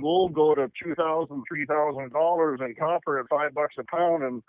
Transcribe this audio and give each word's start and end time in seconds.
gold 0.00 0.34
go 0.34 0.54
to 0.54 0.70
two 0.82 0.94
thousand, 0.94 1.44
three 1.48 1.66
thousand 1.66 2.12
dollars, 2.12 2.60
and 2.62 2.76
copper 2.76 3.18
at 3.18 3.26
five 3.28 3.54
bucks 3.54 3.74
a 3.78 3.84
pound, 3.84 4.22
and 4.22 4.42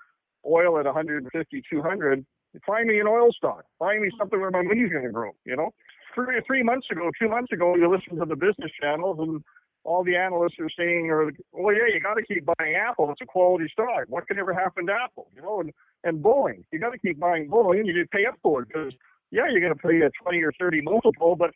oil 0.45 0.79
at 0.79 0.85
150, 0.85 1.63
200. 1.69 2.25
Find 2.65 2.87
me 2.87 2.99
an 2.99 3.07
oil 3.07 3.31
stock. 3.31 3.63
Find 3.79 4.01
me 4.01 4.11
something 4.17 4.39
where 4.39 4.51
my 4.51 4.61
money's 4.61 4.91
going 4.91 5.05
to 5.05 5.11
grow. 5.11 5.31
You 5.46 5.55
know, 5.55 5.71
three 6.13 6.41
three 6.46 6.63
months 6.63 6.88
ago, 6.91 7.09
two 7.19 7.29
months 7.29 7.51
ago, 7.51 7.75
you 7.75 7.89
listen 7.89 8.19
to 8.19 8.25
the 8.25 8.35
business 8.35 8.71
channels 8.79 9.17
and 9.19 9.43
all 9.85 10.04
the 10.04 10.15
analysts 10.15 10.59
are 10.59 10.69
saying, 10.77 11.09
or 11.09 11.31
oh 11.58 11.70
yeah, 11.72 11.88
you 11.94 12.00
got 12.00 12.13
to 12.13 12.24
keep 12.24 12.46
buying 12.46 12.76
Apple. 12.76 13.12
It's 13.12 13.22
a 13.22 13.26
quality 13.26 13.68
stock. 13.72 14.06
What 14.08 14.28
could 14.28 14.38
ever 14.38 14.54
happen 14.54 14.86
to 14.88 14.94
Apple? 14.94 15.28
You 15.36 15.42
know, 15.42 15.60
and 15.62 15.72
and 16.04 16.23
Boeing, 16.23 16.63
you 16.72 16.80
got 16.80 16.91
to 16.91 17.00
keep 17.00 17.20
buying 17.20 17.50
Boeing. 17.50 17.86
You 17.86 17.94
need 17.94 18.02
to 18.02 18.08
pay 18.08 18.26
up 18.26 18.36
for 18.41 18.62
it 18.62 18.68
because 18.68 18.94
yeah, 19.31 19.50
you're 19.50 19.62
going 19.62 19.73
to 19.73 19.80
pay 19.80 20.00
a 20.05 20.12
20 20.22 20.44
or 20.44 20.52
30 20.59 20.81
multiple, 20.81 21.36
but 21.36 21.52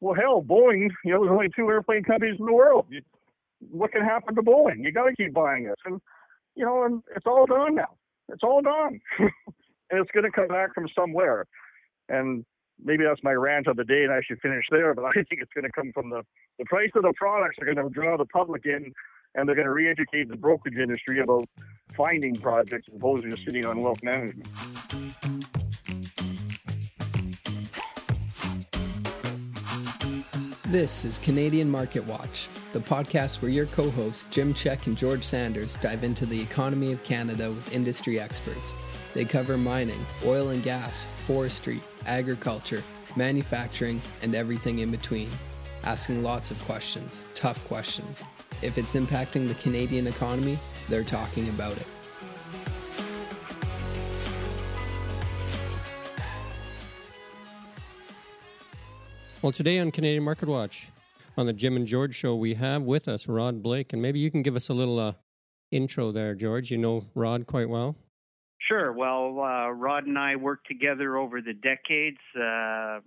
well, 0.00 0.14
hell, 0.14 0.42
Boeing, 0.42 0.90
you 1.04 1.12
know, 1.12 1.20
there's 1.20 1.32
only 1.32 1.48
two 1.54 1.68
airplane 1.68 2.02
companies 2.02 2.36
in 2.38 2.46
the 2.46 2.52
world. 2.52 2.86
You, 2.90 3.00
what 3.70 3.92
can 3.92 4.02
happen 4.02 4.34
to 4.34 4.42
Boeing? 4.42 4.84
You 4.84 4.92
got 4.92 5.04
to 5.04 5.14
keep 5.16 5.32
buying 5.32 5.64
it, 5.66 5.78
and 5.86 6.00
you 6.54 6.64
know, 6.64 6.84
and 6.84 7.02
it's 7.16 7.26
all 7.26 7.46
gone 7.46 7.76
now. 7.76 7.96
It's 8.28 8.42
all 8.42 8.62
gone, 8.62 9.00
and 9.18 9.30
it's 9.90 10.10
going 10.12 10.24
to 10.24 10.30
come 10.30 10.48
back 10.48 10.74
from 10.74 10.88
somewhere. 10.94 11.46
And 12.08 12.44
maybe 12.82 13.04
that's 13.04 13.22
my 13.22 13.32
rant 13.32 13.66
of 13.66 13.76
the 13.76 13.84
day, 13.84 14.04
and 14.04 14.12
I 14.12 14.20
should 14.26 14.40
finish 14.40 14.64
there. 14.70 14.94
But 14.94 15.04
I 15.06 15.12
think 15.12 15.40
it's 15.40 15.52
going 15.54 15.64
to 15.64 15.72
come 15.72 15.92
from 15.92 16.10
the 16.10 16.22
the 16.58 16.64
price 16.66 16.90
of 16.94 17.02
the 17.02 17.12
products 17.16 17.56
are 17.60 17.72
going 17.72 17.84
to 17.84 17.92
draw 17.92 18.16
the 18.16 18.26
public 18.26 18.66
in, 18.66 18.92
and 19.34 19.48
they're 19.48 19.56
going 19.56 19.66
to 19.66 19.72
re-educate 19.72 20.28
the 20.28 20.36
brokerage 20.36 20.76
industry 20.76 21.20
about 21.20 21.48
finding 21.96 22.34
projects 22.34 22.88
as 22.88 22.96
opposed 22.96 23.24
to 23.24 23.30
just 23.30 23.44
sitting 23.44 23.64
on 23.66 23.80
wealth 23.80 24.02
management. 24.02 24.48
This 30.74 31.04
is 31.04 31.20
Canadian 31.20 31.70
Market 31.70 32.04
Watch, 32.04 32.48
the 32.72 32.80
podcast 32.80 33.40
where 33.40 33.48
your 33.48 33.66
co 33.66 33.90
hosts 33.90 34.26
Jim 34.32 34.52
Check 34.52 34.88
and 34.88 34.98
George 34.98 35.22
Sanders 35.22 35.76
dive 35.76 36.02
into 36.02 36.26
the 36.26 36.42
economy 36.42 36.90
of 36.90 37.04
Canada 37.04 37.50
with 37.50 37.72
industry 37.72 38.18
experts. 38.18 38.74
They 39.14 39.24
cover 39.24 39.56
mining, 39.56 40.04
oil 40.26 40.48
and 40.48 40.64
gas, 40.64 41.06
forestry, 41.28 41.80
agriculture, 42.06 42.82
manufacturing, 43.14 44.02
and 44.20 44.34
everything 44.34 44.80
in 44.80 44.90
between, 44.90 45.28
asking 45.84 46.24
lots 46.24 46.50
of 46.50 46.58
questions, 46.64 47.24
tough 47.34 47.64
questions. 47.68 48.24
If 48.60 48.76
it's 48.76 48.96
impacting 48.96 49.46
the 49.46 49.54
Canadian 49.54 50.08
economy, 50.08 50.58
they're 50.88 51.04
talking 51.04 51.48
about 51.50 51.76
it. 51.76 51.86
Well, 59.44 59.52
today 59.52 59.78
on 59.78 59.90
Canadian 59.90 60.22
Market 60.22 60.48
Watch, 60.48 60.88
on 61.36 61.44
the 61.44 61.52
Jim 61.52 61.76
and 61.76 61.86
George 61.86 62.14
show, 62.14 62.34
we 62.34 62.54
have 62.54 62.80
with 62.80 63.08
us 63.08 63.28
Rod 63.28 63.62
Blake, 63.62 63.92
and 63.92 64.00
maybe 64.00 64.18
you 64.18 64.30
can 64.30 64.40
give 64.40 64.56
us 64.56 64.70
a 64.70 64.72
little 64.72 64.98
uh, 64.98 65.12
intro 65.70 66.12
there, 66.12 66.34
George. 66.34 66.70
You 66.70 66.78
know 66.78 67.04
Rod 67.14 67.46
quite 67.46 67.68
well. 67.68 67.94
Sure. 68.66 68.90
Well, 68.90 69.38
uh, 69.38 69.68
Rod 69.68 70.06
and 70.06 70.18
I 70.18 70.36
worked 70.36 70.66
together 70.66 71.18
over 71.18 71.42
the 71.42 71.52
decades, 71.52 72.16
uh, 72.34 73.00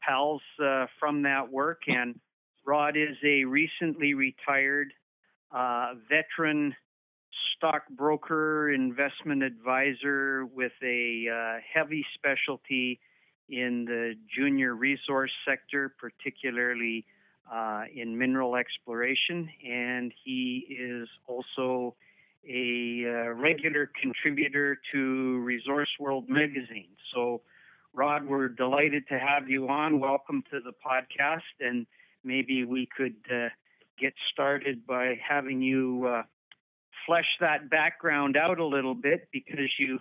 pals 0.00 0.40
uh, 0.64 0.86
from 0.98 1.24
that 1.24 1.52
work, 1.52 1.82
and 1.88 2.18
Rod 2.66 2.96
is 2.96 3.18
a 3.22 3.44
recently 3.44 4.14
retired 4.14 4.94
uh, 5.54 5.88
veteran 6.08 6.74
stockbroker, 7.54 8.72
investment 8.72 9.42
advisor 9.42 10.46
with 10.46 10.72
a 10.82 11.26
uh, 11.28 11.60
heavy 11.74 12.06
specialty 12.14 12.98
in 13.50 13.84
the 13.84 14.14
junior 14.34 14.74
resource 14.74 15.32
sector, 15.46 15.94
particularly 15.98 17.04
uh, 17.52 17.82
in 17.94 18.16
mineral 18.16 18.56
exploration, 18.56 19.48
and 19.68 20.12
he 20.24 20.66
is 20.68 21.08
also 21.26 21.94
a 22.48 23.04
uh, 23.04 23.30
regular 23.32 23.90
contributor 24.00 24.78
to 24.92 25.38
Resource 25.40 25.90
World 25.98 26.28
magazine. 26.28 26.88
So, 27.12 27.42
Rod, 27.92 28.26
we're 28.26 28.48
delighted 28.48 29.06
to 29.08 29.18
have 29.18 29.48
you 29.48 29.68
on. 29.68 30.00
Welcome 30.00 30.44
to 30.50 30.60
the 30.60 30.72
podcast, 30.72 31.40
and 31.60 31.86
maybe 32.24 32.64
we 32.64 32.88
could 32.96 33.16
uh, 33.30 33.48
get 33.98 34.14
started 34.32 34.86
by 34.86 35.18
having 35.28 35.60
you 35.60 36.06
uh, 36.06 36.22
flesh 37.04 37.36
that 37.40 37.68
background 37.68 38.36
out 38.36 38.58
a 38.58 38.64
little 38.64 38.94
bit 38.94 39.28
because 39.32 39.70
you 39.78 39.98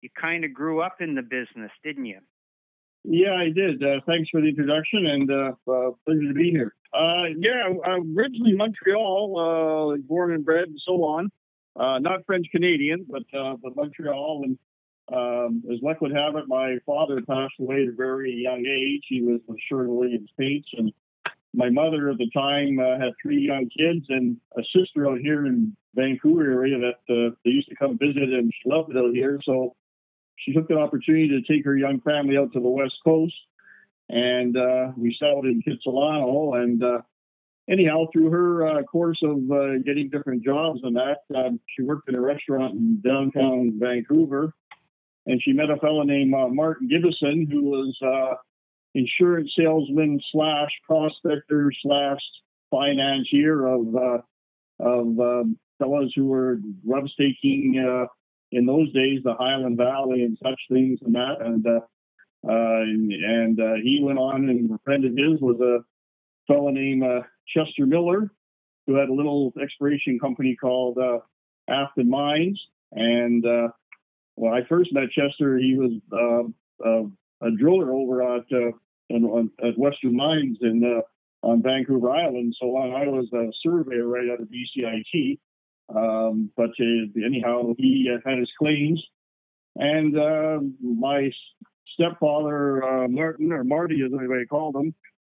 you 0.00 0.08
kind 0.18 0.44
of 0.44 0.54
grew 0.54 0.80
up 0.80 1.00
in 1.00 1.16
the 1.16 1.22
business, 1.22 1.72
didn't 1.82 2.04
you? 2.04 2.20
Yeah, 3.04 3.34
I 3.34 3.50
did. 3.50 3.82
Uh, 3.82 4.00
thanks 4.06 4.28
for 4.30 4.40
the 4.40 4.48
introduction 4.48 5.06
and 5.06 5.30
uh, 5.30 5.52
uh, 5.70 5.90
pleasure 6.04 6.28
to 6.28 6.34
be 6.34 6.50
here. 6.50 6.74
Uh, 6.92 7.26
yeah, 7.38 7.68
originally 7.86 8.54
Montreal, 8.54 9.94
uh, 9.94 9.96
born 10.06 10.32
and 10.32 10.44
bred 10.44 10.68
and 10.68 10.80
so 10.84 11.04
on. 11.04 11.30
Uh, 11.76 11.98
not 12.00 12.26
French 12.26 12.46
Canadian, 12.50 13.06
but 13.08 13.22
but 13.32 13.76
Montreal. 13.76 14.42
And 14.44 14.58
um, 15.16 15.62
as 15.72 15.80
luck 15.80 16.00
would 16.00 16.14
have 16.14 16.34
it, 16.36 16.48
my 16.48 16.78
father 16.84 17.20
passed 17.22 17.54
away 17.60 17.82
at 17.82 17.88
a 17.88 17.96
very 17.96 18.34
young 18.34 18.66
age. 18.66 19.04
He 19.08 19.22
was 19.22 19.40
with 19.46 19.58
Sherwin-Williams 19.68 20.30
Paints, 20.38 20.68
and 20.76 20.92
my 21.54 21.70
mother 21.70 22.10
at 22.10 22.18
the 22.18 22.30
time 22.30 22.78
had 22.78 23.12
three 23.22 23.40
young 23.40 23.68
kids 23.68 24.06
and 24.08 24.38
a 24.56 24.62
sister 24.76 25.08
out 25.08 25.18
here 25.18 25.46
in 25.46 25.76
Vancouver 25.94 26.50
area 26.50 26.78
that 26.78 27.34
they 27.44 27.50
used 27.50 27.68
to 27.68 27.76
come 27.76 27.96
visit, 27.96 28.22
and 28.22 28.52
she 28.52 28.68
loved 28.68 28.90
it 28.90 28.96
out 28.96 29.14
here. 29.14 29.38
So 29.44 29.76
she 30.38 30.52
took 30.52 30.68
the 30.68 30.78
opportunity 30.78 31.28
to 31.28 31.52
take 31.52 31.64
her 31.64 31.76
young 31.76 32.00
family 32.00 32.36
out 32.36 32.52
to 32.52 32.60
the 32.60 32.68
West 32.68 32.96
Coast, 33.04 33.34
and 34.08 34.56
uh, 34.56 34.92
we 34.96 35.16
settled 35.18 35.46
in 35.46 35.62
Kitsilano. 35.62 36.62
And 36.62 36.82
uh, 36.82 37.00
anyhow, 37.68 38.06
through 38.12 38.30
her 38.30 38.66
uh, 38.66 38.82
course 38.84 39.20
of 39.22 39.50
uh, 39.50 39.78
getting 39.84 40.10
different 40.10 40.44
jobs 40.44 40.80
and 40.82 40.96
that, 40.96 41.18
um, 41.34 41.60
she 41.74 41.82
worked 41.82 42.08
in 42.08 42.14
a 42.14 42.20
restaurant 42.20 42.74
in 42.74 43.00
downtown 43.00 43.78
Vancouver, 43.78 44.54
and 45.26 45.42
she 45.42 45.52
met 45.52 45.70
a 45.70 45.76
fellow 45.76 46.02
named 46.02 46.32
uh, 46.34 46.48
Martin 46.48 46.88
Gibbison, 46.88 47.50
who 47.50 47.64
was 47.64 47.96
uh, 48.02 48.34
insurance 48.94 49.52
salesman 49.56 50.20
slash 50.32 50.70
prospector 50.86 51.72
slash 51.82 52.20
financier 52.70 53.66
of 53.66 54.22
of 54.80 55.18
um, 55.18 55.58
fellows 55.78 56.12
who 56.14 56.26
were 56.26 56.58
grub 56.86 57.08
staking 57.08 58.08
in 58.52 58.66
those 58.66 58.92
days 58.92 59.20
the 59.24 59.34
Highland 59.34 59.76
Valley 59.76 60.22
and 60.22 60.38
such 60.42 60.60
things 60.70 60.98
and 61.02 61.14
that. 61.14 61.36
And 61.40 61.66
uh, 61.66 61.80
uh, 62.46 62.82
and, 62.82 63.60
uh, 63.60 63.74
he 63.82 64.00
went 64.02 64.18
on, 64.18 64.48
and 64.48 64.70
a 64.70 64.78
friend 64.84 65.04
of 65.04 65.10
his 65.10 65.40
was 65.40 65.60
a 65.60 65.84
fellow 66.46 66.70
named 66.70 67.02
uh, 67.02 67.22
Chester 67.48 67.84
Millar, 67.84 68.30
who 68.86 68.94
had 68.94 69.08
a 69.08 69.12
little 69.12 69.52
exploration 69.60 70.18
company 70.18 70.56
called 70.58 70.98
uh, 70.98 71.18
Afton 71.68 72.08
Mines. 72.08 72.60
And 72.92 73.44
uh, 73.44 73.68
when 74.36 74.52
I 74.52 74.60
first 74.68 74.92
met 74.92 75.10
Chester, 75.10 75.58
he 75.58 75.76
was 75.76 76.52
uh, 76.82 77.02
a 77.44 77.50
driller 77.50 77.92
over 77.92 78.22
at 78.36 78.44
uh, 78.52 78.70
in, 79.10 79.50
at 79.62 79.76
Western 79.76 80.16
Mines 80.16 80.58
in 80.62 81.02
on 81.42 81.62
Vancouver 81.62 82.10
Island. 82.10 82.54
So 82.58 82.76
I 82.76 83.06
was 83.08 83.26
a 83.32 83.52
surveyor 83.62 84.06
right 84.06 84.30
out 84.30 84.40
of 84.40 84.48
BCIT. 84.48 85.38
Um, 85.94 86.50
but 86.56 86.70
uh, 86.80 87.24
anyhow, 87.24 87.74
he 87.78 88.10
uh, 88.12 88.18
had 88.28 88.38
his 88.38 88.50
claims, 88.58 89.02
and 89.76 90.18
uh, 90.18 90.58
my 90.82 91.30
stepfather 91.94 92.84
uh, 92.84 93.08
Martin 93.08 93.52
or 93.52 93.64
Marty, 93.64 94.02
as 94.04 94.12
anybody 94.12 94.44
called 94.44 94.76
him, 94.76 94.94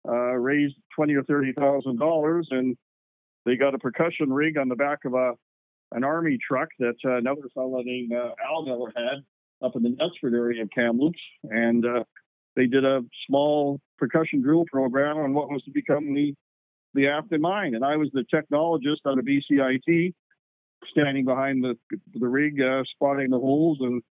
uh, 0.09 0.13
raised 0.13 0.75
twenty 0.95 1.15
or 1.15 1.23
thirty 1.23 1.53
thousand 1.53 1.99
dollars, 1.99 2.49
and 2.51 2.77
they 3.47 3.57
got 3.57 3.75
a 3.75 3.79
percussion 3.79 4.33
rig 4.33 4.59
on 4.59 4.69
the 4.69 4.75
back 4.75 5.05
of 5.05 5.15
a 5.15 5.35
an 5.93 6.05
army 6.05 6.39
truck 6.47 6.69
that 6.79 6.97
uh, 7.05 7.17
another 7.17 7.43
fellow 7.55 7.83
named 7.83 8.13
Al 8.13 8.65
Miller 8.65 8.93
had 8.97 9.25
up 9.65 9.77
in 9.77 9.83
the 9.83 9.91
Knutsford 9.91 10.35
area 10.35 10.63
of 10.63 10.71
Kamloops, 10.71 11.21
and 11.45 11.85
they 12.57 12.67
did 12.67 12.85
a 12.85 13.03
small 13.27 13.81
percussion 13.99 14.43
drill 14.43 14.65
program 14.71 15.19
on 15.19 15.33
what 15.33 15.49
was 15.49 15.63
to 15.65 15.71
become 15.71 16.13
the 16.13 16.35
the 16.95 17.07
Afton 17.07 17.41
mine, 17.41 17.77
and 17.77 17.85
I 17.85 17.97
was 17.97 18.09
the 18.13 18.25
technologist 18.35 19.07
out 19.07 19.19
of 19.19 19.25
BCIT 19.25 20.13
standing 20.91 21.25
behind 21.25 21.63
the 21.63 21.77
the 22.15 22.29
rig, 22.29 22.61
uh, 22.61 22.83
spotting 22.95 23.31
the 23.31 23.39
holes 23.39 23.79
and 23.81 24.03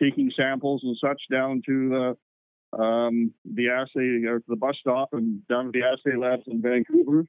taking 0.00 0.30
samples 0.36 0.82
and 0.84 0.96
such 1.00 1.20
down 1.30 1.62
to 1.66 1.88
the 1.88 2.16
um, 2.78 3.32
the 3.44 3.68
assay 3.68 4.24
or 4.26 4.42
the 4.46 4.56
bus 4.56 4.76
stop 4.80 5.10
and 5.12 5.46
down 5.48 5.66
to 5.66 5.72
the 5.72 5.82
assay 5.82 6.16
labs 6.16 6.44
in 6.46 6.62
Vancouver 6.62 7.24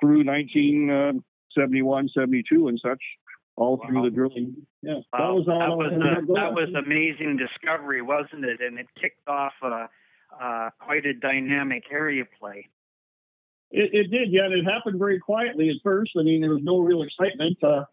through 0.00 0.24
1971, 0.24 2.04
uh, 2.04 2.20
72 2.20 2.68
and 2.68 2.80
such, 2.82 3.02
all 3.56 3.76
wow. 3.76 3.86
through 3.86 4.02
the 4.02 4.10
drilling. 4.10 4.56
Yeah, 4.82 4.94
wow. 5.12 5.18
that 5.18 5.34
was 5.34 5.46
that 5.46 5.76
was, 5.76 5.92
a, 5.92 6.32
that 6.32 6.52
was 6.54 6.68
amazing 6.74 7.36
discovery, 7.36 8.00
wasn't 8.00 8.44
it? 8.44 8.60
And 8.60 8.78
it 8.78 8.86
kicked 9.00 9.28
off 9.28 9.52
a, 9.62 9.88
uh, 10.40 10.70
quite 10.78 11.04
a 11.04 11.12
dynamic 11.12 11.84
area 11.90 12.24
play. 12.38 12.68
It, 13.70 13.90
it, 13.92 14.10
did, 14.10 14.32
yeah. 14.32 14.48
It 14.50 14.64
happened 14.64 14.98
very 14.98 15.20
quietly 15.20 15.68
at 15.68 15.76
first. 15.84 16.12
I 16.18 16.22
mean, 16.22 16.40
there 16.40 16.50
was 16.50 16.62
no 16.62 16.78
real 16.78 17.02
excitement. 17.02 17.62
Uh, 17.62 17.84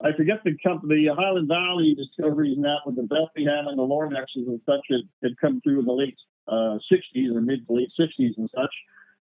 I 0.00 0.12
forget 0.16 0.44
the 0.44 0.56
company, 0.62 1.06
the 1.08 1.14
Highland 1.14 1.48
Valley 1.48 1.94
discoveries 1.94 2.56
and 2.56 2.64
that 2.64 2.86
with 2.86 2.96
the 2.96 3.02
Bethlehem 3.02 3.66
and 3.66 3.78
the 3.78 3.82
Lornexes 3.82 4.46
and 4.46 4.60
such 4.64 4.86
had, 4.90 5.00
had 5.22 5.36
come 5.40 5.60
through 5.60 5.80
in 5.80 5.86
the 5.86 5.92
late 5.92 6.16
uh, 6.46 6.78
60s 6.90 7.34
or 7.34 7.40
mid 7.40 7.66
to 7.66 7.72
late 7.72 7.90
60s 7.98 8.36
and 8.36 8.48
such. 8.54 8.74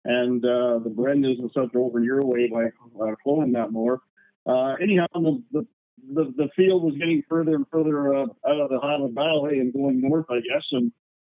and 0.04 0.44
uh, 0.44 0.78
the 0.78 0.90
Brendas 0.90 1.38
and 1.38 1.50
such 1.54 1.74
over 1.74 2.00
your 2.00 2.24
way 2.24 2.48
by 2.48 2.66
uh, 3.02 3.14
flowing 3.22 3.52
that 3.52 3.72
more. 3.72 4.00
Uh, 4.46 4.74
anyhow, 4.80 5.06
the, 5.14 5.42
the 5.52 5.66
the 6.12 6.24
the 6.36 6.48
field 6.54 6.82
was 6.82 6.94
getting 6.96 7.22
further 7.28 7.54
and 7.54 7.66
further 7.70 8.14
uh, 8.14 8.26
out 8.46 8.60
of 8.60 8.68
the 8.68 8.80
Highland 8.80 9.14
Valley 9.14 9.58
and 9.60 9.72
going 9.72 10.00
north, 10.00 10.26
I 10.30 10.40
guess. 10.40 10.64
And 10.72 10.92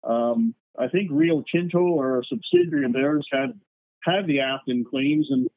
um, 0.03 0.55
I 0.79 0.87
think 0.87 1.09
Rio 1.11 1.43
Tinto 1.51 1.79
or 1.79 2.19
a 2.19 2.23
subsidiary 2.25 2.85
of 2.85 2.93
theirs 2.93 3.27
had 3.31 3.59
had 4.03 4.27
the 4.27 4.39
Afton 4.39 4.85
claims, 4.89 5.27
and 5.29 5.47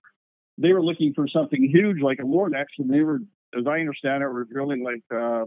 they 0.59 0.73
were 0.73 0.83
looking 0.83 1.15
for 1.15 1.27
something 1.29 1.63
huge 1.63 2.01
like 2.01 2.19
a 2.19 2.23
Lornex, 2.23 2.67
and 2.79 2.93
they 2.93 3.01
were, 3.01 3.21
as 3.57 3.65
I 3.67 3.81
understand 3.81 4.23
it, 4.23 4.29
were 4.29 4.45
drilling 4.45 4.83
like 4.85 5.03
uh, 5.15 5.45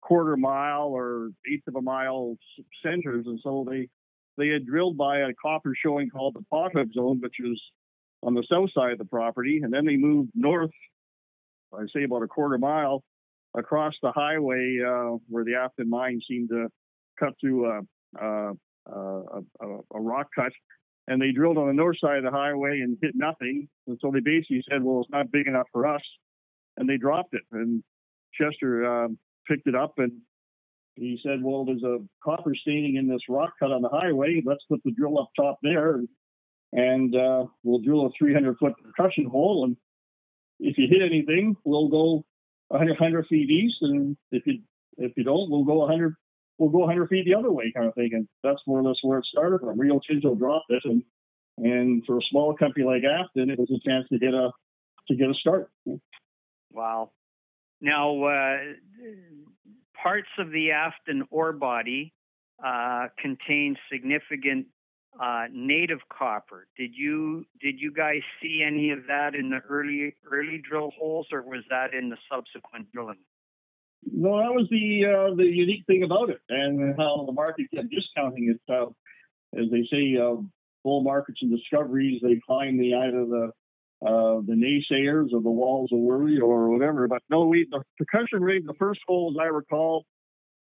quarter 0.00 0.36
mile 0.36 0.88
or 0.88 1.30
eighth 1.50 1.66
of 1.66 1.76
a 1.76 1.82
mile 1.82 2.36
centers, 2.84 3.26
and 3.26 3.40
so 3.42 3.66
they 3.68 3.88
they 4.36 4.48
had 4.48 4.66
drilled 4.66 4.96
by 4.96 5.18
a 5.20 5.32
copper 5.40 5.74
showing 5.80 6.10
called 6.10 6.34
the 6.34 6.44
Pothook 6.52 6.92
Zone, 6.92 7.20
which 7.20 7.36
is 7.38 7.60
on 8.22 8.34
the 8.34 8.44
south 8.50 8.70
side 8.72 8.92
of 8.92 8.98
the 8.98 9.04
property, 9.04 9.60
and 9.62 9.72
then 9.72 9.84
they 9.84 9.96
moved 9.96 10.30
north. 10.34 10.70
I 11.72 11.84
say 11.94 12.04
about 12.04 12.22
a 12.22 12.28
quarter 12.28 12.58
mile 12.58 13.02
across 13.56 13.94
the 14.02 14.12
highway 14.12 14.78
uh, 14.84 15.16
where 15.28 15.44
the 15.44 15.54
Afton 15.54 15.88
mine 15.88 16.20
seemed 16.28 16.48
to 16.50 16.68
cut 17.18 17.34
through 17.40 17.66
a, 17.66 17.80
a, 18.20 18.52
a, 18.86 19.40
a, 19.94 20.00
rock 20.00 20.28
cut, 20.34 20.52
and 21.06 21.20
they 21.20 21.32
drilled 21.32 21.58
on 21.58 21.68
the 21.68 21.72
north 21.72 21.96
side 22.00 22.18
of 22.18 22.24
the 22.24 22.30
highway 22.30 22.80
and 22.80 22.98
hit 23.00 23.12
nothing. 23.14 23.68
And 23.86 23.98
so 24.00 24.10
they 24.12 24.20
basically 24.20 24.62
said, 24.68 24.82
"Well, 24.82 25.00
it's 25.02 25.10
not 25.10 25.30
big 25.30 25.46
enough 25.46 25.66
for 25.72 25.86
us," 25.86 26.02
and 26.76 26.88
they 26.88 26.96
dropped 26.96 27.34
it. 27.34 27.42
And 27.52 27.82
Chester 28.34 28.86
um, 28.86 29.18
picked 29.46 29.66
it 29.66 29.74
up 29.74 29.94
and 29.98 30.12
he 30.96 31.18
said, 31.22 31.42
Well, 31.42 31.64
there's 31.64 31.82
a 31.82 31.98
copper 32.22 32.54
staining 32.54 32.96
in 32.96 33.08
this 33.08 33.22
rock 33.28 33.54
cut 33.58 33.72
on 33.72 33.82
the 33.82 33.88
highway. 33.88 34.42
Let's 34.44 34.64
put 34.68 34.80
the 34.84 34.92
drill 34.92 35.18
up 35.18 35.30
top 35.36 35.58
there 35.62 36.00
and, 36.72 37.14
uh, 37.14 37.46
we'll 37.62 37.80
drill 37.80 38.06
a 38.06 38.10
300 38.18 38.56
foot 38.58 38.74
percussion 38.82 39.26
hole. 39.26 39.64
And 39.64 39.76
if 40.60 40.78
you 40.78 40.86
hit 40.88 41.02
anything, 41.02 41.56
we'll 41.64 41.88
go 41.88 42.24
100, 42.68 42.92
100 42.92 43.26
feet 43.26 43.50
east. 43.50 43.76
And 43.82 44.16
if 44.30 44.46
you 44.46 44.60
if 44.96 45.12
you 45.16 45.24
don't, 45.24 45.50
we'll 45.50 45.64
go 45.64 45.78
100 45.78 46.14
we'll 46.58 46.70
go 46.70 46.80
100 46.80 47.08
feet 47.08 47.24
the 47.24 47.34
other 47.34 47.50
way, 47.50 47.72
kind 47.74 47.88
of 47.88 47.94
thing. 47.94 48.10
And 48.12 48.28
that's 48.42 48.60
more 48.66 48.80
or 48.80 48.82
less 48.82 48.98
where 49.02 49.18
it 49.18 49.26
started 49.26 49.60
from. 49.60 49.78
Rio 49.78 50.00
Tinto 50.06 50.34
dropped 50.34 50.70
it, 50.70 50.82
and 50.84 51.02
and 51.58 52.04
for 52.04 52.18
a 52.18 52.22
small 52.30 52.54
company 52.54 52.84
like 52.84 53.02
Afton, 53.04 53.50
it 53.50 53.58
was 53.58 53.70
a 53.70 53.88
chance 53.88 54.08
to 54.08 54.18
get 54.18 54.34
a 54.34 54.50
to 55.08 55.16
get 55.16 55.30
a 55.30 55.34
start. 55.34 55.70
Wow. 56.74 57.12
Now, 57.80 58.24
uh, 58.24 58.56
parts 60.02 60.28
of 60.38 60.50
the 60.50 60.72
Afton 60.72 61.24
ore 61.30 61.52
body 61.52 62.12
uh, 62.64 63.08
contain 63.18 63.76
significant 63.90 64.66
uh, 65.20 65.44
native 65.52 66.00
copper. 66.08 66.66
Did 66.76 66.90
you 66.94 67.44
did 67.60 67.80
you 67.80 67.92
guys 67.92 68.20
see 68.42 68.64
any 68.66 68.90
of 68.90 69.06
that 69.08 69.34
in 69.34 69.50
the 69.50 69.60
early 69.68 70.16
early 70.30 70.60
drill 70.68 70.90
holes, 70.98 71.28
or 71.32 71.42
was 71.42 71.62
that 71.70 71.94
in 71.94 72.08
the 72.08 72.16
subsequent 72.30 72.90
drilling? 72.92 73.18
No, 74.12 74.38
that 74.38 74.52
was 74.52 74.66
the 74.70 75.04
uh, 75.06 75.34
the 75.34 75.44
unique 75.44 75.84
thing 75.86 76.02
about 76.02 76.30
it, 76.30 76.40
and 76.48 76.96
how 76.96 77.24
the 77.26 77.32
market 77.32 77.66
kept 77.72 77.90
discounting 77.90 78.54
it. 78.54 78.72
Uh, 78.72 78.86
as 79.56 79.70
they 79.70 79.86
say, 79.90 80.16
uh, 80.16 80.36
bull 80.82 81.02
markets 81.02 81.38
and 81.42 81.56
discoveries, 81.56 82.20
they 82.22 82.40
climb 82.44 82.76
the 82.76 82.94
either 82.94 83.24
the 83.24 83.52
uh, 84.04 84.40
the 84.46 84.52
naysayers 84.54 85.32
or 85.32 85.40
the 85.40 85.50
walls 85.50 85.90
of 85.92 85.98
worry 85.98 86.38
or 86.38 86.68
whatever. 86.68 87.08
But 87.08 87.22
no, 87.30 87.46
we 87.46 87.66
the 87.70 87.82
percussion 87.98 88.42
rig, 88.42 88.66
the 88.66 88.74
first 88.74 89.00
hole, 89.06 89.34
as 89.34 89.40
I 89.40 89.46
recall, 89.46 90.04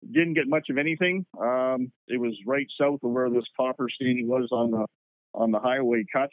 didn't 0.05 0.35
get 0.35 0.49
much 0.49 0.69
of 0.71 0.79
anything. 0.79 1.25
Um, 1.41 1.93
it 2.09 2.21
was 2.21 2.37
right 2.47 2.67
south 2.81 3.01
of 3.03 3.11
where 3.11 3.31
this 3.31 3.45
copper 3.57 3.89
staining 3.95 4.27
was 4.29 4.49
on 4.51 4.71
the 4.73 4.87
on 5.35 5.53
the 5.53 5.61
highway 5.61 6.05
cut, 6.13 6.31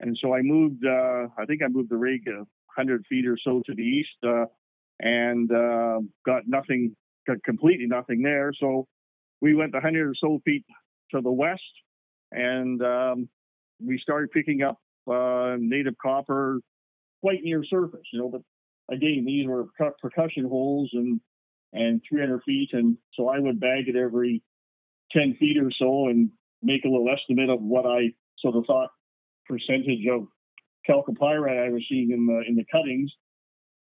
and 0.00 0.18
so 0.20 0.34
I 0.34 0.42
moved. 0.42 0.84
Uh, 0.84 1.28
I 1.38 1.44
think 1.46 1.62
I 1.62 1.68
moved 1.68 1.90
the 1.90 1.96
rig 1.96 2.26
a 2.26 2.44
hundred 2.74 3.04
feet 3.08 3.26
or 3.26 3.38
so 3.44 3.62
to 3.66 3.74
the 3.74 3.82
east, 3.82 4.08
uh, 4.26 4.46
and 4.98 5.50
uh, 5.52 6.00
got 6.26 6.42
nothing, 6.46 6.96
got 7.26 7.42
completely 7.44 7.86
nothing 7.86 8.22
there. 8.22 8.52
So 8.58 8.86
we 9.40 9.54
went 9.54 9.74
a 9.76 9.80
hundred 9.80 10.08
or 10.08 10.14
so 10.18 10.40
feet 10.44 10.64
to 11.12 11.20
the 11.20 11.30
west, 11.30 11.62
and 12.32 12.82
um, 12.82 13.28
we 13.84 13.98
started 13.98 14.32
picking 14.32 14.62
up 14.62 14.78
uh, 15.10 15.56
native 15.58 15.94
copper 16.00 16.60
quite 17.20 17.42
near 17.42 17.64
surface, 17.64 18.06
you 18.12 18.20
know. 18.20 18.28
But 18.28 18.42
again, 18.94 19.24
these 19.24 19.46
were 19.46 19.66
per- 19.78 19.94
percussion 20.00 20.44
holes 20.44 20.90
and 20.92 21.20
and 21.72 22.02
300 22.08 22.42
feet, 22.44 22.70
and 22.72 22.98
so 23.14 23.28
I 23.28 23.38
would 23.38 23.58
bag 23.58 23.88
it 23.88 23.96
every 23.96 24.42
10 25.12 25.36
feet 25.40 25.56
or 25.56 25.70
so 25.78 26.08
and 26.08 26.30
make 26.62 26.84
a 26.84 26.88
little 26.88 27.08
estimate 27.10 27.48
of 27.48 27.62
what 27.62 27.86
I 27.86 28.12
sort 28.38 28.56
of 28.56 28.66
thought 28.66 28.90
percentage 29.46 30.06
of 30.10 30.26
chalcopyrite 30.88 31.66
I 31.66 31.70
was 31.70 31.84
seeing 31.88 32.10
in 32.10 32.26
the 32.26 32.42
in 32.46 32.56
the 32.56 32.64
cuttings, 32.70 33.10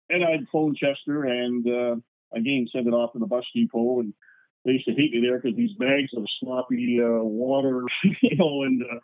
and 0.09 0.25
I'd 0.25 0.49
phone 0.53 0.75
Chester 0.75 1.25
and 1.25 1.67
uh, 1.67 1.97
again 2.37 2.69
send 2.73 2.87
it 2.87 2.95
off 2.95 3.13
to 3.13 3.19
the 3.19 3.27
bus 3.27 3.45
depot 3.55 4.01
and 4.01 4.15
they 4.65 4.73
used 4.73 4.87
to 4.87 4.95
hate 4.95 5.13
me 5.13 5.21
there 5.23 5.39
because 5.39 5.57
these 5.57 5.75
bags 5.79 6.11
of 6.17 6.27
sloppy 6.39 7.01
uh, 7.03 7.23
water, 7.23 7.83
you 8.23 8.37
know, 8.37 8.63
and 8.63 8.83
uh, 8.83 8.99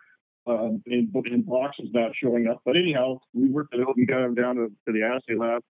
uh, 0.47 0.69
in, 0.87 1.13
in 1.25 1.43
boxes 1.43 1.89
not 1.93 2.13
showing 2.23 2.47
up. 2.47 2.61
But 2.65 2.77
anyhow, 2.77 3.19
we 3.35 3.49
worked 3.49 3.75
it 3.75 3.81
out 3.81 3.97
and 3.97 4.07
got 4.07 4.21
them 4.21 4.35
down 4.35 4.57
to, 4.57 4.69
to 4.87 4.93
the 4.93 5.03
assay 5.03 5.39
lab. 5.39 5.63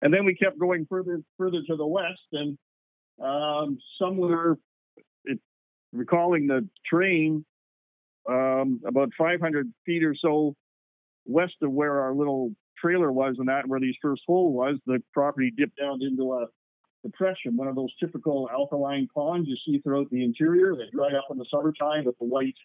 And 0.00 0.12
then 0.12 0.24
we 0.24 0.34
kept 0.34 0.58
going 0.58 0.86
further 0.88 1.20
further 1.38 1.58
to 1.68 1.76
the 1.76 1.86
west, 1.86 2.20
and 2.32 2.58
um, 3.22 3.78
somewhere, 4.00 4.56
it, 5.24 5.38
recalling 5.92 6.48
the 6.48 6.68
train, 6.84 7.44
um, 8.28 8.80
about 8.86 9.10
500 9.16 9.72
feet 9.86 10.02
or 10.02 10.14
so 10.20 10.56
west 11.24 11.54
of 11.62 11.70
where 11.70 12.00
our 12.00 12.14
little 12.14 12.52
trailer 12.80 13.12
was, 13.12 13.36
and 13.38 13.48
that 13.48 13.68
where 13.68 13.78
these 13.78 13.94
first 14.02 14.22
hole 14.26 14.52
was, 14.52 14.76
the 14.86 15.00
property 15.12 15.52
dipped 15.56 15.78
down 15.78 16.02
into 16.02 16.32
a 16.32 16.46
depression, 17.04 17.56
one 17.56 17.68
of 17.68 17.76
those 17.76 17.94
typical 18.00 18.48
alkaline 18.52 19.08
ponds 19.14 19.48
you 19.48 19.56
see 19.64 19.80
throughout 19.80 20.10
the 20.10 20.24
interior. 20.24 20.74
They 20.74 20.90
dry 20.92 21.16
up 21.16 21.26
in 21.30 21.38
the 21.38 21.46
summertime 21.50 22.04
with 22.04 22.18
the 22.18 22.24
white 22.24 22.56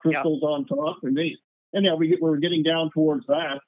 crystals 0.00 0.42
on 0.42 0.66
top, 0.66 0.98
and 1.02 1.16
they 1.16 1.36
anyhow 1.74 1.96
we 1.96 2.08
get, 2.08 2.22
we 2.22 2.30
were 2.30 2.38
getting 2.38 2.62
down 2.62 2.90
towards 2.92 3.26
that, 3.26 3.60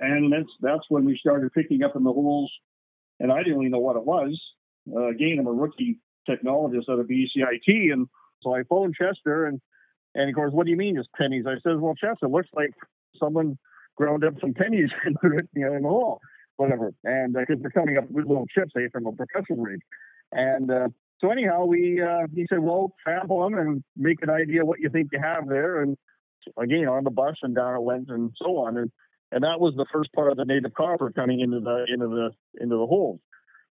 and 0.00 0.32
that's 0.32 0.50
that's 0.60 0.84
when 0.88 1.04
we 1.04 1.16
started 1.18 1.52
picking 1.52 1.82
up 1.82 1.96
in 1.96 2.04
the 2.04 2.12
holes, 2.12 2.52
and 3.18 3.32
I 3.32 3.38
didn't 3.38 3.58
really 3.58 3.70
know 3.70 3.78
what 3.78 3.96
it 3.96 4.04
was. 4.04 4.40
Uh, 4.92 5.08
again, 5.08 5.38
I'm 5.38 5.46
a 5.46 5.52
rookie 5.52 5.98
technologist 6.28 6.88
out 6.88 7.00
of 7.00 7.06
BCIT, 7.06 7.92
and 7.92 8.08
so 8.42 8.54
I 8.54 8.62
phoned 8.64 8.94
Chester, 8.94 9.46
and 9.46 9.60
and 10.14 10.28
of 10.28 10.34
course, 10.34 10.52
what 10.52 10.64
do 10.64 10.70
you 10.70 10.76
mean, 10.76 10.96
just 10.96 11.12
pennies? 11.12 11.44
I 11.46 11.54
says, 11.54 11.78
well, 11.78 11.94
Chester, 11.94 12.28
looks 12.28 12.48
like 12.54 12.72
someone 13.18 13.58
ground 13.96 14.24
up 14.24 14.34
some 14.40 14.54
pennies 14.54 14.90
and 15.04 15.16
put 15.20 15.34
it 15.34 15.48
you 15.54 15.66
know, 15.66 15.74
in 15.74 15.82
the 15.82 15.88
hole, 15.88 16.20
whatever. 16.56 16.92
And 17.04 17.34
because 17.34 17.56
uh, 17.56 17.62
they're 17.62 17.70
coming 17.70 17.96
up 17.96 18.10
with 18.10 18.26
little 18.26 18.46
chips, 18.46 18.72
say, 18.74 18.88
from 18.92 19.06
a 19.06 19.12
percussion 19.12 19.60
rig, 19.60 19.80
and 20.32 20.70
uh, 20.70 20.88
so 21.20 21.30
anyhow, 21.30 21.64
we 21.66 22.00
uh, 22.02 22.26
he 22.34 22.46
said, 22.48 22.60
well, 22.60 22.94
sample 23.06 23.42
them 23.42 23.58
and 23.58 23.84
make 23.96 24.22
an 24.22 24.30
idea 24.30 24.64
what 24.64 24.80
you 24.80 24.88
think 24.88 25.08
you 25.12 25.20
have 25.22 25.48
there. 25.48 25.82
And 25.82 25.96
again, 26.58 26.88
on 26.88 27.04
the 27.04 27.10
bus 27.10 27.36
and 27.42 27.54
down 27.54 27.76
it 27.76 27.82
went 27.82 28.08
and 28.08 28.32
so 28.40 28.58
on. 28.58 28.76
And 28.76 28.90
and 29.32 29.44
that 29.44 29.60
was 29.60 29.74
the 29.76 29.86
first 29.92 30.12
part 30.12 30.30
of 30.30 30.36
the 30.36 30.44
native 30.44 30.74
copper 30.74 31.10
coming 31.10 31.40
into 31.40 31.60
the 31.60 31.86
into 31.92 32.08
the 32.08 32.30
into 32.60 32.76
the 32.76 32.86
holes. 32.86 33.20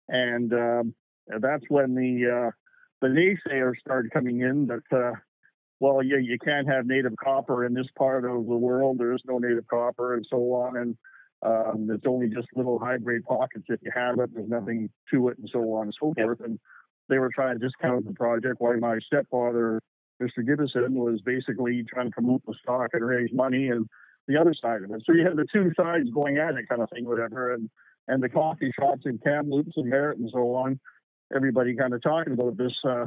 And, 0.10 0.54
um, 0.54 0.96
that's 1.40 1.66
when 1.68 1.94
the 1.96 2.48
uh, 2.48 2.52
the 3.02 3.08
naysayers 3.08 3.80
started 3.82 4.12
coming 4.12 4.40
in 4.42 4.68
that 4.68 4.98
uh, 4.98 5.12
well, 5.80 6.02
yeah, 6.02 6.18
you 6.18 6.38
can't 6.40 6.68
have 6.68 6.86
native 6.86 7.14
copper 7.22 7.66
in 7.66 7.74
this 7.74 7.88
part 7.98 8.26
of 8.26 8.32
the 8.46 8.56
world. 8.56 8.98
There 8.98 9.14
is 9.14 9.22
no 9.26 9.38
native 9.38 9.68
copper 9.68 10.16
and 10.16 10.26
so 10.30 10.38
on. 10.54 10.78
And 10.78 10.98
um, 11.44 11.90
it's 11.92 12.06
only 12.08 12.30
just 12.30 12.48
little 12.56 12.80
high 12.80 12.98
grade 12.98 13.24
pockets 13.26 13.66
if 13.68 13.80
you 13.84 13.92
have 13.94 14.20
it. 14.20 14.34
There's 14.34 14.50
nothing 14.50 14.90
to 15.12 15.30
it 15.30 15.38
and 15.38 15.50
so 15.52 15.60
on 15.74 15.84
and 15.84 15.94
so 16.00 16.14
forth. 16.16 16.40
And 16.40 16.60
they 17.10 17.20
were 17.20 17.32
trying 17.34 17.60
to 17.60 17.66
discount 17.66 18.06
the 18.06 18.14
project 18.14 18.56
while 18.60 18.78
my 18.78 19.00
stepfather, 19.06 19.82
Mr. 20.22 20.40
Gibbison, 20.40 20.92
was 20.92 21.22
basically 21.22 21.84
trying 21.84 22.08
to 22.08 22.12
promote 22.12 22.46
the 22.46 22.54
stock 22.62 22.90
and 22.94 23.06
raise 23.06 23.32
money 23.34 23.70
and 23.70 23.88
the 24.28 24.40
other 24.40 24.54
side 24.54 24.84
of 24.84 24.92
it. 24.92 25.04
So 25.06 25.14
you 25.14 25.26
had 25.26 25.38
the 25.38 25.48
two 25.52 25.72
sides 25.76 26.10
going 26.10 26.38
at 26.38 26.56
it 26.56 26.68
kind 26.68 26.82
of 26.82 26.90
thing, 26.90 27.06
whatever. 27.06 27.54
And 27.54 27.70
and 28.08 28.24
the 28.24 28.30
coffee 28.30 28.72
shops 28.78 29.02
in 29.06 29.18
Kamloops 29.18 29.74
and 29.76 29.90
Merritt 29.90 30.18
and 30.18 30.30
so 30.32 30.56
on, 30.56 30.80
everybody 31.36 31.76
kind 31.76 31.94
of 31.94 32.02
talking 32.02 32.34
about 32.34 32.58
this 32.58 32.74
uh, 32.86 33.06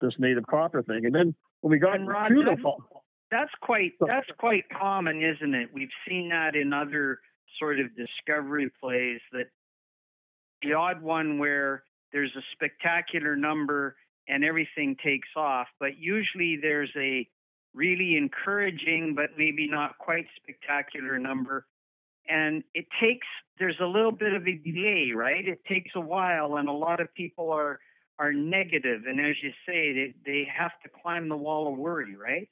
this 0.00 0.14
native 0.18 0.46
copper 0.46 0.82
thing. 0.82 1.04
And 1.06 1.14
then 1.14 1.34
when 1.60 1.72
we 1.72 1.78
got 1.78 2.04
Rod, 2.04 2.28
to 2.28 2.42
the 2.44 2.56
fall, 2.62 3.04
that's 3.30 3.52
quite 3.60 3.92
that's 4.00 4.28
quite 4.38 4.64
common, 4.70 5.22
isn't 5.22 5.54
it? 5.54 5.68
We've 5.72 5.90
seen 6.08 6.30
that 6.30 6.56
in 6.56 6.72
other 6.72 7.20
sort 7.58 7.80
of 7.80 7.86
discovery 7.96 8.70
plays 8.80 9.20
that 9.32 9.46
the 10.62 10.74
odd 10.74 11.02
one 11.02 11.38
where 11.38 11.82
there's 12.12 12.34
a 12.36 12.42
spectacular 12.52 13.36
number 13.36 13.96
and 14.28 14.44
everything 14.44 14.96
takes 15.02 15.28
off. 15.36 15.68
But 15.78 15.98
usually 15.98 16.58
there's 16.60 16.90
a 16.96 17.28
really 17.74 18.16
encouraging, 18.16 19.14
but 19.14 19.30
maybe 19.36 19.68
not 19.68 19.98
quite 19.98 20.26
spectacular 20.36 21.18
number. 21.18 21.66
And 22.28 22.62
it 22.74 22.86
takes, 23.00 23.26
there's 23.58 23.78
a 23.80 23.86
little 23.86 24.12
bit 24.12 24.34
of 24.34 24.46
a 24.46 24.56
delay, 24.56 25.12
right? 25.14 25.46
It 25.46 25.64
takes 25.64 25.90
a 25.96 26.00
while, 26.00 26.56
and 26.56 26.68
a 26.68 26.72
lot 26.72 27.00
of 27.00 27.12
people 27.14 27.50
are 27.50 27.80
are 28.20 28.34
negative. 28.34 29.04
And 29.08 29.18
as 29.18 29.34
you 29.42 29.50
say, 29.66 29.92
they, 29.94 30.14
they 30.26 30.48
have 30.54 30.72
to 30.82 30.90
climb 31.02 31.30
the 31.30 31.36
wall 31.38 31.72
of 31.72 31.78
worry, 31.78 32.14
right? 32.16 32.48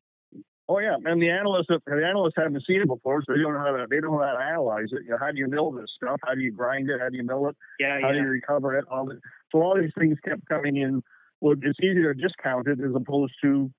Oh 0.71 0.79
yeah, 0.81 0.97
and 1.05 1.21
the 1.23 1.31
analysts 1.31 1.69
the 1.69 1.81
analysts 2.07 2.35
haven't 2.37 2.63
seen 2.67 2.83
it 2.83 2.89
before, 2.89 3.23
so 3.27 3.33
they 3.33 3.41
don't 3.41 3.55
know 3.55 3.61
how 3.61 3.71
to 3.77 3.87
they 3.89 4.01
don't 4.01 4.13
know 4.13 4.23
how 4.23 4.35
to 4.37 4.45
analyze 4.45 4.89
it. 4.93 5.05
You 5.05 5.11
know, 5.13 5.19
how 5.19 5.31
do 5.33 5.39
you 5.39 5.49
mill 5.49 5.71
this 5.71 5.91
stuff? 5.97 6.21
How 6.27 6.35
do 6.35 6.41
you 6.41 6.53
grind 6.53 6.91
it? 6.91 7.01
How 7.01 7.09
do 7.09 7.17
you 7.17 7.25
mill 7.25 7.49
it? 7.49 7.57
Yeah, 7.81 7.99
How 8.03 8.09
yeah. 8.09 8.13
do 8.13 8.19
you 8.19 8.29
recover 8.29 8.77
it? 8.77 8.85
All 8.91 9.07
the, 9.07 9.19
so 9.51 9.63
all 9.63 9.77
these 9.81 9.93
things 9.99 10.19
kept 10.25 10.47
coming 10.49 10.77
in. 10.77 11.03
Well, 11.41 11.55
it's 11.63 11.79
easier 11.81 12.13
to 12.13 12.21
discount 12.21 12.67
it 12.67 12.81
as 12.81 12.95
opposed 12.95 13.33
to 13.43 13.71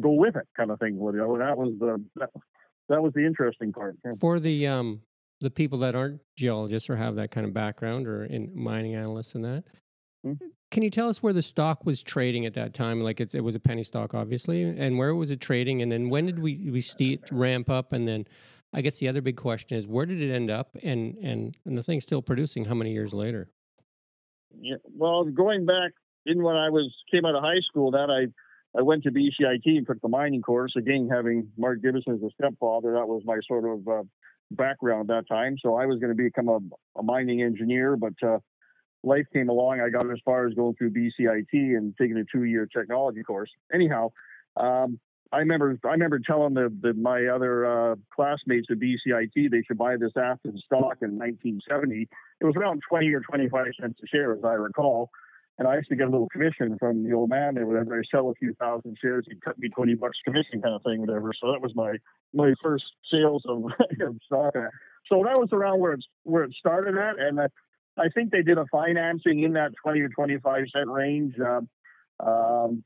go 0.00 0.10
with 0.10 0.34
it, 0.34 0.48
kind 0.56 0.70
of 0.72 0.80
thing. 0.80 0.94
You 0.96 1.12
know, 1.12 1.38
that 1.38 1.56
was 1.56 1.74
the 1.78 2.02
that, 2.16 2.30
that 2.88 3.02
was 3.02 3.12
the 3.14 3.24
interesting 3.24 3.72
part. 3.72 3.96
Yeah. 4.04 4.12
For 4.20 4.40
the 4.40 4.66
um 4.66 5.02
the 5.40 5.50
people 5.50 5.78
that 5.80 5.94
aren't 5.94 6.20
geologists 6.36 6.90
or 6.90 6.96
have 6.96 7.14
that 7.16 7.30
kind 7.30 7.46
of 7.46 7.52
background 7.52 8.08
or 8.08 8.24
in 8.24 8.50
mining 8.54 8.94
analysts 8.94 9.34
and 9.34 9.44
that, 9.44 9.64
Hmm. 10.24 10.32
Can 10.74 10.82
you 10.82 10.90
tell 10.90 11.08
us 11.08 11.22
where 11.22 11.32
the 11.32 11.40
stock 11.40 11.86
was 11.86 12.02
trading 12.02 12.46
at 12.46 12.54
that 12.54 12.74
time? 12.74 13.00
Like 13.00 13.20
it 13.20 13.44
was 13.44 13.54
a 13.54 13.60
penny 13.60 13.84
stock, 13.84 14.12
obviously, 14.12 14.64
and 14.64 14.98
where 14.98 15.14
was 15.14 15.30
it 15.30 15.40
trading? 15.40 15.80
And 15.82 15.92
then 15.92 16.10
when 16.10 16.26
did 16.26 16.40
we 16.40 16.68
we 16.68 16.80
see 16.80 17.12
it 17.12 17.30
ramp 17.30 17.70
up? 17.70 17.92
And 17.92 18.08
then 18.08 18.26
I 18.72 18.80
guess 18.80 18.96
the 18.96 19.06
other 19.06 19.20
big 19.20 19.36
question 19.36 19.78
is 19.78 19.86
where 19.86 20.04
did 20.04 20.20
it 20.20 20.34
end 20.34 20.50
up? 20.50 20.76
And 20.82 21.16
and 21.22 21.56
and 21.64 21.78
the 21.78 21.82
thing's 21.84 22.02
still 22.02 22.22
producing. 22.22 22.64
How 22.64 22.74
many 22.74 22.92
years 22.92 23.14
later? 23.14 23.48
Yeah. 24.60 24.78
Well, 24.96 25.22
going 25.26 25.64
back 25.64 25.92
in 26.26 26.42
when 26.42 26.56
I 26.56 26.70
was 26.70 26.92
came 27.08 27.24
out 27.24 27.36
of 27.36 27.44
high 27.44 27.60
school, 27.60 27.92
that 27.92 28.10
I 28.10 28.26
I 28.76 28.82
went 28.82 29.04
to 29.04 29.12
BCIT 29.12 29.66
and 29.66 29.86
took 29.86 30.00
the 30.00 30.08
mining 30.08 30.42
course. 30.42 30.74
Again, 30.76 31.08
having 31.08 31.52
Mark 31.56 31.82
Gibson 31.82 32.14
as 32.14 32.22
a 32.22 32.30
stepfather, 32.30 32.94
that 32.94 33.06
was 33.06 33.22
my 33.24 33.38
sort 33.46 33.64
of 33.64 33.86
uh, 33.86 34.02
background 34.50 35.08
at 35.08 35.28
that 35.28 35.32
time. 35.32 35.56
So 35.62 35.76
I 35.76 35.86
was 35.86 36.00
going 36.00 36.16
to 36.16 36.20
become 36.20 36.48
a, 36.48 36.58
a 36.98 37.02
mining 37.04 37.42
engineer, 37.42 37.96
but 37.96 38.14
uh, 38.26 38.38
life 39.04 39.26
came 39.32 39.48
along. 39.48 39.80
I 39.80 39.90
got 39.90 40.10
as 40.10 40.18
far 40.24 40.46
as 40.46 40.54
going 40.54 40.74
through 40.74 40.90
BCIT 40.90 41.52
and 41.52 41.94
taking 41.96 42.16
a 42.16 42.24
two-year 42.24 42.66
technology 42.66 43.22
course. 43.22 43.50
Anyhow, 43.72 44.12
um, 44.56 44.98
I 45.32 45.38
remember 45.38 45.76
I 45.84 45.88
remember 45.88 46.20
telling 46.20 46.54
the, 46.54 46.72
the 46.80 46.94
my 46.94 47.26
other 47.26 47.66
uh, 47.66 47.96
classmates 48.14 48.68
at 48.70 48.78
BCIT 48.78 49.50
they 49.50 49.62
should 49.66 49.78
buy 49.78 49.96
this 49.96 50.12
Afton 50.16 50.56
stock 50.58 50.98
in 51.02 51.18
1970. 51.18 52.08
It 52.40 52.44
was 52.44 52.54
around 52.56 52.82
20 52.88 53.12
or 53.12 53.20
25 53.20 53.66
cents 53.80 53.98
a 54.02 54.06
share, 54.06 54.32
as 54.32 54.44
I 54.44 54.52
recall. 54.52 55.10
And 55.58 55.68
I 55.68 55.76
used 55.76 55.88
to 55.88 55.96
get 55.96 56.08
a 56.08 56.10
little 56.10 56.28
commission 56.28 56.76
from 56.78 57.04
the 57.04 57.12
old 57.12 57.30
man. 57.30 57.56
And 57.56 57.68
whenever 57.68 57.98
I 57.98 58.02
sell 58.10 58.28
a 58.28 58.34
few 58.34 58.54
thousand 58.54 58.96
shares, 59.00 59.24
he'd 59.28 59.40
cut 59.40 59.56
me 59.56 59.68
20 59.68 59.94
bucks 59.94 60.18
commission 60.24 60.60
kind 60.60 60.74
of 60.74 60.82
thing, 60.82 61.00
whatever. 61.00 61.32
So 61.40 61.52
that 61.52 61.60
was 61.60 61.72
my 61.74 61.94
my 62.32 62.54
first 62.62 62.84
sales 63.10 63.42
of, 63.48 63.64
of 64.00 64.16
stock. 64.26 64.54
So 65.08 65.22
that 65.24 65.38
was 65.38 65.48
around 65.52 65.80
where 65.80 65.92
it's 65.92 66.06
where 66.22 66.44
it 66.44 66.54
started 66.58 66.96
at. 66.96 67.18
And 67.18 67.40
I, 67.40 67.46
I 67.96 68.08
think 68.08 68.30
they 68.30 68.42
did 68.42 68.58
a 68.58 68.66
financing 68.70 69.42
in 69.42 69.52
that 69.54 69.72
20 69.82 70.00
or 70.00 70.08
25 70.08 70.64
cent 70.74 70.88
range. 70.88 71.34
Um, 71.38 71.68
um, 72.20 72.84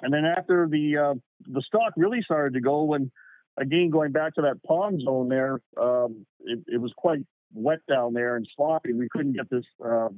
and 0.00 0.12
then 0.12 0.24
after 0.24 0.68
the 0.68 0.96
uh, 0.96 1.14
the 1.46 1.62
stock 1.62 1.92
really 1.96 2.22
started 2.22 2.54
to 2.54 2.60
go 2.60 2.82
when 2.82 3.10
again 3.56 3.90
going 3.90 4.12
back 4.12 4.34
to 4.34 4.42
that 4.42 4.62
pond 4.64 5.00
zone 5.04 5.28
there, 5.28 5.60
um, 5.80 6.26
it, 6.40 6.60
it 6.66 6.80
was 6.80 6.92
quite 6.96 7.20
wet 7.54 7.78
down 7.88 8.12
there 8.12 8.36
and 8.36 8.46
sloppy. 8.56 8.92
We 8.92 9.08
couldn't 9.10 9.34
get 9.34 9.48
this 9.48 9.64
uh, 9.84 10.08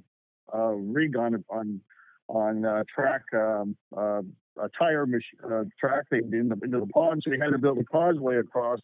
uh, 0.55 0.73
rig 0.73 1.17
on 1.17 1.45
on 1.51 1.81
on 2.29 2.65
uh, 2.65 2.85
track 2.95 3.23
um, 3.35 3.77
uh, 3.97 4.23
a 4.59 4.71
tire 4.79 5.07
mach- 5.07 5.23
uh, 5.45 5.65
track 5.79 6.09
thing 6.09 6.31
into 6.33 6.81
the 6.81 6.87
pond, 6.87 7.23
so 7.25 7.31
we 7.31 7.39
had 7.39 7.51
to 7.51 7.59
build 7.59 7.79
a 7.79 7.85
causeway 7.85 8.37
across, 8.37 8.79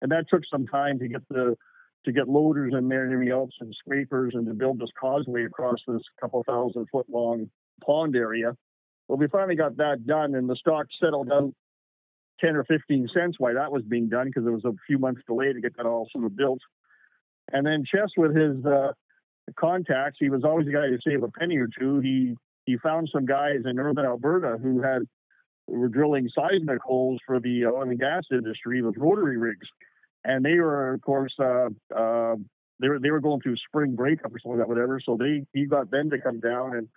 and 0.00 0.10
that 0.10 0.24
took 0.30 0.42
some 0.50 0.66
time 0.66 0.98
to 0.98 1.08
get 1.08 1.20
the 1.28 1.56
to 2.04 2.12
get 2.12 2.28
loaders 2.28 2.72
in 2.76 2.88
there 2.88 3.04
and 3.04 3.12
everything 3.12 3.32
else 3.32 3.50
and 3.60 3.74
scrapers 3.78 4.32
and 4.34 4.46
to 4.46 4.54
build 4.54 4.78
this 4.78 4.90
causeway 4.98 5.44
across 5.44 5.78
this 5.86 6.02
couple 6.20 6.42
thousand 6.44 6.86
foot 6.90 7.06
long 7.10 7.50
pond 7.84 8.16
area. 8.16 8.56
Well, 9.08 9.18
we 9.18 9.28
finally 9.28 9.56
got 9.56 9.76
that 9.78 10.06
done, 10.06 10.34
and 10.34 10.48
the 10.48 10.56
stock 10.56 10.86
settled 11.02 11.30
out 11.32 11.52
ten 12.40 12.56
or 12.56 12.64
fifteen 12.64 13.08
cents 13.12 13.36
why 13.38 13.52
that 13.54 13.72
was 13.72 13.82
being 13.82 14.08
done 14.08 14.26
because 14.26 14.44
there 14.44 14.52
was 14.52 14.64
a 14.64 14.72
few 14.86 14.98
months 14.98 15.22
delay 15.26 15.52
to 15.52 15.60
get 15.60 15.76
that 15.76 15.86
all 15.86 16.08
sort 16.12 16.24
of 16.24 16.36
built. 16.36 16.60
And 17.52 17.66
then 17.66 17.84
Chess, 17.84 18.10
with 18.16 18.34
his 18.36 18.64
uh, 18.64 18.92
contacts, 19.58 20.18
he 20.20 20.30
was 20.30 20.44
always 20.44 20.66
the 20.66 20.72
guy 20.72 20.86
to 20.86 20.98
save 21.04 21.22
a 21.22 21.28
penny 21.28 21.56
or 21.56 21.68
two. 21.78 22.00
He 22.00 22.36
he 22.64 22.78
found 22.78 23.08
some 23.12 23.26
guys 23.26 23.60
in 23.64 23.76
northern 23.76 24.06
Alberta 24.06 24.58
who 24.62 24.80
had 24.80 25.02
were 25.66 25.88
drilling 25.88 26.28
seismic 26.34 26.80
holes 26.82 27.20
for 27.26 27.40
the 27.40 27.66
oil 27.66 27.82
and 27.82 27.98
gas 27.98 28.24
industry 28.30 28.82
with 28.82 28.96
rotary 28.96 29.38
rigs, 29.38 29.66
and 30.24 30.44
they 30.44 30.54
were, 30.54 30.94
of 30.94 31.02
course, 31.02 31.34
uh, 31.38 31.68
uh, 31.94 32.36
they 32.80 32.88
were 32.88 32.98
they 32.98 33.10
were 33.10 33.20
going 33.20 33.40
through 33.40 33.56
spring 33.56 33.94
breakup 33.94 34.34
or 34.34 34.38
something 34.38 34.58
like 34.58 34.66
that, 34.66 34.68
whatever. 34.68 35.00
So 35.04 35.16
they 35.18 35.44
he 35.52 35.66
got 35.66 35.90
them 35.90 36.10
to 36.10 36.18
come 36.20 36.40
down, 36.40 36.76
and 36.76 36.88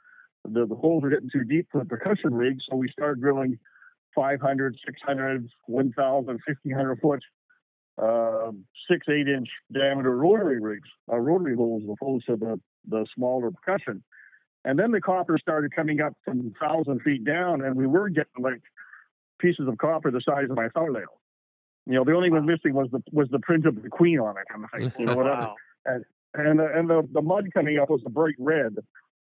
the, 0.46 0.66
the 0.66 0.76
holes 0.76 1.04
were 1.04 1.10
getting 1.10 1.30
too 1.32 1.44
deep 1.44 1.68
for 1.72 1.80
the 1.80 1.86
percussion 1.86 2.34
rigs, 2.34 2.64
so 2.70 2.76
we 2.76 2.90
started 2.90 3.22
drilling 3.22 3.60
500, 4.16 4.78
600, 4.86 5.50
1,000, 5.66 6.26
1,500 6.28 7.00
foot, 7.00 7.24
uh, 8.02 8.52
six, 8.90 9.08
eight 9.10 9.28
inch 9.28 9.48
diameter 9.72 10.16
rotary 10.16 10.60
rigs, 10.60 10.90
uh, 11.12 11.18
rotary 11.18 11.56
holes, 11.56 11.84
as 11.84 11.90
opposed 11.90 12.26
to 12.28 12.36
the, 12.36 12.60
the 12.88 13.06
smaller 13.16 13.52
percussion. 13.52 14.04
And 14.66 14.80
then 14.80 14.92
the 14.92 15.02
copper 15.02 15.38
started 15.38 15.76
coming 15.76 16.00
up 16.02 16.14
from 16.24 16.54
1,000 16.60 17.02
feet 17.02 17.24
down, 17.24 17.64
and 17.64 17.76
we 17.76 17.88
were 17.88 18.10
getting 18.10 18.42
like 18.42 18.62
pieces 19.40 19.68
of 19.68 19.78
copper 19.78 20.12
the 20.12 20.22
size 20.22 20.50
of 20.50 20.56
my 20.56 20.70
thumbnail. 20.70 21.20
You 21.86 21.94
know, 21.94 22.04
the 22.06 22.14
only 22.14 22.30
one 22.32 22.46
missing 22.46 22.74
was 22.74 22.88
the 22.92 23.02
was 23.12 23.28
the 23.30 23.40
print 23.40 23.66
of 23.66 23.82
the 23.82 23.90
queen 23.90 24.20
on 24.20 24.36
it, 24.38 24.44
kind 24.50 24.64
of 24.64 24.72
thing. 24.72 24.92
You 25.00 25.06
know, 25.08 25.16
whatever 25.18 25.42
Wow. 25.42 25.56
and 26.36 26.60
the, 26.60 26.66
and 26.74 26.90
the, 26.90 27.08
the 27.12 27.22
mud 27.22 27.46
coming 27.54 27.78
up 27.78 27.90
was 27.90 28.02
a 28.06 28.10
bright 28.10 28.36
red. 28.40 28.76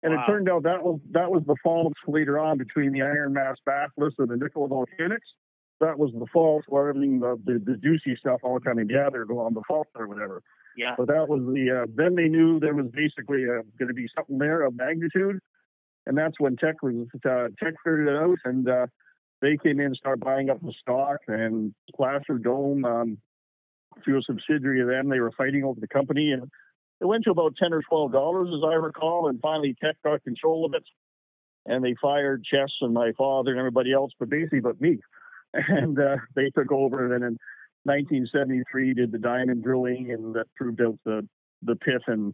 And 0.03 0.13
Wow. 0.13 0.23
it 0.23 0.27
turned 0.31 0.49
out 0.49 0.63
that 0.63 0.83
was 0.83 0.99
that 1.11 1.29
was 1.31 1.43
the 1.45 1.55
fault 1.63 1.93
later 2.07 2.37
on 2.39 2.57
between 2.57 2.91
the 2.91 3.01
Iron 3.01 3.33
Mask 3.33 3.59
batholith 3.67 4.13
and 4.17 4.29
the 4.29 4.37
Nicola 4.37 4.67
volcanics. 4.69 5.27
That 5.81 5.97
was 5.97 6.11
the 6.11 6.25
fault 6.33 6.65
where 6.67 6.89
everything 6.89 7.19
the, 7.21 7.39
the, 7.45 7.59
the 7.59 7.77
juicy 7.77 8.17
stuff 8.17 8.41
all 8.43 8.59
kind 8.59 8.79
of 8.81 8.89
gathered 8.89 9.29
along 9.29 9.53
the 9.53 9.61
fault 9.67 9.87
or 9.95 10.07
whatever. 10.07 10.41
Yeah. 10.75 10.95
But 10.97 11.07
that 11.07 11.27
was 11.29 11.41
the 11.53 11.83
uh, 11.83 11.85
then 11.93 12.15
they 12.15 12.27
knew 12.27 12.59
there 12.59 12.73
was 12.75 12.87
basically 12.87 13.43
uh, 13.45 13.63
going 13.77 13.87
to 13.87 13.93
be 13.93 14.07
something 14.15 14.37
there 14.37 14.61
of 14.63 14.75
magnitude, 14.75 15.39
and 16.05 16.17
that's 16.17 16.39
when 16.39 16.55
Teck 16.57 16.81
was 16.83 16.95
uh, 17.25 17.47
Teck 17.61 17.73
figured 17.83 18.07
it 18.07 18.15
out, 18.15 18.37
and 18.45 18.69
uh, 18.69 18.87
they 19.41 19.57
came 19.57 19.79
in 19.79 19.87
and 19.87 19.95
started 19.95 20.23
buying 20.23 20.49
up 20.49 20.61
the 20.61 20.73
stock 20.81 21.19
and 21.27 21.73
Placer 21.95 22.37
Dome. 22.37 22.85
Um, 22.85 23.17
through 24.03 24.19
a 24.19 24.21
subsidiary 24.21 24.81
of 24.81 24.87
them, 24.87 25.09
they 25.09 25.19
were 25.19 25.31
fighting 25.31 25.63
over 25.63 25.79
the 25.79 25.87
company, 25.87 26.31
and 26.31 26.43
it 27.01 27.05
went 27.05 27.23
to 27.23 27.31
about 27.31 27.55
ten 27.57 27.73
or 27.73 27.81
twelve 27.81 28.11
dollars, 28.11 28.49
as 28.55 28.63
I 28.63 28.73
recall, 28.75 29.29
and 29.29 29.39
finally 29.41 29.75
Teck 29.81 29.95
got 30.03 30.23
control 30.23 30.65
of 30.65 30.73
it, 30.73 30.83
and 31.65 31.83
they 31.83 31.95
fired 32.01 32.43
Chess 32.43 32.71
and 32.81 32.93
my 32.93 33.11
father 33.17 33.51
and 33.51 33.59
everybody 33.59 33.93
else, 33.93 34.11
but 34.19 34.29
basically 34.29 34.59
but 34.59 34.79
me, 34.81 34.99
and 35.53 35.99
uh, 35.99 36.17
they 36.35 36.49
took 36.49 36.71
over. 36.71 37.13
And 37.13 37.23
in 37.23 37.37
1973, 37.83 38.93
did 38.93 39.11
the 39.11 39.17
diamond 39.17 39.63
drilling, 39.63 40.11
and 40.11 40.35
that 40.35 40.47
proved 40.55 40.81
out 40.81 40.99
the 41.05 41.27
the 41.61 41.75
pit, 41.75 42.01
and 42.07 42.33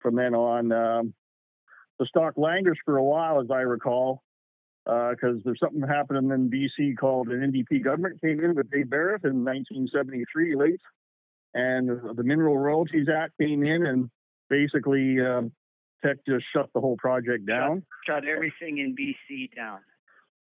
from 0.00 0.16
then 0.16 0.34
on, 0.34 0.72
um, 0.72 1.14
the 1.98 2.06
stock 2.06 2.34
languished 2.36 2.80
for 2.84 2.96
a 2.96 3.04
while, 3.04 3.40
as 3.40 3.50
I 3.50 3.60
recall. 3.60 4.22
Because 4.86 5.42
there's 5.44 5.58
something 5.58 5.82
happening 5.82 6.30
in 6.30 6.48
BC 6.48 6.96
called 6.96 7.28
an 7.28 7.40
NDP 7.40 7.82
government 7.82 8.20
came 8.20 8.38
in 8.38 8.54
with 8.54 8.70
Dave 8.70 8.88
Barrett 8.88 9.24
in 9.24 9.44
1973 9.44 10.54
late, 10.54 10.80
and 11.54 11.88
the 11.88 12.22
Mineral 12.22 12.56
Royalties 12.56 13.08
Act 13.12 13.32
came 13.40 13.64
in 13.64 13.84
and 13.84 14.08
basically 14.48 15.20
um, 15.20 15.50
Teck 16.04 16.18
just 16.28 16.44
shut 16.54 16.68
the 16.74 16.80
whole 16.80 16.96
project 16.98 17.46
down. 17.46 17.82
Shut 18.06 18.24
everything 18.24 18.78
in 18.78 18.94
BC 18.94 19.54
down. 19.56 19.80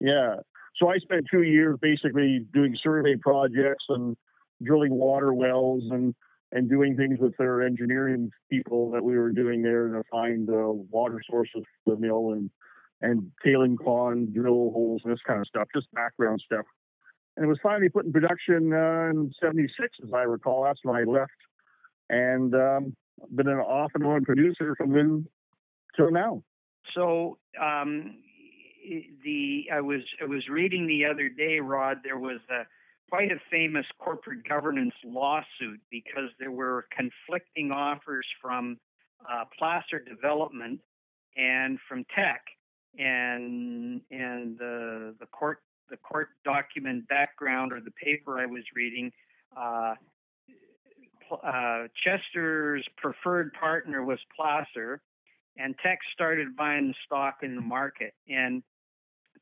Yeah. 0.00 0.37
So 0.76 0.88
I 0.88 0.99
spent 0.99 1.26
two 1.30 1.42
years 1.42 1.76
basically 1.80 2.46
doing 2.52 2.76
survey 2.82 3.16
projects 3.16 3.84
and 3.88 4.16
drilling 4.62 4.94
water 4.94 5.32
wells 5.32 5.84
and 5.90 6.14
and 6.52 6.68
doing 6.68 6.96
things 6.96 7.18
with 7.20 7.37
their 7.37 7.62
engineering 7.62 8.30
people 8.50 8.90
that 8.90 9.04
we 9.04 9.16
were 9.16 9.30
doing 9.30 9.62
there 9.62 9.88
to 9.88 10.02
find 10.10 10.50
uh, 10.50 10.68
water 10.90 11.20
sources 11.30 11.62
for 11.84 11.94
the 11.94 12.00
mill 12.00 12.32
and 12.32 12.50
and 13.00 13.30
tailing 13.45 13.76
pond 13.76 14.35
drill 14.35 14.71
holes 14.71 15.02
and 15.04 15.12
this 15.12 15.21
kind 15.26 15.40
of 15.40 15.47
stuff, 15.47 15.69
just 15.75 15.92
background 15.92 16.42
stuff. 16.45 16.66
And 17.37 17.47
it 17.47 17.49
was 17.49 17.59
finally 17.62 17.88
put 17.88 18.04
in 18.04 18.12
production 18.12 18.73
uh, 18.73 19.11
in 19.11 19.33
'76, 19.40 19.88
as 20.04 20.12
I 20.12 20.23
recall. 20.23 20.64
That's 20.64 20.80
when 20.83 20.97
I 20.97 21.04
left, 21.04 21.30
and 22.09 22.54
um, 22.54 22.97
been 23.35 23.49
an 23.49 23.59
off 23.59 23.92
and 23.95 24.04
on 24.04 24.25
producer 24.25 24.75
from 24.76 24.92
then 24.92 25.26
till 25.97 26.11
now. 26.11 26.42
So 26.95 27.38
um, 27.61 28.16
the 29.25 29.66
I 29.73 29.80
was 29.80 30.02
I 30.21 30.26
was 30.26 30.49
reading 30.49 30.87
the 30.87 31.04
other 31.04 31.28
day, 31.28 31.61
Rod. 31.61 31.99
There 32.04 32.19
was 32.19 32.40
a 32.50 32.62
quite 33.11 33.30
a 33.33 33.40
famous 33.50 33.87
corporate 33.99 34.49
governance 34.49 34.95
lawsuit 35.04 35.80
because 35.90 36.30
there 36.38 36.52
were 36.52 36.87
conflicting 36.97 37.73
offers 37.73 38.26
from 38.40 38.78
uh, 39.28 39.45
Placer 39.59 40.02
Development 40.09 40.80
and 41.37 41.78
from 41.88 42.04
Teck, 42.14 42.42
and 42.99 44.00
and 44.11 44.59
the 44.59 45.14
the 45.20 45.26
court 45.26 45.62
the 45.88 45.97
court 45.97 46.28
document 46.44 47.09
background 47.09 47.73
or 47.73 47.80
the 47.80 47.90
paper 47.92 48.38
I 48.38 48.47
was 48.47 48.62
reading. 48.75 49.11
Uh, 49.56 49.94
uh, 51.44 51.87
Chester's 52.04 52.87
preferred 52.97 53.52
partner 53.54 54.04
was 54.04 54.18
Placer, 54.37 55.00
and 55.56 55.75
Teck 55.82 55.99
started 56.12 56.56
buying 56.56 56.94
stock 57.06 57.38
in 57.42 57.56
the 57.56 57.62
market. 57.62 58.14
And 58.28 58.62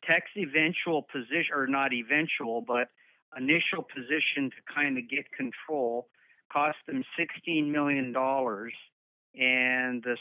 Teck's 0.07 0.31
eventual 0.37 1.07
position, 1.12 1.52
or 1.55 1.67
not 1.67 1.93
eventual, 1.93 2.62
but 2.67 2.88
initial 3.37 3.83
position 3.83 4.50
to 4.50 4.75
kind 4.75 4.97
of 4.97 5.09
get 5.09 5.31
control 5.33 6.09
cost 6.52 6.78
them 6.87 7.05
$16 7.19 7.71
million, 7.71 8.07
and 8.07 10.02
the, 10.02 10.17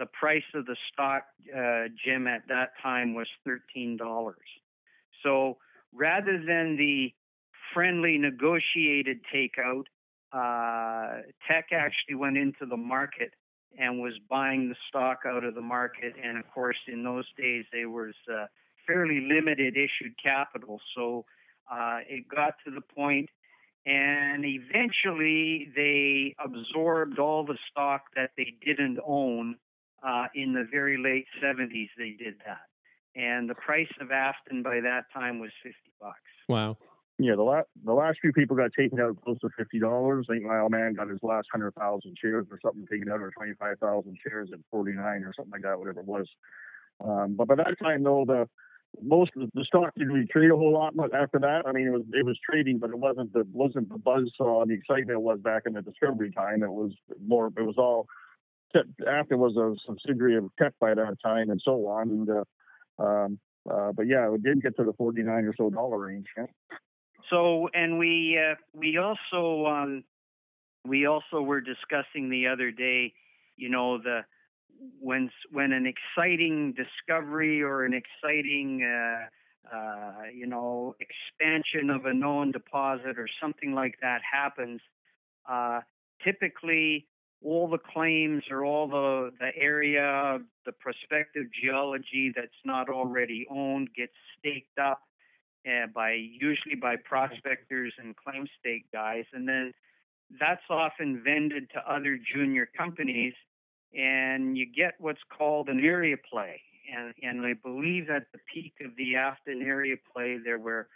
the 0.00 0.06
price 0.06 0.42
of 0.54 0.64
the 0.64 0.76
stock, 0.90 1.24
uh, 1.54 1.84
Jim, 2.02 2.26
at 2.26 2.48
that 2.48 2.70
time 2.82 3.14
was 3.14 3.28
$13. 3.46 3.98
So 5.22 5.58
rather 5.92 6.42
than 6.44 6.76
the 6.76 7.12
friendly 7.74 8.16
negotiated 8.16 9.20
takeout, 9.32 9.84
uh, 10.32 11.22
Teck 11.46 11.66
actually 11.72 12.14
went 12.14 12.38
into 12.38 12.64
the 12.66 12.78
market 12.78 13.34
and 13.78 14.00
was 14.00 14.14
buying 14.28 14.70
the 14.70 14.74
stock 14.88 15.20
out 15.26 15.44
of 15.44 15.54
the 15.54 15.60
market. 15.60 16.14
And 16.22 16.38
of 16.38 16.50
course, 16.50 16.78
in 16.88 17.04
those 17.04 17.26
days, 17.36 17.66
there 17.70 17.90
was 17.90 18.14
uh, 18.32 18.46
fairly 18.86 19.20
limited 19.20 19.76
issued 19.76 20.14
capital. 20.22 20.80
So 20.96 21.26
uh, 21.70 21.98
it 22.08 22.26
got 22.26 22.54
to 22.64 22.70
the 22.70 22.80
point, 22.80 23.28
and 23.84 24.44
eventually 24.46 25.70
they 25.76 26.34
absorbed 26.42 27.18
all 27.18 27.44
the 27.44 27.58
stock 27.70 28.06
that 28.16 28.30
they 28.36 28.54
didn't 28.64 28.98
own. 29.06 29.56
Uh, 30.02 30.26
in 30.34 30.52
the 30.52 30.66
very 30.70 30.96
late 30.96 31.26
70s, 31.42 31.88
they 31.98 32.16
did 32.18 32.34
that. 32.46 32.62
And 33.16 33.50
the 33.50 33.54
price 33.54 33.90
of 34.00 34.10
Afton 34.10 34.62
by 34.62 34.80
that 34.80 35.04
time 35.12 35.40
was 35.40 35.50
50 35.62 35.76
bucks. 36.00 36.16
Wow. 36.48 36.78
Yeah, 37.18 37.34
the 37.36 37.42
last 37.42 37.66
the 37.84 37.92
last 37.92 38.18
few 38.22 38.32
people 38.32 38.56
got 38.56 38.70
taken 38.72 38.98
out 38.98 39.20
close 39.22 39.38
to 39.40 39.50
fifty 39.54 39.78
dollars. 39.78 40.26
I 40.30 40.34
think 40.34 40.46
my 40.46 40.58
old 40.58 40.72
man 40.72 40.94
got 40.94 41.10
his 41.10 41.18
last 41.22 41.48
hundred 41.52 41.74
thousand 41.74 42.16
shares 42.18 42.46
or 42.50 42.58
something 42.64 42.86
taken 42.90 43.10
out, 43.10 43.20
or 43.20 43.30
twenty 43.30 43.52
five 43.60 43.78
thousand 43.78 44.16
shares 44.26 44.48
at 44.54 44.58
forty 44.70 44.92
nine 44.92 45.22
or 45.24 45.34
something 45.36 45.52
like 45.52 45.60
that, 45.60 45.78
whatever 45.78 46.00
it 46.00 46.06
was. 46.06 46.26
Um, 47.04 47.34
but 47.36 47.46
by 47.46 47.56
that 47.56 47.76
time, 47.78 48.04
though, 48.04 48.24
the 48.26 48.48
most 49.02 49.32
of 49.36 49.50
the 49.54 49.64
stock 49.64 49.92
didn't 49.96 50.12
really 50.12 50.26
trade 50.26 50.50
a 50.50 50.56
whole 50.56 50.72
lot 50.72 50.94
after 51.14 51.38
that. 51.38 51.62
I 51.66 51.72
mean, 51.72 51.88
it 51.88 51.92
was 51.92 52.02
it 52.12 52.24
was 52.24 52.38
trading, 52.48 52.78
but 52.78 52.88
it 52.90 52.98
wasn't 52.98 53.32
the 53.32 53.46
wasn't 53.52 53.88
the 53.90 53.98
buzz 53.98 54.32
saw 54.36 54.62
and 54.62 54.70
the 54.70 54.74
excitement 54.74 55.10
it 55.10 55.22
was 55.22 55.40
back 55.40 55.62
in 55.66 55.74
the 55.74 55.82
discovery 55.82 56.30
time. 56.30 56.62
It 56.62 56.72
was 56.72 56.92
more. 57.24 57.48
It 57.48 57.62
was 57.62 57.76
all. 57.78 58.06
After 59.08 59.36
was 59.36 59.56
a 59.56 59.74
subsidiary 59.86 60.36
of 60.36 60.50
Teck 60.58 60.74
by 60.80 60.94
that 60.94 61.16
time, 61.22 61.50
and 61.50 61.60
so 61.64 61.86
on. 61.86 62.08
And 62.08 62.30
uh, 62.30 63.02
um, 63.02 63.38
uh, 63.70 63.92
but 63.92 64.06
yeah, 64.06 64.32
it 64.32 64.42
did 64.42 64.62
get 64.62 64.76
to 64.76 64.84
the 64.84 64.92
forty 64.92 65.22
nine 65.22 65.44
or 65.44 65.54
so 65.56 65.70
dollar 65.70 65.98
range. 65.98 66.26
Yeah. 66.36 66.46
So, 67.28 67.68
and 67.74 67.98
we 67.98 68.38
uh, 68.38 68.54
we 68.74 68.98
also 68.98 69.66
um, 69.66 70.04
we 70.86 71.06
also 71.06 71.42
were 71.42 71.60
discussing 71.60 72.30
the 72.30 72.46
other 72.48 72.70
day, 72.70 73.12
you 73.56 73.68
know, 73.68 73.98
the 73.98 74.22
when 75.00 75.30
when 75.50 75.72
an 75.72 75.86
exciting 75.86 76.74
discovery 76.74 77.62
or 77.62 77.84
an 77.84 77.92
exciting 77.92 78.82
uh, 78.82 79.74
uh, 79.74 80.22
you 80.34 80.46
know 80.46 80.96
expansion 81.00 81.90
of 81.90 82.06
a 82.06 82.14
known 82.14 82.52
deposit 82.52 83.18
or 83.18 83.28
something 83.40 83.74
like 83.74 83.96
that 84.00 84.20
happens, 84.30 84.80
uh, 85.48 85.80
typically 86.24 87.06
all 87.42 87.68
the 87.68 87.78
claims 87.78 88.44
or 88.50 88.64
all 88.64 88.86
the 88.86 89.32
the 89.40 89.50
area, 89.56 90.38
the 90.66 90.72
prospective 90.72 91.46
geology 91.62 92.32
that's 92.34 92.60
not 92.64 92.88
already 92.88 93.46
owned 93.50 93.88
gets 93.96 94.12
staked 94.38 94.78
up 94.78 95.00
uh, 95.66 95.86
by 95.94 96.12
usually 96.12 96.74
by 96.74 96.96
prospectors 96.96 97.92
and 97.98 98.14
claim 98.16 98.46
stake 98.58 98.86
guys, 98.92 99.24
and 99.32 99.48
then 99.48 99.72
that's 100.38 100.62
often 100.70 101.22
vended 101.24 101.70
to 101.70 101.92
other 101.92 102.18
junior 102.32 102.68
companies, 102.76 103.34
and 103.94 104.56
you 104.56 104.66
get 104.66 104.94
what's 104.98 105.20
called 105.36 105.68
an 105.68 105.84
area 105.84 106.16
play. 106.30 106.60
And, 106.94 107.14
and 107.22 107.46
I 107.46 107.54
believe 107.54 108.10
at 108.10 108.24
the 108.32 108.38
peak 108.52 108.74
of 108.84 108.96
the 108.96 109.16
Afton 109.16 109.62
area 109.62 109.96
play, 110.12 110.38
there 110.42 110.58
were 110.58 110.88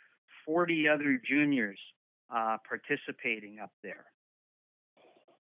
40 0.45 0.89
other 0.89 1.21
juniors 1.29 1.79
uh, 2.35 2.57
participating 2.69 3.59
up 3.61 3.71
there. 3.83 4.07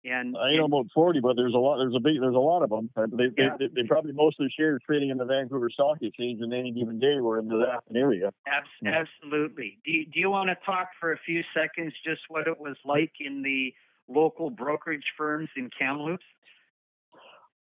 And 0.04 0.36
I 0.36 0.54
know 0.56 0.66
about 0.66 0.86
forty, 0.94 1.20
but 1.20 1.34
there's 1.34 1.54
a 1.54 1.58
lot. 1.58 1.78
There's 1.78 1.94
a 1.94 2.00
big. 2.00 2.20
There's 2.20 2.34
a 2.34 2.38
lot 2.38 2.62
of 2.62 2.70
them. 2.70 2.88
They, 2.96 3.24
yeah. 3.36 3.56
they, 3.58 3.66
they, 3.66 3.86
probably 3.88 4.12
most 4.12 4.38
of 4.38 4.46
the 4.46 4.50
shares 4.56 4.80
trading 4.86 5.10
in 5.10 5.18
the 5.18 5.24
Vancouver 5.24 5.68
Stock 5.70 5.98
Exchange 6.00 6.40
in 6.40 6.52
any 6.52 6.70
given 6.70 7.00
day 7.00 7.18
were 7.20 7.38
in 7.38 7.48
the 7.48 7.66
Afton 7.74 7.96
area. 7.96 8.32
Absolutely. 8.46 9.78
Do 9.84 9.90
you, 9.90 10.06
Do 10.06 10.20
you 10.20 10.30
want 10.30 10.50
to 10.50 10.56
talk 10.64 10.90
for 11.00 11.12
a 11.12 11.18
few 11.26 11.42
seconds 11.52 11.92
just 12.06 12.20
what 12.28 12.46
it 12.46 12.60
was 12.60 12.76
like 12.84 13.12
in 13.18 13.42
the 13.42 13.74
local 14.08 14.50
brokerage 14.50 15.12
firms 15.16 15.48
in 15.56 15.68
Kamloops? 15.76 16.24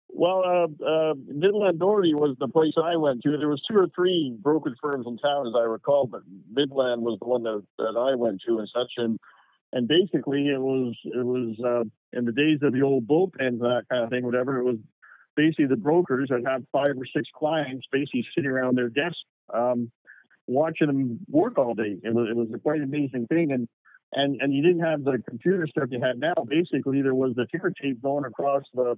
Well, 0.09 0.43
uh, 0.45 0.85
uh, 0.85 1.13
Midland 1.27 1.79
Doherty 1.79 2.13
was 2.13 2.35
the 2.39 2.47
place 2.47 2.73
I 2.81 2.95
went 2.97 3.23
to. 3.23 3.37
There 3.37 3.49
was 3.49 3.61
two 3.69 3.77
or 3.77 3.87
three 3.95 4.37
brokerage 4.39 4.77
firms 4.81 5.05
in 5.07 5.17
town, 5.17 5.47
as 5.47 5.53
I 5.57 5.63
recall, 5.63 6.05
but 6.05 6.21
Midland 6.51 7.01
was 7.01 7.17
the 7.19 7.27
one 7.27 7.43
that, 7.43 7.63
that 7.77 7.97
I 7.97 8.15
went 8.15 8.41
to 8.47 8.59
and 8.59 8.69
such. 8.73 8.91
And 8.97 9.19
and 9.73 9.87
basically 9.87 10.47
it 10.47 10.59
was 10.59 10.95
it 11.03 11.25
was 11.25 11.59
uh, 11.59 11.83
in 12.15 12.25
the 12.25 12.31
days 12.31 12.59
of 12.61 12.73
the 12.73 12.81
old 12.81 13.07
bullpens 13.07 13.47
and 13.47 13.61
that 13.61 13.83
kind 13.89 14.03
of 14.03 14.09
thing, 14.09 14.25
whatever. 14.25 14.59
It 14.59 14.63
was 14.63 14.77
basically 15.35 15.67
the 15.67 15.75
brokers 15.75 16.29
that 16.29 16.43
had 16.45 16.65
five 16.71 16.95
or 16.97 17.05
six 17.15 17.27
clients 17.35 17.85
basically 17.91 18.25
sitting 18.35 18.49
around 18.49 18.77
their 18.77 18.89
desk 18.89 19.17
um, 19.53 19.91
watching 20.47 20.87
them 20.87 21.19
work 21.29 21.57
all 21.57 21.73
day. 21.73 21.97
It 22.03 22.13
was 22.13 22.27
it 22.29 22.35
was 22.35 22.47
a 22.53 22.59
quite 22.59 22.81
amazing 22.81 23.27
thing, 23.27 23.51
and 23.51 23.67
and 24.13 24.39
and 24.41 24.53
you 24.53 24.61
didn't 24.61 24.81
have 24.81 25.03
the 25.03 25.21
computer 25.27 25.67
stuff 25.67 25.89
you 25.91 26.01
had 26.01 26.19
now. 26.19 26.35
Basically, 26.47 27.01
there 27.01 27.15
was 27.15 27.33
the 27.35 27.47
ticker 27.51 27.71
tape 27.81 28.01
going 28.01 28.25
across 28.25 28.63
the 28.73 28.95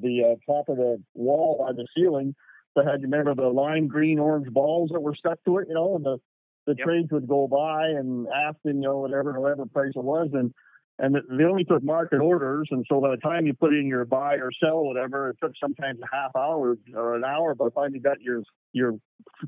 the 0.00 0.22
uh, 0.36 0.52
top 0.52 0.68
of 0.68 0.76
the 0.76 1.02
wall 1.14 1.64
by 1.66 1.72
the 1.72 1.86
ceiling 1.96 2.34
that 2.76 2.86
had 2.86 3.00
you 3.00 3.08
remember 3.08 3.34
the 3.34 3.48
lime 3.48 3.88
green 3.88 4.18
orange 4.18 4.48
balls 4.48 4.90
that 4.92 5.00
were 5.00 5.14
stuck 5.14 5.38
to 5.44 5.58
it, 5.58 5.68
you 5.68 5.74
know, 5.74 5.96
and 5.96 6.04
the 6.04 6.18
the 6.66 6.74
yep. 6.78 6.86
trades 6.86 7.08
would 7.10 7.26
go 7.26 7.48
by 7.48 7.88
and 7.88 8.28
Afton, 8.28 8.76
you 8.76 8.82
know, 8.82 8.98
whatever, 8.98 9.38
whatever 9.40 9.66
price 9.66 9.92
it 9.96 10.04
was, 10.04 10.30
and 10.32 10.54
and 10.98 11.14
they 11.14 11.44
only 11.44 11.64
took 11.64 11.82
market 11.82 12.20
orders, 12.20 12.68
and 12.70 12.84
so 12.88 13.00
by 13.00 13.10
the 13.10 13.16
time 13.16 13.46
you 13.46 13.54
put 13.54 13.72
in 13.72 13.86
your 13.86 14.04
buy 14.04 14.34
or 14.34 14.50
sell, 14.62 14.84
whatever, 14.84 15.30
it 15.30 15.36
took 15.42 15.52
sometimes 15.60 15.98
a 16.02 16.14
half 16.14 16.36
hour 16.36 16.76
or 16.94 17.16
an 17.16 17.24
hour. 17.24 17.54
By 17.54 17.66
the 17.66 17.70
time 17.70 17.94
you 17.94 18.00
got 18.00 18.20
your 18.20 18.42
your 18.72 18.98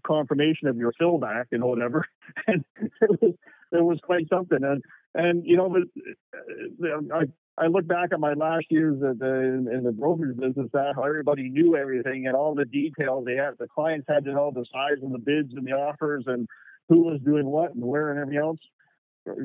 confirmation 0.07 0.69
of 0.69 0.77
your 0.77 0.93
fill 0.99 1.19
back 1.19 1.49
and 1.53 1.63
whatever, 1.63 2.07
and 2.47 2.65
it 2.79 3.21
was 3.21 3.35
it 3.73 3.85
was 3.85 3.99
quite 4.03 4.29
something. 4.29 4.63
And 4.63 4.83
and 5.15 5.45
you 5.45 5.57
know, 5.57 5.69
but 5.69 6.89
uh, 6.89 7.15
I 7.15 7.25
I 7.57 7.69
look 7.69 7.87
back 7.87 8.11
at 8.13 8.19
my 8.19 8.33
last 8.33 8.67
years 8.71 9.01
at 9.03 9.19
the, 9.19 9.69
in 9.73 9.83
the 9.85 9.93
brokerage 9.93 10.37
business, 10.37 10.71
that 10.73 10.95
everybody 10.99 11.49
knew 11.51 11.77
everything 11.77 12.27
and 12.27 12.35
all 12.35 12.55
the 12.55 12.65
details 12.65 13.25
they 13.25 13.37
had. 13.37 13.55
The 13.59 13.69
clients 13.69 14.07
had 14.09 14.25
to 14.25 14.33
know 14.33 14.51
the 14.53 14.67
size 14.73 15.03
of 15.03 15.13
the 15.13 15.19
bids 15.19 15.53
and 15.55 15.65
the 15.65 15.73
offers 15.73 16.25
and 16.27 16.49
who 16.89 17.05
was 17.05 17.21
doing 17.25 17.47
what 17.47 17.75
and 17.75 17.85
where 17.85 18.11
and 18.11 18.19
everything 18.19 18.43
else. 18.43 18.59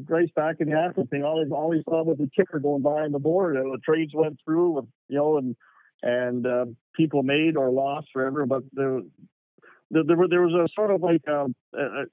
Grace 0.05 0.29
back 0.35 0.57
in 0.59 0.69
the 0.69 0.77
Afton 0.77 1.07
thing, 1.07 1.23
always 1.23 1.49
always 1.51 1.83
saw 1.85 2.03
with 2.03 2.17
the 2.17 2.29
kicker 2.35 2.59
going 2.59 2.81
by 2.81 3.01
on 3.03 3.11
the 3.11 3.19
board. 3.19 3.55
Uh, 3.55 3.61
the 3.61 3.79
trades 3.83 4.11
went 4.13 4.39
through, 4.43 4.71
with, 4.71 4.85
you 5.07 5.17
know, 5.17 5.37
and 5.37 5.55
and 6.01 6.45
uh, 6.45 6.65
people 6.95 7.23
made 7.23 7.55
or 7.55 7.69
lost 7.69 8.07
forever. 8.11 8.45
But 8.45 8.63
there, 8.73 8.99
there, 9.91 10.03
there, 10.05 10.17
there 10.29 10.41
was 10.41 10.53
a 10.53 10.67
sort 10.75 10.91
of 10.91 11.01
like 11.01 11.27
um, 11.27 11.55
a, 11.73 12.03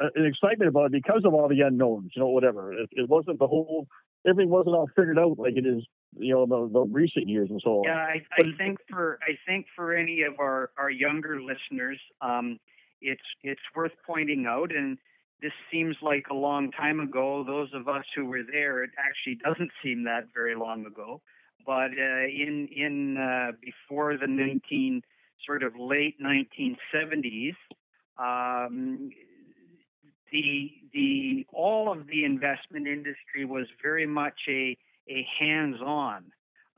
a, 0.00 0.06
an 0.14 0.26
excitement 0.26 0.68
about 0.68 0.86
it 0.86 0.92
because 0.92 1.22
of 1.24 1.34
all 1.34 1.48
the 1.48 1.60
unknowns, 1.60 2.12
you 2.14 2.20
know, 2.20 2.28
whatever. 2.28 2.72
It, 2.72 2.90
it 2.92 3.08
wasn't 3.08 3.38
the 3.38 3.46
whole, 3.46 3.86
everything 4.26 4.50
wasn't 4.50 4.74
all 4.74 4.88
figured 4.96 5.18
out 5.18 5.38
like 5.38 5.56
it 5.56 5.66
is, 5.66 5.86
you 6.18 6.34
know, 6.34 6.46
the, 6.46 6.72
the 6.72 6.80
recent 6.80 7.28
years 7.28 7.48
and 7.50 7.60
so 7.62 7.78
on. 7.78 7.84
Yeah, 7.84 7.96
I, 7.96 8.22
I 8.38 8.42
think 8.58 8.78
for 8.90 9.18
I 9.22 9.38
think 9.46 9.66
for 9.76 9.94
any 9.94 10.22
of 10.22 10.40
our 10.40 10.70
our 10.76 10.90
younger 10.90 11.40
listeners. 11.40 12.00
Um, 12.20 12.58
it's 13.02 13.22
it's 13.42 13.60
worth 13.74 13.92
pointing 14.06 14.46
out, 14.46 14.74
and 14.74 14.98
this 15.42 15.52
seems 15.70 15.96
like 16.00 16.26
a 16.30 16.34
long 16.34 16.70
time 16.72 17.00
ago. 17.00 17.44
Those 17.46 17.68
of 17.74 17.88
us 17.88 18.04
who 18.14 18.24
were 18.26 18.42
there, 18.42 18.82
it 18.82 18.90
actually 18.98 19.36
doesn't 19.44 19.70
seem 19.82 20.04
that 20.04 20.28
very 20.34 20.54
long 20.54 20.86
ago. 20.86 21.20
But 21.66 21.90
uh, 21.90 22.26
in 22.26 22.68
in 22.74 23.16
uh, 23.16 23.52
before 23.60 24.16
the 24.16 24.26
19 24.26 25.02
sort 25.44 25.62
of 25.62 25.74
late 25.78 26.16
1970s, 26.20 27.56
um, 28.18 29.10
the 30.32 30.70
the 30.92 31.46
all 31.52 31.92
of 31.92 32.06
the 32.06 32.24
investment 32.24 32.86
industry 32.86 33.44
was 33.44 33.66
very 33.82 34.06
much 34.06 34.38
a 34.48 34.76
a 35.08 35.26
hands-on. 35.38 36.24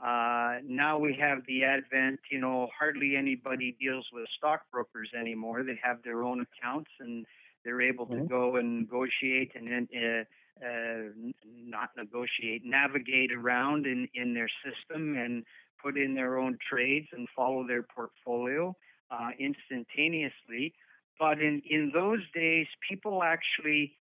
Uh, 0.02 0.58
now 0.64 0.96
we 0.98 1.16
have 1.18 1.38
the 1.46 1.64
advent, 1.64 2.20
you 2.30 2.40
know, 2.40 2.68
hardly 2.78 3.16
anybody 3.16 3.76
deals 3.80 4.06
with 4.12 4.26
stockbrokers 4.36 5.10
anymore. 5.18 5.64
They 5.64 5.78
have 5.82 6.02
their 6.04 6.22
own 6.22 6.44
accounts 6.46 6.90
and 7.00 7.26
they're 7.64 7.82
able 7.82 8.06
to 8.06 8.14
mm-hmm. 8.14 8.26
go 8.26 8.56
and 8.56 8.80
negotiate 8.80 9.52
and 9.54 9.88
uh, 9.94 10.24
uh, 10.64 11.10
not 11.44 11.90
negotiate, 11.96 12.62
navigate 12.64 13.32
around 13.32 13.86
in, 13.86 14.08
in 14.14 14.34
their 14.34 14.48
system 14.64 15.16
and 15.16 15.44
put 15.82 15.96
in 15.96 16.14
their 16.14 16.38
own 16.38 16.58
trades 16.68 17.06
and 17.12 17.28
follow 17.34 17.66
their 17.66 17.82
portfolio 17.82 18.74
uh, 19.10 19.30
instantaneously. 19.38 20.74
But 21.18 21.40
in, 21.40 21.62
in 21.68 21.90
those 21.92 22.20
days, 22.34 22.66
people 22.88 23.22
actually 23.22 23.96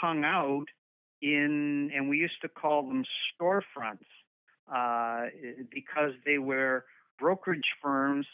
hung 0.00 0.24
out 0.24 0.66
in, 1.22 1.90
and 1.94 2.08
we 2.08 2.18
used 2.18 2.40
to 2.42 2.48
call 2.48 2.82
them 2.88 3.04
storefronts 3.32 4.06
uh, 4.72 5.28
because 5.72 6.12
they 6.24 6.38
were 6.38 6.84
brokerage 7.18 7.70
firms 7.82 8.26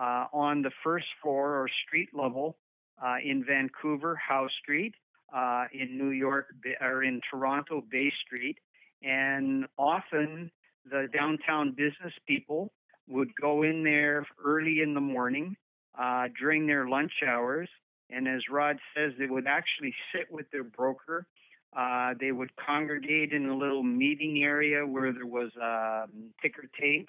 uh, 0.00 0.26
on 0.32 0.62
the 0.62 0.70
first 0.82 1.06
floor 1.22 1.60
or 1.60 1.68
street 1.86 2.08
level 2.14 2.56
uh, 3.00 3.16
in 3.24 3.44
Vancouver, 3.44 4.16
Howe 4.16 4.48
Street. 4.62 4.94
uh, 5.32 5.64
in 5.72 5.96
New 5.96 6.10
York 6.10 6.54
or 6.80 7.02
in 7.02 7.20
Toronto 7.30 7.82
Bay 7.90 8.12
Street, 8.24 8.58
and 9.02 9.66
often 9.78 10.50
the 10.90 11.08
downtown 11.12 11.70
business 11.70 12.12
people 12.26 12.70
would 13.08 13.30
go 13.40 13.62
in 13.62 13.82
there 13.82 14.26
early 14.44 14.80
in 14.82 14.94
the 14.94 15.00
morning 15.00 15.56
uh, 15.98 16.28
during 16.38 16.66
their 16.66 16.88
lunch 16.88 17.12
hours. 17.26 17.68
And 18.10 18.28
as 18.28 18.42
Rod 18.50 18.78
says, 18.94 19.12
they 19.18 19.26
would 19.26 19.46
actually 19.46 19.94
sit 20.14 20.30
with 20.30 20.50
their 20.50 20.64
broker. 20.64 21.26
Uh, 21.74 22.12
they 22.20 22.32
would 22.32 22.50
congregate 22.56 23.32
in 23.32 23.48
a 23.48 23.56
little 23.56 23.82
meeting 23.82 24.42
area 24.42 24.86
where 24.86 25.12
there 25.12 25.26
was 25.26 25.50
um, 25.60 26.30
ticker 26.42 26.68
tape. 26.78 27.08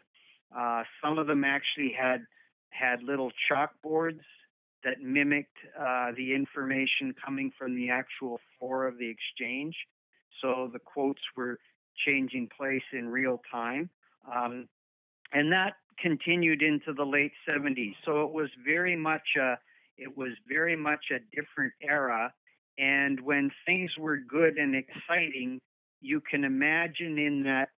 Uh, 0.56 0.84
some 1.04 1.18
of 1.18 1.28
them 1.28 1.44
actually 1.44 1.94
had 1.98 2.26
had 2.70 3.04
little 3.04 3.32
chalkboards 3.52 4.22
that 4.84 5.02
mimicked 5.02 5.58
uh, 5.80 6.12
the 6.16 6.34
information 6.34 7.14
coming 7.24 7.52
from 7.58 7.76
the 7.76 7.90
actual 7.90 8.40
floor 8.58 8.88
of 8.88 8.98
the 8.98 9.10
exchange. 9.10 9.76
So 10.42 10.70
the 10.72 10.80
quotes 10.80 11.22
were 11.38 11.58
changing 12.06 12.50
place 12.56 12.84
in 12.92 13.08
real 13.10 13.42
time. 13.52 13.90
Um, 14.34 14.68
and 15.32 15.52
that 15.52 15.74
continued 16.00 16.62
into 16.62 16.94
the 16.94 17.06
late 17.06 17.32
70s. 17.48 17.96
So 18.06 18.24
it 18.24 18.32
was 18.32 18.50
very 18.66 18.96
much 18.96 19.36
a, 19.40 19.58
it 19.98 20.18
was 20.18 20.32
very 20.48 20.76
much 20.76 21.06
a 21.12 21.20
different 21.36 21.74
era. 21.82 22.34
And 22.78 23.20
when 23.22 23.52
things 23.66 23.92
were 23.98 24.18
good 24.18 24.58
and 24.58 24.76
exciting, 24.76 25.60
you 26.02 26.22
can 26.30 26.44
imagine 26.44 27.18
in 27.18 27.44
that 27.44 27.70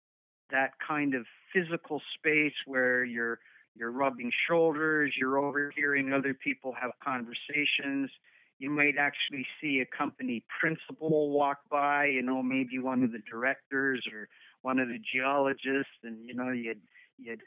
that 0.51 0.71
kind 0.85 1.15
of 1.15 1.25
physical 1.51 2.01
space 2.17 2.53
where 2.65 3.03
you're 3.03 3.39
you're 3.75 3.91
rubbing 3.91 4.31
shoulders, 4.47 5.13
you're 5.19 5.37
overhearing 5.37 6.13
other 6.13 6.33
people 6.33 6.73
have 6.79 6.91
conversations. 7.03 8.09
You 8.57 8.69
might 8.69 8.95
actually 8.97 9.45
see 9.61 9.81
a 9.81 9.97
company 9.97 10.45
principal 10.59 11.29
walk 11.29 11.59
by, 11.69 12.05
you 12.05 12.21
know, 12.21 12.41
maybe 12.41 12.79
one 12.79 13.03
of 13.03 13.11
the 13.11 13.21
directors 13.29 14.07
or 14.11 14.29
one 14.61 14.79
of 14.79 14.87
the 14.87 14.99
geologists, 15.13 15.93
and 16.03 16.25
you 16.25 16.33
know, 16.33 16.51
you'd 16.51 16.81
you'd 17.17 17.41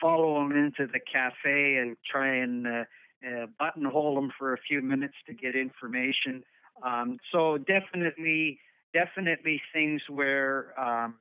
follow 0.00 0.40
them 0.40 0.52
into 0.52 0.90
the 0.92 1.00
cafe 1.00 1.76
and 1.76 1.96
try 2.10 2.36
and 2.36 2.66
uh, 2.66 2.84
uh, 3.26 3.46
buttonhole 3.58 4.14
them 4.16 4.30
for 4.38 4.52
a 4.52 4.58
few 4.58 4.80
minutes 4.80 5.14
to 5.26 5.34
get 5.34 5.54
information. 5.56 6.42
Um, 6.82 7.18
so 7.32 7.58
definitely, 7.58 8.60
definitely 8.92 9.60
things 9.72 10.02
where 10.08 10.78
um, 10.80 11.14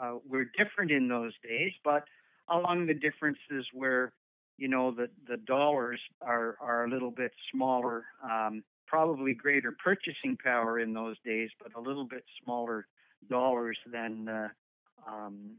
uh, 0.00 0.14
were 0.28 0.44
different 0.44 0.90
in 0.90 1.08
those 1.08 1.32
days, 1.42 1.72
but 1.84 2.04
along 2.48 2.86
the 2.86 2.94
differences 2.94 3.66
where 3.72 4.12
you 4.58 4.68
know 4.68 4.90
the 4.90 5.08
the 5.28 5.36
dollars 5.36 6.00
are 6.20 6.56
are 6.60 6.84
a 6.84 6.90
little 6.90 7.10
bit 7.10 7.32
smaller, 7.52 8.04
um, 8.22 8.62
probably 8.86 9.34
greater 9.34 9.74
purchasing 9.82 10.36
power 10.42 10.78
in 10.78 10.92
those 10.92 11.16
days, 11.24 11.50
but 11.62 11.72
a 11.76 11.80
little 11.80 12.06
bit 12.06 12.24
smaller 12.42 12.86
dollars 13.28 13.78
than 13.90 14.28
uh, 14.28 14.48
um, 15.06 15.50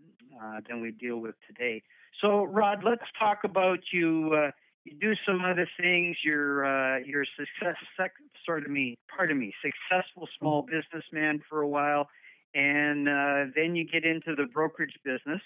uh, 0.41 0.61
than 0.67 0.81
we 0.81 0.91
deal 0.91 1.17
with 1.17 1.35
today. 1.47 1.83
So, 2.21 2.43
Rod, 2.45 2.83
let's 2.83 3.03
talk 3.19 3.39
about 3.43 3.79
you. 3.91 4.33
Uh, 4.33 4.51
you 4.85 4.93
do 4.99 5.13
some 5.27 5.43
other 5.43 5.67
things. 5.79 6.17
You're 6.23 6.65
uh, 6.65 6.99
you're 6.99 7.25
success, 7.37 7.75
sec, 7.97 8.11
sort 8.45 8.63
of 8.63 8.71
me, 8.71 8.97
pardon 9.15 9.39
me, 9.39 9.53
successful 9.61 10.27
small 10.39 10.61
businessman 10.61 11.41
for 11.49 11.61
a 11.61 11.67
while, 11.67 12.07
and 12.53 13.09
uh, 13.09 13.45
then 13.55 13.75
you 13.75 13.85
get 13.85 14.05
into 14.05 14.35
the 14.35 14.45
brokerage 14.45 14.93
business. 15.03 15.41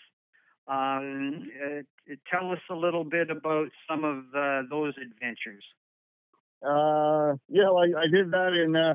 Um, 0.69 1.49
uh, 1.65 1.81
tell 2.29 2.51
us 2.51 2.59
a 2.69 2.75
little 2.75 3.03
bit 3.03 3.31
about 3.31 3.69
some 3.89 4.03
of 4.03 4.17
uh, 4.35 4.61
those 4.69 4.93
adventures. 5.01 5.63
Uh, 6.61 7.37
yeah, 7.47 7.69
I, 7.71 8.01
I, 8.01 8.07
did 8.11 8.29
that 8.29 8.53
in. 8.53 8.75
Uh, 8.75 8.93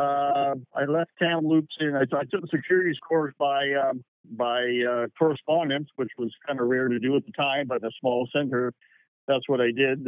uh, 0.00 0.54
I 0.74 0.84
left 0.88 1.10
Kamloops 1.18 1.74
and 1.78 1.96
I, 1.96 2.02
I, 2.02 2.22
took 2.30 2.40
the 2.40 2.48
securities 2.50 2.96
course 3.06 3.34
by 3.38 3.70
um, 3.72 4.02
by 4.30 4.62
uh, 4.88 5.06
correspondence, 5.18 5.88
which 5.96 6.08
was 6.16 6.30
kind 6.46 6.58
of 6.58 6.68
rare 6.68 6.88
to 6.88 6.98
do 6.98 7.14
at 7.16 7.26
the 7.26 7.32
time, 7.32 7.66
but 7.66 7.84
a 7.84 7.90
small 8.00 8.26
center, 8.34 8.72
that's 9.28 9.46
what 9.46 9.60
I 9.60 9.72
did. 9.72 10.06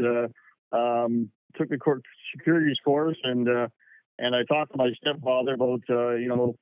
Um, 0.72 1.28
took 1.56 1.68
the 1.68 1.78
securities 2.34 2.78
course 2.82 3.18
and 3.22 3.48
and 4.18 4.34
I 4.34 4.44
talked 4.44 4.72
to 4.72 4.78
my 4.78 4.92
stepfather 4.96 5.54
about 5.54 5.82
you 5.88 6.28
know 6.28 6.56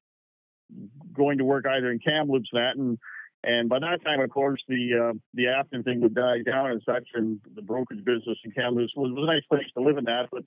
going 1.15 1.39
to 1.39 1.45
work 1.45 1.67
either 1.67 1.93
in 1.93 2.01
Kamloops 2.01 2.49
that 2.53 2.77
and 2.77 2.99
and 3.43 3.69
by 3.69 3.79
that 3.79 4.05
time, 4.05 4.21
of 4.21 4.31
course, 4.31 4.63
the 4.69 5.11
uh, 5.11 5.19
the 5.35 5.49
Afton 5.49 5.83
thing 5.83 6.01
would 6.01 6.15
die 6.15 6.43
down 6.45 6.71
and 6.71 6.83
such, 6.85 7.09
and 7.15 7.41
the 7.55 7.63
brokerage 7.63 8.05
business 8.05 8.39
in 8.45 8.51
Kamloops 8.53 8.93
was, 8.97 9.13
was 9.13 9.25
a 9.29 9.33
nice 9.33 9.45
place 9.49 9.71
to 9.77 9.83
live 9.83 9.99
in 9.99 10.05
that. 10.05 10.29
But 10.31 10.45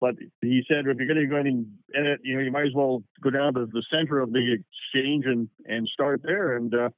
but 0.00 0.14
he 0.40 0.62
said 0.66 0.86
if 0.86 0.96
you're 0.98 1.06
going 1.06 1.20
to 1.20 1.26
go 1.26 1.36
in 1.36 1.78
it, 1.88 2.20
you 2.24 2.36
know, 2.36 2.42
you 2.42 2.50
might 2.50 2.66
as 2.66 2.74
well 2.74 3.02
go 3.22 3.30
down 3.30 3.54
to 3.54 3.66
the 3.66 3.84
center 3.92 4.20
of 4.20 4.32
the 4.32 4.56
exchange 4.58 5.26
and 5.26 5.48
and 5.66 5.86
start 5.88 6.22
there. 6.22 6.56
And 6.56 6.74
uh, 6.74 6.88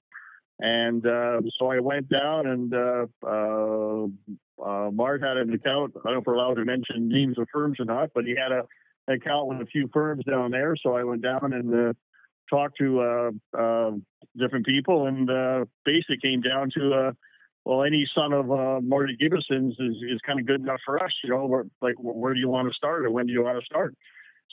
and 0.61 1.05
uh, 1.05 1.41
so 1.59 1.67
I 1.67 1.81
went 1.81 2.09
down, 2.09 2.47
and 2.47 2.73
uh, 2.73 3.07
uh, 3.27 4.05
uh, 4.65 5.19
had 5.21 5.37
an 5.37 5.53
account. 5.53 5.95
I 5.97 6.01
don't 6.05 6.13
know 6.15 6.21
if 6.21 6.27
we're 6.27 6.35
allowed 6.35 6.55
to 6.55 6.65
mention 6.65 7.09
names 7.09 7.39
of 7.39 7.49
firms 7.53 7.81
or 7.81 7.87
not, 7.87 8.11
but 8.15 8.25
he 8.25 8.37
had 8.37 8.53
a 8.53 8.63
an 9.07 9.17
account 9.17 9.49
with 9.49 9.61
a 9.61 9.67
few 9.67 9.89
firms 9.93 10.25
down 10.25 10.51
there. 10.51 10.77
So 10.81 10.97
I 10.97 11.05
went 11.05 11.23
down 11.23 11.53
and 11.53 11.75
uh, 11.75 11.93
talked 12.51 12.79
to 12.79 13.01
uh, 13.01 13.31
uh, 13.59 13.91
different 14.37 14.67
people, 14.67 15.07
and 15.07 15.31
uh, 15.31 15.65
basically 15.85 16.19
came 16.23 16.41
down 16.41 16.71
to 16.77 17.15
well, 17.65 17.83
any 17.83 18.07
son 18.15 18.33
of 18.33 18.51
uh, 18.51 18.81
Marty 18.83 19.17
Gibbonson's 19.17 19.75
is, 19.81 19.97
is 20.13 20.21
kind 20.27 20.39
of 20.39 20.47
good 20.47 20.61
enough 20.61 20.81
for 20.85 21.03
us. 21.03 21.13
You 21.23 21.31
know, 21.31 21.47
where, 21.47 21.65
like 21.81 21.95
where 21.99 22.35
do 22.35 22.41
you 22.41 22.49
want 22.49 22.69
to 22.69 22.75
start, 22.75 23.07
or 23.07 23.11
when 23.11 23.27
do 23.27 23.33
you 23.33 23.43
want 23.43 23.59
to 23.59 23.65
start? 23.65 23.95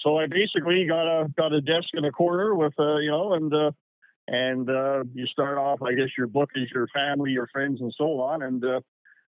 So 0.02 0.18
I 0.18 0.28
basically 0.28 0.86
got 0.88 1.08
a 1.08 1.28
got 1.38 1.52
a 1.52 1.62
desk 1.62 1.90
in 1.94 2.06
a 2.06 2.12
corner 2.12 2.56
with 2.56 2.74
uh, 2.80 2.98
you 2.98 3.12
know, 3.12 3.34
and 3.34 3.54
uh, 3.54 3.72
and 4.28 4.70
uh, 4.70 5.04
you 5.14 5.28
start 5.28 5.58
off. 5.58 5.82
I 5.82 5.94
guess 5.94 6.08
your 6.18 6.28
book 6.28 6.52
is 6.56 6.70
your 6.74 6.88
family, 6.94 7.32
your 7.32 7.48
friends, 7.48 7.82
and 7.82 7.94
so 7.98 8.22
on, 8.22 8.42
and 8.44 8.64
uh, 8.64 8.80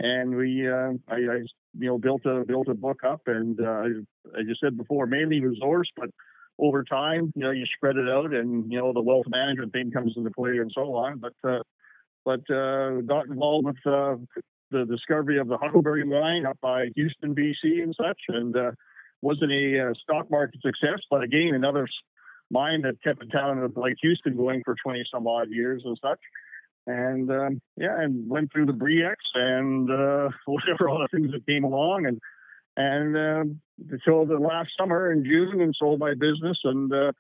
and 0.02 0.36
we 0.36 0.68
uh, 0.68 0.92
I, 1.08 1.16
I 1.16 1.38
you 1.80 1.88
know 1.88 1.98
built 1.98 2.26
a 2.26 2.44
built 2.46 2.68
a 2.68 2.74
book 2.74 3.04
up, 3.06 3.22
and 3.28 3.60
uh, 3.62 3.84
I 4.38 4.44
just 4.46 4.60
said 4.60 4.76
before, 4.76 5.06
mainly 5.06 5.40
resource, 5.40 5.90
but 5.96 6.10
over 6.60 6.84
time, 6.84 7.32
you 7.36 7.44
know, 7.44 7.52
you 7.52 7.66
spread 7.76 7.98
it 7.98 8.08
out, 8.08 8.34
and 8.34 8.72
you 8.72 8.80
know 8.80 8.94
the 8.94 9.02
wealth 9.02 9.26
management 9.28 9.74
thing 9.74 9.92
comes 9.92 10.14
into 10.16 10.30
play 10.32 10.58
and 10.58 10.72
so 10.74 10.96
on. 10.96 11.20
But 11.20 11.34
uh, 11.48 11.64
but 12.24 12.42
uh, 12.54 13.02
got 13.02 13.28
involved 13.28 13.68
with 13.68 13.78
uh, 13.86 14.18
the 14.70 14.86
discovery 14.86 15.40
of 15.40 15.48
the 15.48 15.58
Huckleberry 15.58 16.06
mine 16.06 16.46
up 16.46 16.58
by 16.62 16.88
Houston, 16.96 17.36
BC, 17.36 17.84
and 17.84 17.96
such, 17.96 18.20
and 18.30 18.56
uh, 18.56 18.72
wasn't 19.22 19.52
a 19.52 19.90
uh, 19.90 19.94
stock 20.02 20.30
market 20.30 20.62
success, 20.62 21.00
but 21.10 21.24
again 21.24 21.54
another 21.54 21.88
mine 22.50 22.82
that 22.82 23.02
kept 23.04 23.24
a 23.24 23.28
town 23.28 23.60
of 23.60 23.78
like 23.78 23.96
Houston 24.02 24.36
going 24.36 24.62
for 24.64 24.76
twenty 24.84 25.04
some 25.12 25.28
odd 25.28 25.50
years 25.50 25.84
and 25.86 25.98
such. 26.02 26.20
And 26.88 27.30
um, 27.32 27.62
yeah, 27.78 28.02
and 28.02 28.28
went 28.28 28.52
through 28.52 28.66
the 28.66 28.74
Bre-X 28.74 29.24
and 29.36 29.90
uh, 29.90 30.30
whatever 30.46 30.90
other 30.90 31.08
things 31.12 31.32
that 31.32 31.46
came 31.46 31.64
along, 31.64 32.06
and 32.06 32.20
and 32.82 33.18
um, 33.18 33.62
until 33.90 34.26
the 34.26 34.38
last 34.38 34.70
summer 34.80 35.12
in 35.12 35.24
June 35.24 35.62
and 35.62 35.76
sold 35.78 36.00
my 36.00 36.14
business 36.14 36.58
and 36.64 36.92
uh, 36.94 37.12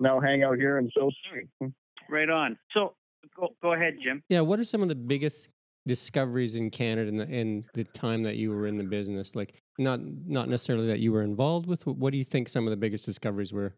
now 0.00 0.20
hang 0.20 0.42
out 0.42 0.56
here 0.56 0.78
in 0.78 0.90
Sault 0.96 1.14
Ste. 1.24 1.72
Right 2.08 2.30
on. 2.30 2.58
So 2.72 2.94
go, 3.36 3.54
go 3.62 3.72
ahead, 3.72 3.96
Jim. 4.02 4.22
Yeah. 4.28 4.40
What 4.40 4.58
are 4.60 4.64
some 4.64 4.82
of 4.82 4.88
the 4.88 4.94
biggest 4.94 5.50
discoveries 5.86 6.56
in 6.56 6.70
Canada 6.70 7.08
in 7.08 7.16
the, 7.16 7.28
in 7.28 7.64
the 7.74 7.84
time 7.84 8.22
that 8.22 8.36
you 8.36 8.50
were 8.50 8.66
in 8.66 8.76
the 8.76 8.84
business? 8.84 9.34
Like 9.34 9.54
not 9.78 10.00
not 10.02 10.48
necessarily 10.48 10.86
that 10.88 11.00
you 11.00 11.12
were 11.12 11.22
involved 11.22 11.66
with. 11.66 11.86
What 11.86 12.10
do 12.12 12.18
you 12.18 12.24
think 12.24 12.48
some 12.48 12.66
of 12.66 12.70
the 12.70 12.76
biggest 12.76 13.04
discoveries 13.04 13.52
were? 13.52 13.74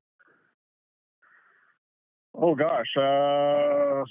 Oh 2.35 2.55
gosh. 2.55 2.97
Uh, 2.97 4.05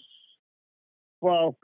well, 1.22 1.58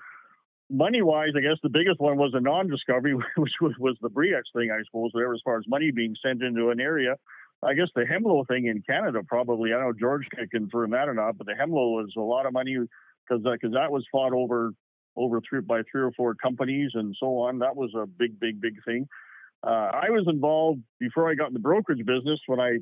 money 0.72 1.02
wise, 1.02 1.32
I 1.36 1.42
guess 1.42 1.58
the 1.62 1.70
biggest 1.70 2.00
one 2.00 2.18
was 2.18 2.32
a 2.34 2.40
non 2.40 2.70
discovery, 2.70 3.14
which 3.36 3.54
was, 3.62 3.74
was 3.80 3.98
the 4.02 4.10
Bre-X 4.10 4.50
thing, 4.56 4.72
I 4.72 4.84
suppose, 4.86 5.12
there 5.14 5.34
as 5.34 5.42
far 5.44 5.58
as 5.58 5.66
money 5.68 5.92
being 5.92 6.16
sent 6.24 6.42
into 6.42 6.70
an 6.70 6.80
area. 6.80 7.16
I 7.64 7.76
guess 7.76 7.90
the 7.94 8.02
Hemlo 8.02 8.48
thing 8.48 8.66
in 8.66 8.82
Canada 8.82 9.20
probably, 9.28 9.72
I 9.72 9.78
don't 9.78 9.88
know, 9.88 9.94
George 10.00 10.26
can 10.34 10.48
confirm 10.48 10.92
that 10.92 11.08
or 11.08 11.14
not, 11.14 11.38
but 11.38 11.46
the 11.46 11.54
Hemlo 11.54 12.02
was 12.02 12.12
a 12.18 12.22
lot 12.22 12.48
of 12.48 12.54
money 12.54 12.76
because 12.76 13.44
because 13.44 13.76
uh, 13.76 13.80
that 13.80 13.92
was 13.92 14.04
fought 14.12 14.34
over 14.34 14.72
over 15.16 15.42
three 15.48 15.62
by 15.62 15.82
three 15.92 16.02
or 16.02 16.12
four 16.14 16.34
companies 16.34 16.92
and 16.96 17.16
so 17.20 17.38
on. 17.40 17.60
That 17.60 17.76
was 17.76 17.92
a 17.96 18.08
big, 18.08 18.40
big, 18.40 18.62
big 18.62 18.84
thing. 18.84 19.08
Uh, 19.64 19.92
I 19.94 20.10
was 20.10 20.26
involved 20.28 20.82
before 21.00 21.30
I 21.30 21.36
got 21.36 21.50
in 21.50 21.54
the 21.54 21.60
brokerage 21.60 22.04
business 22.06 22.40
when 22.48 22.60
I, 22.60 22.80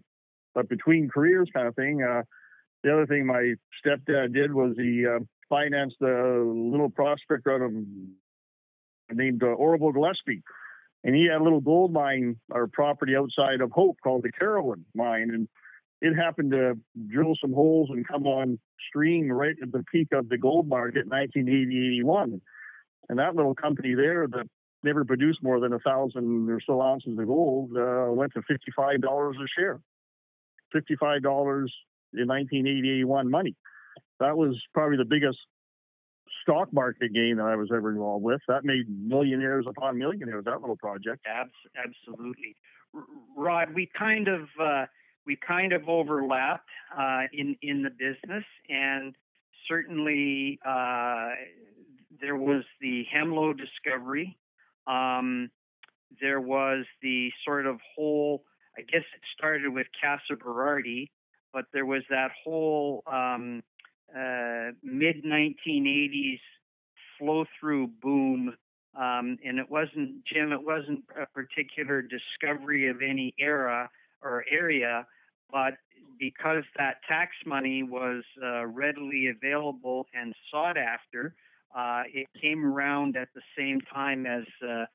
but 0.53 0.69
between 0.69 1.09
careers 1.09 1.49
kind 1.53 1.67
of 1.67 1.75
thing. 1.75 2.01
Uh, 2.01 2.21
the 2.83 2.93
other 2.93 3.05
thing 3.05 3.25
my 3.25 3.55
stepdad 3.85 4.33
did 4.33 4.53
was 4.53 4.75
he 4.77 5.05
uh, 5.05 5.19
financed 5.49 6.01
a 6.01 6.43
little 6.43 6.89
prospect 6.89 7.47
out 7.47 7.61
of 7.61 7.71
named 9.11 9.43
uh, 9.43 9.47
Orville 9.47 9.91
Gillespie. 9.91 10.43
And 11.03 11.15
he 11.15 11.27
had 11.31 11.41
a 11.41 11.43
little 11.43 11.61
gold 11.61 11.93
mine 11.93 12.37
or 12.51 12.67
property 12.67 13.15
outside 13.15 13.61
of 13.61 13.71
Hope 13.71 13.97
called 14.03 14.23
the 14.23 14.31
Carolin 14.31 14.85
mine. 14.93 15.29
And 15.33 15.47
it 16.01 16.15
happened 16.15 16.51
to 16.51 16.77
drill 17.07 17.35
some 17.41 17.53
holes 17.53 17.89
and 17.89 18.07
come 18.07 18.27
on 18.27 18.59
stream 18.89 19.31
right 19.31 19.55
at 19.61 19.71
the 19.71 19.83
peak 19.91 20.09
of 20.13 20.29
the 20.29 20.37
gold 20.37 20.67
market 20.67 21.03
in 21.03 21.09
1980 21.09 21.87
81. 21.99 22.41
And 23.09 23.19
that 23.19 23.35
little 23.35 23.55
company 23.55 23.95
there 23.95 24.27
that 24.27 24.47
never 24.83 25.03
produced 25.03 25.41
more 25.41 25.59
than 25.59 25.73
a 25.73 25.79
thousand 25.79 26.49
or 26.49 26.59
so 26.65 26.81
ounces 26.81 27.17
of 27.17 27.27
gold 27.27 27.71
uh, 27.77 28.07
went 28.11 28.33
to 28.33 28.41
$55 28.41 29.31
a 29.31 29.47
share. 29.57 29.79
fifty-five 30.71 31.21
dollars 31.21 31.73
in 32.13 32.27
1981 32.27 33.29
money. 33.29 33.55
That 34.19 34.37
was 34.37 34.61
probably 34.73 34.97
the 34.97 35.05
biggest 35.05 35.37
stock 36.41 36.71
market 36.73 37.13
gain 37.13 37.37
that 37.37 37.45
I 37.45 37.55
was 37.55 37.69
ever 37.73 37.91
involved 37.91 38.23
with. 38.23 38.41
That 38.47 38.65
made 38.65 38.85
millionaires 38.89 39.65
upon 39.67 39.97
millionaires. 39.97 40.45
That 40.45 40.61
little 40.61 40.77
project. 40.77 41.25
Abs- 41.25 41.51
absolutely, 41.77 42.55
Rod. 43.37 43.73
We 43.73 43.89
kind 43.97 44.27
of 44.27 44.41
uh, 44.61 44.85
we 45.25 45.37
kind 45.45 45.73
of 45.73 45.87
overlapped 45.87 46.69
uh, 46.97 47.23
in 47.33 47.55
in 47.61 47.83
the 47.83 47.89
business, 47.89 48.43
and 48.69 49.15
certainly 49.67 50.59
uh, 50.65 51.29
there 52.19 52.35
was 52.35 52.63
the 52.81 53.05
Hemlo 53.13 53.53
discovery. 53.57 54.37
Um, 54.87 55.49
there 56.19 56.41
was 56.41 56.85
the 57.01 57.31
sort 57.45 57.65
of 57.65 57.79
whole. 57.95 58.43
I 58.77 58.81
guess 58.81 59.01
it 59.13 59.21
started 59.37 59.73
with 59.73 59.87
Casa 59.99 60.39
Berardi, 60.41 61.09
but 61.51 61.65
there 61.73 61.85
was 61.85 62.03
that 62.09 62.31
whole 62.43 63.03
um, 63.07 63.61
uh, 64.15 64.71
mid 64.83 65.23
1980s 65.23 66.39
flow 67.17 67.45
through 67.59 67.87
boom. 68.01 68.55
Um, 68.95 69.37
and 69.45 69.59
it 69.59 69.69
wasn't, 69.69 70.25
Jim, 70.25 70.51
it 70.51 70.63
wasn't 70.63 71.03
a 71.21 71.25
particular 71.27 72.01
discovery 72.01 72.89
of 72.89 72.97
any 73.01 73.33
era 73.39 73.89
or 74.21 74.43
area, 74.51 75.05
but 75.51 75.75
because 76.19 76.63
that 76.77 76.95
tax 77.07 77.31
money 77.45 77.83
was 77.83 78.23
uh, 78.43 78.65
readily 78.65 79.27
available 79.27 80.05
and 80.13 80.33
sought 80.51 80.77
after, 80.77 81.35
uh, 81.75 82.03
it 82.11 82.27
came 82.41 82.65
around 82.65 83.15
at 83.15 83.29
the 83.35 83.41
same 83.57 83.79
time 83.93 84.25
as 84.25 84.43
uh, 84.67 84.85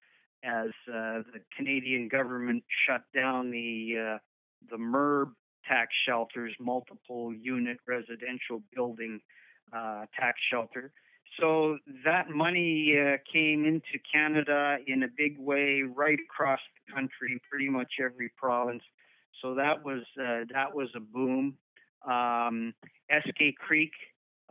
as 0.43 0.69
uh, 0.89 1.23
the 1.33 1.41
Canadian 1.57 2.09
government 2.09 2.63
shut 2.87 3.03
down 3.15 3.51
the 3.51 4.19
the 4.71 4.77
MURB 4.77 5.31
tax 5.69 5.93
shelters, 6.07 6.55
multiple 6.61 7.33
unit 7.35 7.79
residential 7.87 8.63
building 8.75 9.21
uh, 9.73 10.07
tax 10.19 10.39
shelter. 10.51 10.93
So 11.41 11.79
that 12.05 12.31
money 12.31 12.95
uh, 12.97 13.17
came 13.33 13.65
into 13.65 13.99
Canada 14.13 14.77
in 14.87 15.03
a 15.03 15.09
big 15.17 15.39
way, 15.39 15.83
right 15.83 16.19
across 16.31 16.61
the 16.87 16.93
country, 16.93 17.41
pretty 17.51 17.69
much 17.69 17.95
every 18.01 18.31
province. 18.37 18.83
So 19.43 19.55
that 19.55 19.85
was 19.85 20.03
uh, 20.21 20.45
that 20.53 20.75
was 20.75 20.89
a 20.95 21.01
boom. 21.01 21.57
Um, 22.07 22.75
Eskay 23.11 23.55
Creek 23.57 23.93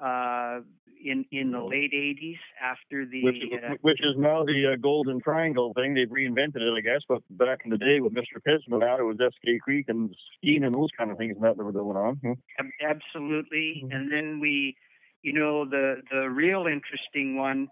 uh, 0.02 0.60
in 1.04 1.26
in 1.32 1.52
the 1.52 1.62
late 1.62 1.92
'80s 1.94 2.38
after 2.62 3.06
the 3.06 3.24
which, 3.24 3.44
uh, 3.52 3.76
which 3.82 4.00
is 4.02 4.16
now 4.18 4.44
the 4.44 4.74
uh, 4.74 4.76
Golden 4.82 5.20
Triangle 5.20 5.74
thing. 5.74 5.94
They've 5.94 6.08
reinvented 6.08 6.58
it, 6.58 6.74
I 6.78 6.82
guess. 6.82 7.02
But 7.08 7.22
back 7.30 7.60
in 7.66 7.72
the 7.72 7.78
day 7.78 8.00
with 8.00 8.14
Mr. 8.14 8.40
Pezim 8.48 8.82
out, 8.84 9.00
it 9.00 9.04
was 9.04 9.18
Eskay 9.18 9.60
Creek 9.60 9.86
and 9.90 10.16
skiing 10.38 10.64
and 10.64 10.74
those 10.74 10.90
kind 10.98 11.12
of 11.12 11.18
things 11.18 11.36
that 11.42 11.58
were 11.58 11.72
going 11.72 11.98
on. 11.98 12.16
Hmm. 12.16 12.68
absolutely. 12.82 13.84
Mhm. 13.86 13.96
And 13.96 14.12
then 14.12 14.40
we, 14.40 14.76
you 15.22 15.34
know, 15.34 15.66
the 15.66 16.02
the 16.12 16.30
real 16.30 16.68
interesting 16.68 17.38
one 17.38 17.70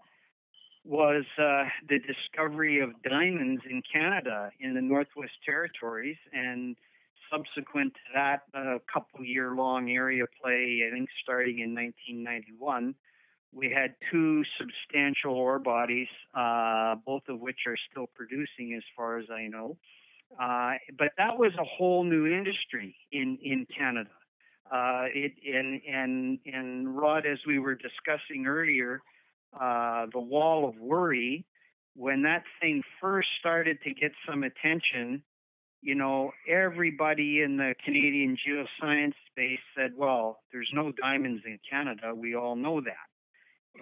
was 0.84 1.24
uh, 1.38 1.64
the 1.88 1.98
discovery 2.00 2.80
of 2.80 2.90
diamonds 3.02 3.62
in 3.68 3.82
Canada 3.92 4.50
in 4.60 4.74
the 4.74 4.80
Northwest 4.80 5.32
Territories, 5.44 6.16
and 6.32 6.76
subsequent 7.32 7.94
to 7.94 8.00
that, 8.14 8.42
a 8.54 8.78
couple 8.92 9.24
year 9.24 9.54
long 9.54 9.90
area 9.90 10.24
play. 10.42 10.82
I 10.86 10.94
think 10.94 11.08
starting 11.22 11.60
in 11.60 11.74
1991. 11.74 12.94
We 13.54 13.70
had 13.70 13.94
two 14.10 14.42
substantial 14.58 15.34
ore 15.34 15.58
bodies, 15.58 16.08
uh, 16.34 16.94
both 17.04 17.22
of 17.28 17.40
which 17.40 17.60
are 17.66 17.76
still 17.90 18.06
producing, 18.14 18.74
as 18.74 18.82
far 18.96 19.18
as 19.18 19.26
I 19.30 19.46
know. 19.46 19.76
Uh, 20.40 20.72
but 20.98 21.08
that 21.18 21.38
was 21.38 21.52
a 21.58 21.64
whole 21.64 22.04
new 22.04 22.26
industry 22.26 22.96
in 23.10 23.38
in 23.42 23.66
Canada. 23.76 24.10
Uh, 24.70 25.04
it 25.12 25.32
and 25.46 25.82
and 25.86 26.38
and 26.46 26.96
Rod, 26.96 27.26
as 27.26 27.38
we 27.46 27.58
were 27.58 27.74
discussing 27.74 28.46
earlier, 28.46 29.02
uh, 29.58 30.06
the 30.12 30.20
wall 30.20 30.66
of 30.66 30.76
worry, 30.78 31.44
when 31.94 32.22
that 32.22 32.44
thing 32.60 32.82
first 33.00 33.28
started 33.38 33.82
to 33.82 33.92
get 33.92 34.12
some 34.26 34.44
attention, 34.44 35.22
you 35.82 35.94
know, 35.96 36.30
everybody 36.48 37.42
in 37.42 37.56
the 37.56 37.74
Canadian 37.84 38.36
geoscience 38.36 39.14
space 39.30 39.58
said, 39.76 39.92
"Well, 39.96 40.38
there's 40.52 40.70
no 40.72 40.92
diamonds 40.92 41.42
in 41.44 41.58
Canada. 41.68 42.14
We 42.14 42.34
all 42.34 42.56
know 42.56 42.80
that." 42.80 43.08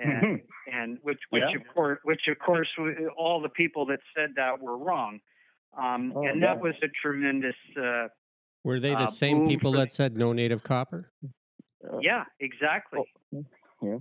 And, 0.03 0.41
and 0.73 0.99
which, 1.03 1.19
which 1.31 1.43
Yeah. 1.51 1.57
of 1.61 1.75
course, 1.75 1.99
which 2.05 2.23
of 2.29 2.39
course, 2.39 2.69
all 3.19 3.41
the 3.43 3.49
people 3.51 3.87
that 3.87 3.99
said 4.17 4.31
that 4.37 4.61
were 4.61 4.79
wrong. 4.79 5.21
Um, 5.77 6.13
Oh, 6.17 6.25
and 6.27 6.41
yeah. 6.41 6.55
that 6.55 6.63
was 6.63 6.75
a 6.83 6.89
tremendous, 7.03 7.55
uh, 7.77 8.09
Were 8.65 8.79
they 8.81 8.91
the 8.91 9.01
Uh, 9.01 9.07
same 9.07 9.47
people 9.49 9.73
that 9.73 9.91
said 9.93 10.17
no 10.17 10.33
native 10.33 10.63
copper? 10.63 11.13
yeah, 12.01 12.25
exactly. 12.41 13.01
Yeah. 13.83 13.99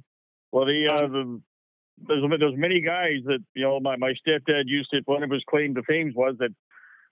Well, 0.51 0.65
the 0.65 0.87
uh, 0.93 1.07
the 1.07 1.41
there's 2.07 2.23
there's 2.39 2.55
many 2.57 2.81
guys 2.81 3.19
that 3.25 3.39
you 3.55 3.63
know 3.63 3.79
my 3.79 3.95
my 3.97 4.13
stepdad 4.25 4.63
used 4.67 4.89
to 4.91 5.01
one 5.05 5.23
of 5.23 5.31
his 5.31 5.43
claim 5.49 5.75
to 5.75 5.83
fame 5.83 6.11
was 6.15 6.35
that 6.39 6.51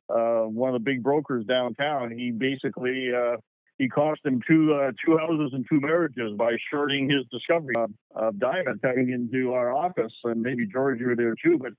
uh, 0.10 0.44
one 0.44 0.70
of 0.70 0.74
the 0.74 0.84
big 0.84 1.04
brokers 1.04 1.46
downtown 1.46 2.12
he 2.12 2.32
basically 2.32 3.10
uh, 3.16 3.38
he 3.78 3.88
cost 3.88 4.20
him 4.26 4.42
two 4.48 4.74
uh, 4.74 4.92
two 5.06 5.18
houses 5.18 5.52
and 5.54 5.66
two 5.70 5.80
marriages 5.80 6.34
by 6.38 6.56
shorting 6.72 7.10
his 7.10 7.26
discovery 7.32 7.76
of, 7.78 7.92
of 8.16 8.40
diamond 8.40 8.82
coming 8.82 9.10
into 9.10 9.54
our 9.54 9.74
office 9.74 10.14
and 10.24 10.42
maybe 10.42 10.66
George 10.68 11.00
you 11.00 11.08
were 11.08 11.16
there 11.16 11.36
too 11.44 11.58
but 11.58 11.72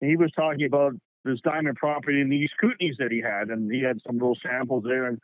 he 0.00 0.16
was 0.16 0.30
talking 0.36 0.66
about 0.66 0.92
this 1.24 1.38
diamond 1.42 1.76
property 1.76 2.20
in 2.20 2.28
the 2.28 2.36
East 2.36 2.54
Kootenays 2.62 2.96
that 2.98 3.10
he 3.10 3.20
had 3.20 3.48
and 3.48 3.70
he 3.72 3.82
had 3.82 3.98
some 4.06 4.18
little 4.18 4.36
samples 4.42 4.84
there 4.86 5.06
and 5.06 5.18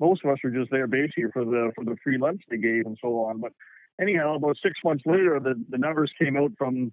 most 0.00 0.24
of 0.24 0.30
us 0.30 0.38
were 0.42 0.50
just 0.50 0.70
there 0.70 0.86
basically 0.86 1.24
for 1.32 1.44
the 1.44 1.70
for 1.74 1.84
the 1.84 1.96
free 2.02 2.18
lunch 2.18 2.40
they 2.48 2.58
gave 2.58 2.86
and 2.86 2.98
so 3.00 3.08
on 3.24 3.40
but 3.40 3.52
anyhow, 4.00 4.36
about 4.36 4.56
six 4.62 4.74
months 4.84 5.04
later, 5.06 5.38
the, 5.40 5.62
the 5.68 5.78
numbers 5.78 6.12
came 6.20 6.36
out 6.36 6.52
from 6.58 6.92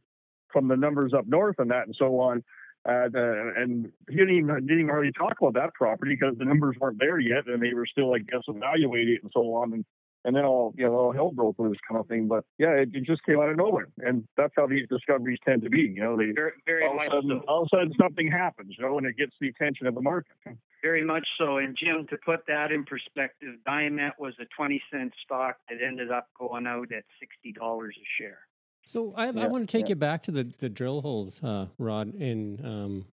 from 0.51 0.67
the 0.67 0.75
numbers 0.75 1.13
up 1.17 1.25
north 1.27 1.55
and 1.59 1.71
that 1.71 1.85
and 1.85 1.95
so 1.97 2.19
on. 2.19 2.43
Uh, 2.83 3.09
the, 3.09 3.53
and 3.57 3.91
he 4.09 4.15
didn't 4.15 4.35
even 4.35 4.55
didn't 4.65 4.79
even 4.79 4.87
really 4.87 5.11
talk 5.11 5.33
about 5.39 5.53
that 5.53 5.73
property 5.75 6.17
because 6.19 6.35
the 6.39 6.45
numbers 6.45 6.75
weren't 6.79 6.99
there 6.99 7.19
yet, 7.19 7.45
and 7.45 7.61
they 7.61 7.73
were 7.73 7.85
still, 7.85 8.13
I 8.15 8.19
guess, 8.19 8.41
evaluating 8.47 9.15
it 9.15 9.23
and 9.23 9.31
so 9.33 9.53
on. 9.53 9.73
And 9.73 9.85
and 10.23 10.35
then 10.35 10.45
all 10.45 10.73
you 10.77 10.85
know, 10.85 10.93
all 10.93 11.11
hell 11.11 11.31
broke 11.31 11.59
loose 11.59 11.77
kind 11.87 11.99
of 11.99 12.07
thing. 12.07 12.27
But 12.27 12.43
yeah, 12.57 12.71
it, 12.71 12.89
it 12.93 13.03
just 13.03 13.23
came 13.23 13.39
out 13.39 13.49
of 13.49 13.57
nowhere, 13.57 13.87
and 13.97 14.27
that's 14.37 14.53
how 14.55 14.67
these 14.67 14.87
discoveries 14.89 15.39
tend 15.45 15.63
to 15.63 15.69
be. 15.69 15.93
You 15.95 16.01
know, 16.01 16.17
they 16.17 16.31
Very, 16.31 16.51
very 16.65 16.85
all 16.85 16.99
of, 16.99 17.07
a 17.07 17.09
sudden, 17.09 17.41
so. 17.41 17.45
all 17.47 17.61
of 17.63 17.69
a 17.71 17.75
sudden 17.75 17.93
something 17.99 18.31
happens, 18.31 18.75
you 18.77 18.85
know, 18.85 18.97
and 18.97 19.07
it 19.07 19.17
gets 19.17 19.33
the 19.39 19.49
attention 19.49 19.87
of 19.87 19.95
the 19.95 20.01
market. 20.01 20.33
Very 20.81 21.03
much 21.03 21.27
so. 21.37 21.57
And 21.57 21.77
Jim, 21.77 22.07
to 22.09 22.17
put 22.25 22.47
that 22.47 22.71
in 22.71 22.83
perspective, 22.85 23.55
Dia 23.65 23.91
Met 23.91 24.19
was 24.19 24.33
a 24.41 24.45
20 24.57 24.81
cent 24.91 25.13
stock 25.23 25.57
that 25.69 25.77
ended 25.85 26.11
up 26.11 26.27
going 26.39 26.65
out 26.65 26.91
at 26.91 27.03
$60 27.45 27.87
a 27.87 27.91
share. 28.17 28.39
So 28.85 29.13
I, 29.15 29.27
I 29.27 29.31
Yeah, 29.31 29.47
want 29.47 29.67
to 29.67 29.71
take 29.77 29.87
yeah. 29.87 29.93
you 29.93 29.95
back 29.95 30.23
to 30.23 30.31
the, 30.31 30.43
the 30.59 30.69
drill 30.69 31.01
holes, 31.01 31.43
uh, 31.43 31.67
Rod, 31.77 32.13
in 32.15 32.63
um, 32.65 33.05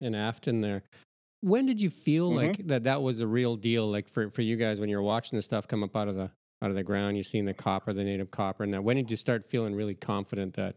in 0.00 0.14
Afton 0.14 0.60
there. 0.60 0.82
When 1.40 1.66
did 1.66 1.80
you 1.80 1.90
feel 1.90 2.32
Mhm. 2.32 2.36
like 2.36 2.66
that 2.66 2.84
that 2.84 3.02
was 3.02 3.20
a 3.20 3.26
real 3.26 3.56
deal? 3.56 3.88
Like 3.90 4.08
for, 4.08 4.30
for 4.30 4.42
you 4.42 4.56
guys 4.56 4.80
when 4.80 4.88
you 4.88 4.96
were 4.96 5.02
watching 5.02 5.36
the 5.36 5.42
stuff 5.42 5.68
come 5.68 5.82
up 5.84 5.96
out 5.96 6.08
of 6.08 6.16
the 6.16 6.30
out 6.60 6.70
of 6.70 6.74
the 6.74 6.82
ground, 6.82 7.16
you're 7.16 7.24
seeing 7.24 7.44
the 7.44 7.54
copper, 7.54 7.92
the 7.92 8.02
native 8.02 8.30
copper, 8.30 8.64
and 8.64 8.74
that. 8.74 8.82
When 8.82 8.96
did 8.96 9.10
you 9.10 9.16
start 9.16 9.46
feeling 9.46 9.74
really 9.74 9.94
confident 9.94 10.54
that 10.54 10.76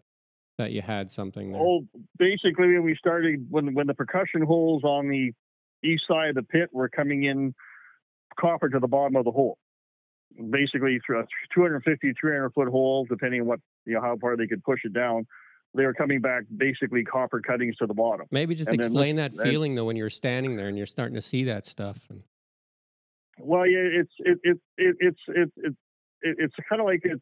that 0.58 0.72
you 0.72 0.82
had 0.82 1.12
something 1.12 1.52
there? 1.52 1.62
Oh, 1.62 1.88
basically, 2.20 2.74
when 2.74 2.84
we 2.84 2.96
started, 2.96 3.48
when 3.50 3.74
when 3.74 3.88
the 3.88 3.96
percussion 3.96 4.44
holes 4.44 4.84
on 4.84 5.08
the 5.10 5.32
east 5.84 6.04
side 6.08 6.30
of 6.30 6.36
the 6.36 6.44
pit 6.44 6.70
were 6.72 6.90
coming 6.90 7.24
in 7.24 7.56
copper 8.40 8.70
to 8.70 8.80
the 8.80 8.88
bottom 8.88 9.16
of 9.16 9.26
the 9.26 9.32
hole. 9.32 9.58
Basically, 10.52 11.00
through 11.06 11.22
a 11.22 11.26
250, 11.54 12.14
300 12.20 12.54
foot 12.54 12.68
hole, 12.70 13.06
depending 13.10 13.42
on 13.42 13.48
what 13.48 13.60
you 13.86 13.94
know 13.94 14.02
how 14.02 14.18
far 14.18 14.38
they 14.38 14.48
could 14.48 14.64
push 14.64 14.82
it 14.84 14.94
down. 14.94 15.28
They 15.74 15.86
were 15.86 15.94
coming 15.94 16.20
back 16.20 16.44
basically 16.56 17.04
copper 17.04 17.40
cuttings 17.40 17.78
to 17.78 17.88
the 17.88 17.94
bottom. 17.94 18.26
Maybe 18.30 18.56
just 18.56 18.70
and 18.70 18.80
then 18.80 18.88
explain 18.88 19.16
that 19.16 19.32
and- 19.32 19.42
feeling 19.42 19.76
though 19.76 19.86
when 19.86 19.96
you're 19.96 20.10
standing 20.10 20.58
there 20.58 20.68
and 20.68 20.78
you're 20.78 20.86
starting 20.86 21.16
to 21.16 21.22
see 21.22 21.46
that 21.46 21.66
stuff. 21.66 22.00
And, 22.10 22.24
Well, 23.40 23.66
yeah, 23.66 23.80
it's 23.80 24.14
it, 24.20 24.40
it, 24.44 24.58
it 24.78 24.96
it's 25.00 25.22
it, 25.28 25.52
it, 25.58 25.76
it 26.22 26.36
it's 26.40 26.56
kind 26.68 26.82
of 26.82 26.88
like 26.88 27.02
it. 27.04 27.22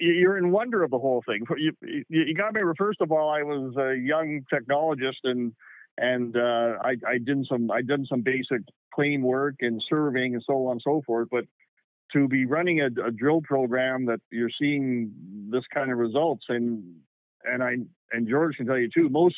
You're 0.00 0.36
in 0.36 0.50
wonder 0.50 0.82
of 0.82 0.90
the 0.90 0.98
whole 0.98 1.22
thing. 1.26 1.44
You, 1.56 1.72
you, 1.82 2.04
you 2.08 2.34
got 2.34 2.44
to 2.44 2.58
remember, 2.58 2.74
first 2.76 3.00
of 3.00 3.12
all, 3.12 3.30
I 3.30 3.42
was 3.42 3.76
a 3.76 3.96
young 3.96 4.40
technologist, 4.52 5.22
and 5.24 5.52
and 5.96 6.36
uh, 6.36 6.78
I, 6.82 6.96
I 7.06 7.18
did 7.18 7.46
some 7.46 7.70
I 7.70 7.82
did 7.82 8.06
some 8.08 8.22
basic 8.22 8.62
claim 8.94 9.22
work 9.22 9.56
and 9.60 9.82
surveying 9.88 10.34
and 10.34 10.42
so 10.44 10.66
on 10.66 10.72
and 10.72 10.82
so 10.82 11.02
forth. 11.06 11.28
But 11.30 11.44
to 12.12 12.28
be 12.28 12.46
running 12.46 12.80
a, 12.80 12.86
a 12.86 13.10
drill 13.10 13.40
program 13.40 14.06
that 14.06 14.20
you're 14.30 14.50
seeing 14.60 15.12
this 15.50 15.64
kind 15.72 15.90
of 15.90 15.98
results, 15.98 16.44
and 16.48 16.82
and 17.44 17.62
I 17.62 17.76
and 18.12 18.28
George 18.28 18.56
can 18.56 18.66
tell 18.66 18.78
you 18.78 18.88
too, 18.94 19.08
most 19.08 19.36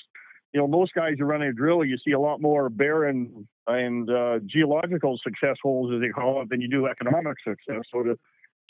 you 0.53 0.61
know, 0.61 0.69
most 0.69 0.95
guys 0.95 1.21
are 1.21 1.27
running 1.27 1.49
a 1.49 1.53
drill, 1.53 1.85
you 1.85 1.99
see 2.03 2.13
a 2.13 2.19
lot 2.19 2.41
more 2.41 2.71
barren 2.71 3.47
and 3.67 4.09
uh, 4.09 4.39
geological 4.47 5.19
success 5.23 5.57
holes, 5.63 5.93
as 5.93 6.01
they 6.01 6.09
call 6.09 6.41
it, 6.41 6.49
than 6.49 6.63
you 6.63 6.69
do 6.69 6.87
economic 6.87 7.37
success. 7.47 7.83
So 7.93 8.03
to 8.03 8.19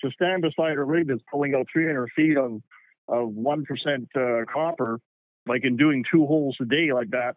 to 0.00 0.10
stand 0.10 0.42
beside 0.42 0.76
a 0.76 0.84
rig 0.84 1.08
that's 1.08 1.22
pulling 1.30 1.54
out 1.54 1.66
300 1.72 2.10
feet 2.14 2.36
of 2.36 2.60
of 3.08 3.28
one 3.30 3.64
percent 3.64 4.08
uh, 4.16 4.40
copper, 4.52 5.00
like 5.46 5.64
in 5.64 5.76
doing 5.76 6.04
two 6.10 6.26
holes 6.26 6.56
a 6.60 6.64
day 6.64 6.92
like 6.92 7.10
that, 7.10 7.36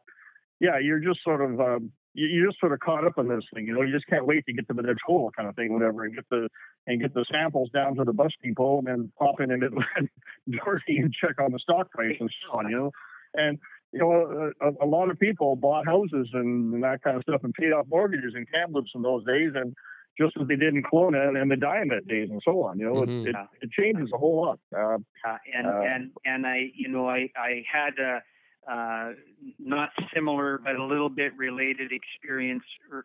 yeah, 0.59 0.79
you're 0.79 0.99
just 0.99 1.23
sort 1.23 1.41
of 1.41 1.59
um, 1.59 1.91
you, 2.13 2.27
you 2.27 2.47
just 2.47 2.59
sort 2.59 2.73
of 2.73 2.79
caught 2.79 3.05
up 3.05 3.17
in 3.17 3.27
this 3.27 3.43
thing. 3.53 3.67
You 3.67 3.73
know, 3.73 3.81
you 3.81 3.93
just 3.93 4.07
can't 4.07 4.25
wait 4.25 4.45
to 4.45 4.53
get 4.53 4.67
to 4.67 4.73
the 4.73 4.81
next 4.81 5.01
hole, 5.05 5.31
kind 5.35 5.47
of 5.47 5.55
thing, 5.55 5.73
whatever, 5.73 6.03
and 6.03 6.15
get 6.15 6.25
the 6.29 6.49
and 6.87 7.01
get 7.01 7.13
the 7.13 7.25
samples 7.31 7.69
down 7.71 7.95
to 7.95 8.03
the 8.03 8.13
bus 8.13 8.31
depot, 8.43 8.79
and 8.79 8.87
then 8.87 9.11
pop 9.17 9.39
in 9.39 9.51
and 9.51 9.63
Dorothy 10.49 10.97
and 10.97 11.13
check 11.13 11.39
on 11.41 11.51
the 11.51 11.59
stock 11.59 11.91
price 11.91 12.17
and 12.19 12.29
so 12.43 12.59
on. 12.59 12.69
You 12.69 12.77
know, 12.77 12.91
and 13.33 13.59
you 13.91 13.99
know, 13.99 14.51
a, 14.61 14.85
a, 14.85 14.87
lot 14.87 15.09
of 15.09 15.19
people 15.19 15.55
bought 15.55 15.87
houses 15.87 16.29
and, 16.33 16.75
and, 16.75 16.83
that 16.83 17.01
kind 17.01 17.17
of 17.17 17.23
stuff 17.23 17.41
and 17.43 17.53
paid 17.53 17.71
off 17.71 17.87
mortgages 17.89 18.33
in 18.35 18.45
Kamloops 18.45 18.91
in 18.93 19.01
those 19.01 19.25
days, 19.25 19.51
and 19.55 19.73
just 20.19 20.37
as 20.39 20.47
they 20.47 20.55
did 20.55 20.75
in 20.75 20.83
Kelowna 20.83 21.39
and 21.39 21.49
the 21.49 21.55
Diamond 21.55 22.07
days 22.07 22.29
and 22.29 22.41
so 22.43 22.63
on. 22.63 22.77
You 22.77 22.85
know, 22.85 22.93
mm-hmm. 23.01 23.27
it, 23.27 23.35
it, 23.35 23.35
it, 23.61 23.71
changes 23.71 24.09
a 24.13 24.17
whole 24.17 24.41
lot. 24.41 24.59
Uh, 24.75 24.97
uh, 25.27 25.37
and 25.55 25.67
uh, 25.67 25.81
and 25.81 26.11
and 26.25 26.45
I, 26.45 26.71
you 26.75 26.89
know, 26.89 27.07
I 27.07 27.29
I 27.35 27.63
had 27.71 27.97
a 27.99 28.21
uh, 28.67 29.11
not 29.57 29.89
similar 30.13 30.57
but 30.57 30.75
a 30.75 30.83
little 30.83 31.09
bit 31.09 31.35
related 31.37 31.91
experience 31.91 32.63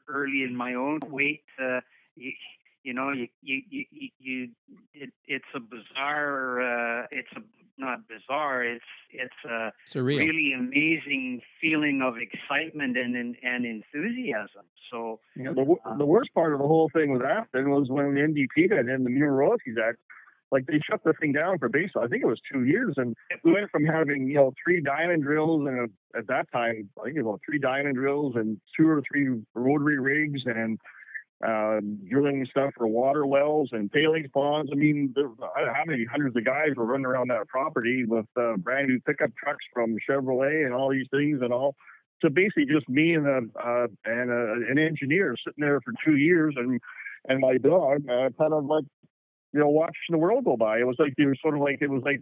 early 0.08 0.42
in 0.42 0.54
my 0.54 0.74
own 0.74 1.00
weight. 1.08 1.44
Uh, 1.60 1.80
you, 2.16 2.32
you 2.82 2.92
know, 2.92 3.12
you 3.12 3.28
you 3.42 3.62
you, 3.70 4.08
you 4.18 4.48
it, 4.92 5.10
it's 5.26 5.44
a 5.54 5.60
bizarre. 5.60 6.60
Uh, 7.02 7.06
it's 7.10 7.30
a 7.36 7.40
not 7.78 8.00
bizarre. 8.08 8.64
It's 8.64 8.84
it's 9.10 9.44
a 9.44 9.72
Surreal. 9.86 10.18
really 10.18 10.52
amazing 10.52 11.40
feeling 11.60 12.02
of 12.02 12.14
excitement 12.18 12.96
and 12.96 13.16
and, 13.16 13.36
and 13.42 13.64
enthusiasm. 13.64 14.64
So 14.90 15.20
you 15.34 15.44
know, 15.44 15.54
the 15.54 15.90
uh, 15.90 15.96
the 15.96 16.06
worst 16.06 16.32
part 16.34 16.52
of 16.52 16.60
the 16.60 16.66
whole 16.66 16.90
thing 16.94 17.12
with 17.12 17.22
Afton 17.22 17.70
was 17.70 17.88
when 17.88 18.14
the 18.14 18.20
NDP 18.20 18.70
got 18.70 18.80
in 18.80 19.04
the 19.04 19.10
Mineral 19.10 19.36
Royalties 19.36 19.76
Act. 19.82 19.98
Like 20.50 20.66
they 20.66 20.80
shut 20.88 21.02
the 21.04 21.14
thing 21.14 21.32
down 21.32 21.58
for 21.58 21.68
base. 21.68 21.90
I 21.96 22.06
think 22.06 22.22
it 22.22 22.26
was 22.26 22.40
two 22.52 22.64
years, 22.64 22.94
and 22.96 23.16
we 23.42 23.52
went 23.52 23.70
from 23.70 23.84
having 23.84 24.28
you 24.28 24.34
know 24.34 24.52
three 24.62 24.80
diamond 24.80 25.22
drills 25.22 25.66
and 25.66 25.90
at 26.16 26.26
that 26.28 26.50
time 26.52 26.88
I 27.00 27.04
think 27.04 27.16
it 27.16 27.20
about 27.20 27.40
three 27.44 27.58
diamond 27.58 27.96
drills 27.96 28.34
and 28.36 28.60
two 28.76 28.88
or 28.88 29.02
three 29.10 29.42
rotary 29.54 29.98
rigs 29.98 30.42
and 30.46 30.78
uh, 31.46 31.80
drilling 32.08 32.46
stuff 32.50 32.72
for 32.76 32.86
water 32.86 33.26
wells 33.26 33.68
and 33.72 33.92
tailings 33.92 34.28
ponds. 34.32 34.70
I 34.72 34.76
mean, 34.76 35.12
there, 35.14 35.28
how 35.38 35.82
many 35.86 36.04
hundreds 36.04 36.36
of 36.36 36.44
guys 36.44 36.70
were 36.76 36.86
running 36.86 37.06
around 37.06 37.28
that 37.30 37.48
property 37.48 38.04
with 38.06 38.26
uh, 38.36 38.56
brand 38.56 38.88
new 38.88 39.00
pickup 39.00 39.30
trucks 39.36 39.64
from 39.72 39.96
Chevrolet 40.08 40.64
and 40.64 40.72
all 40.72 40.90
these 40.90 41.06
things 41.10 41.40
and 41.42 41.52
all. 41.52 41.74
So 42.22 42.28
basically, 42.30 42.66
just 42.66 42.88
me 42.88 43.14
and 43.14 43.26
a 43.26 43.40
uh, 43.58 43.86
and 44.04 44.30
a, 44.30 44.70
an 44.70 44.78
engineer 44.78 45.36
sitting 45.44 45.60
there 45.60 45.80
for 45.80 45.92
two 46.04 46.16
years, 46.16 46.54
and 46.56 46.80
and 47.28 47.40
my 47.40 47.58
dog, 47.58 48.08
uh, 48.08 48.30
kind 48.38 48.54
of 48.54 48.64
like 48.64 48.84
you 49.54 49.60
know 49.60 49.68
watching 49.68 50.10
the 50.10 50.18
world 50.18 50.44
go 50.44 50.56
by. 50.56 50.78
It 50.78 50.86
was 50.86 50.96
like 50.98 51.14
it 51.16 51.26
was 51.26 51.38
sort 51.40 51.54
of 51.54 51.60
like 51.60 51.78
it 51.80 51.88
was 51.88 52.02
like 52.04 52.20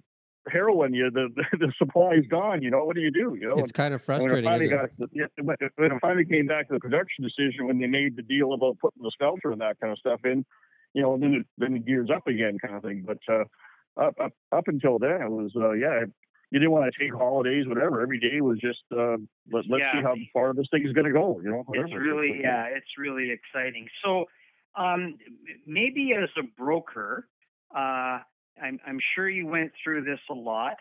heroin, 0.49 0.93
you 0.93 1.11
the, 1.11 1.29
the, 1.35 1.45
the 1.67 1.73
supply's 1.79 2.27
gone. 2.29 2.63
You 2.63 2.71
know, 2.71 2.85
what 2.85 2.95
do 2.95 3.01
you 3.01 3.11
do? 3.11 3.37
You 3.41 3.49
know, 3.49 3.57
it's 3.57 3.73
kind 3.73 3.95
of 3.95 4.03
frustrating. 4.03 4.51
When 4.51 4.61
it, 4.61 4.69
got, 4.69 4.91
yeah, 5.13 5.25
when 5.41 5.57
it 5.61 5.99
finally 6.01 6.27
came 6.27 6.47
back 6.47 6.69
to 6.69 6.75
the 6.75 6.81
production 6.81 7.25
decision 7.25 7.67
when 7.67 7.81
they 7.81 7.87
made 7.87 8.17
the 8.17 8.23
deal 8.23 8.53
about 8.53 8.79
putting 8.81 9.03
the 9.03 9.11
smelter 9.17 9.51
and 9.51 9.61
that 9.63 9.81
kind 9.81 9.93
of 9.93 9.99
stuff 9.99 10.21
in, 10.25 10.45
you 10.93 11.03
know, 11.03 11.17
then 11.19 11.35
it 11.35 11.47
then 11.57 11.77
it 11.77 11.87
gears 11.87 12.11
up 12.15 12.27
again, 12.27 12.59
kind 12.59 12.77
of 12.77 12.83
thing. 12.83 13.05
But 13.07 13.19
uh, 13.33 13.45
up, 13.97 14.15
up 14.23 14.33
up 14.53 14.65
until 14.67 14.99
then, 14.99 15.23
it 15.23 15.31
was 15.31 15.53
uh, 15.57 15.73
yeah. 15.73 16.05
You 16.51 16.59
didn't 16.59 16.73
want 16.73 16.93
to 16.93 17.03
take 17.03 17.15
holidays, 17.15 17.65
whatever. 17.67 18.03
Every 18.03 18.21
day 18.21 18.43
was 18.43 18.59
just 18.59 18.85
uh, 18.93 19.17
let, 19.51 19.65
let's 19.71 19.85
yeah. 19.89 19.93
see 19.95 20.03
how 20.03 20.15
far 20.35 20.53
this 20.53 20.67
thing 20.71 20.87
is 20.87 20.93
going 20.93 21.07
to 21.07 21.11
go. 21.11 21.41
You 21.43 21.49
know, 21.49 21.63
whatever. 21.65 21.87
it's 21.87 21.97
really 21.97 22.41
yeah, 22.43 22.67
it's 22.67 22.93
really 22.99 23.31
exciting. 23.31 23.89
So 24.05 24.27
um, 24.77 25.19
maybe 25.67 26.13
as 26.15 26.29
a 26.39 26.47
broker, 26.61 27.29
uh, 27.75 28.21
I'm, 28.63 28.79
I'm 28.87 28.99
sure 29.15 29.29
you 29.29 29.47
went 29.47 29.73
through 29.83 30.05
this 30.05 30.21
a 30.31 30.35
lot. 30.35 30.77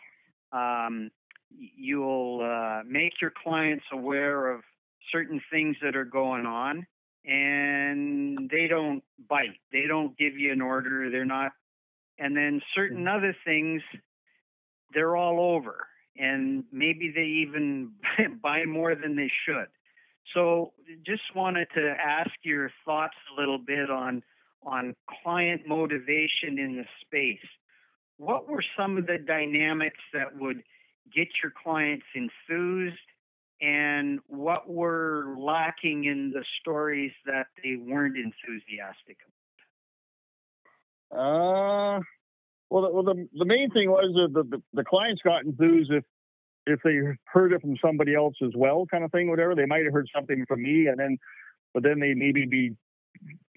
Um, 0.51 1.12
you'll 1.49 2.41
uh, 2.41 2.84
make 2.86 3.13
your 3.21 3.32
clients 3.43 3.86
aware 3.91 4.51
of 4.51 4.62
certain 5.12 5.41
things 5.51 5.75
that 5.82 5.95
are 5.95 6.06
going 6.06 6.45
on, 6.45 6.86
and 7.25 8.49
they 8.49 8.67
don't 8.67 9.04
bite. 9.30 9.60
They 9.71 9.86
don't 9.88 10.17
give 10.17 10.38
you 10.38 10.51
an 10.51 10.62
order. 10.62 11.10
They're 11.10 11.25
not. 11.25 11.51
And 12.17 12.36
then 12.36 12.62
certain 12.75 13.06
mm. 13.06 13.17
other 13.17 13.36
things, 13.45 13.82
they're 14.93 15.15
all 15.15 15.56
over, 15.56 15.88
and 16.17 16.63
maybe 16.71 17.12
they 17.13 17.47
even 17.47 17.93
buy 18.43 18.65
more 18.65 18.95
than 18.95 19.15
they 19.15 19.32
should. 19.45 19.67
So, 20.33 20.73
just 21.05 21.23
wanted 21.35 21.67
to 21.75 21.93
ask 21.99 22.31
your 22.43 22.71
thoughts 22.85 23.15
a 23.35 23.39
little 23.39 23.57
bit 23.57 23.89
on 23.89 24.23
on 24.63 24.95
client 25.23 25.63
motivation 25.67 26.59
in 26.59 26.75
the 26.77 26.85
space 27.05 27.49
what 28.21 28.47
were 28.47 28.63
some 28.77 28.97
of 28.97 29.07
the 29.07 29.17
dynamics 29.17 29.99
that 30.13 30.37
would 30.39 30.61
get 31.13 31.27
your 31.41 31.51
clients 31.63 32.05
enthused 32.13 32.95
and 33.61 34.19
what 34.27 34.69
were 34.69 35.35
lacking 35.39 36.05
in 36.05 36.31
the 36.31 36.45
stories 36.59 37.11
that 37.25 37.47
they 37.63 37.75
weren't 37.75 38.15
enthusiastic 38.17 39.17
about? 41.09 41.19
Uh, 41.19 41.99
well, 42.69 42.83
the, 42.83 42.89
well, 42.91 43.03
the, 43.03 43.27
the 43.33 43.45
main 43.45 43.71
thing 43.71 43.89
was 43.89 44.13
that 44.13 44.33
the, 44.33 44.57
the, 44.57 44.63
the 44.73 44.83
clients 44.83 45.21
got 45.23 45.43
enthused 45.43 45.91
if 45.91 46.03
if 46.65 46.80
they 46.84 47.00
heard 47.26 47.54
it 47.54 47.62
from 47.62 47.76
somebody 47.84 48.15
else 48.15 48.36
as 48.43 48.52
well, 48.56 48.86
kind 48.89 49.04
of 49.04 49.12
thing, 49.12 49.30
whatever. 49.30 49.56
They 49.56 49.65
might 49.65 49.84
have 49.84 49.93
heard 49.93 50.10
something 50.13 50.45
from 50.47 50.62
me, 50.62 50.88
and 50.88 51.00
then, 51.00 51.17
but 51.74 51.84
then 51.84 52.00
they 52.00 52.13
maybe 52.13 52.45
be 52.45 52.76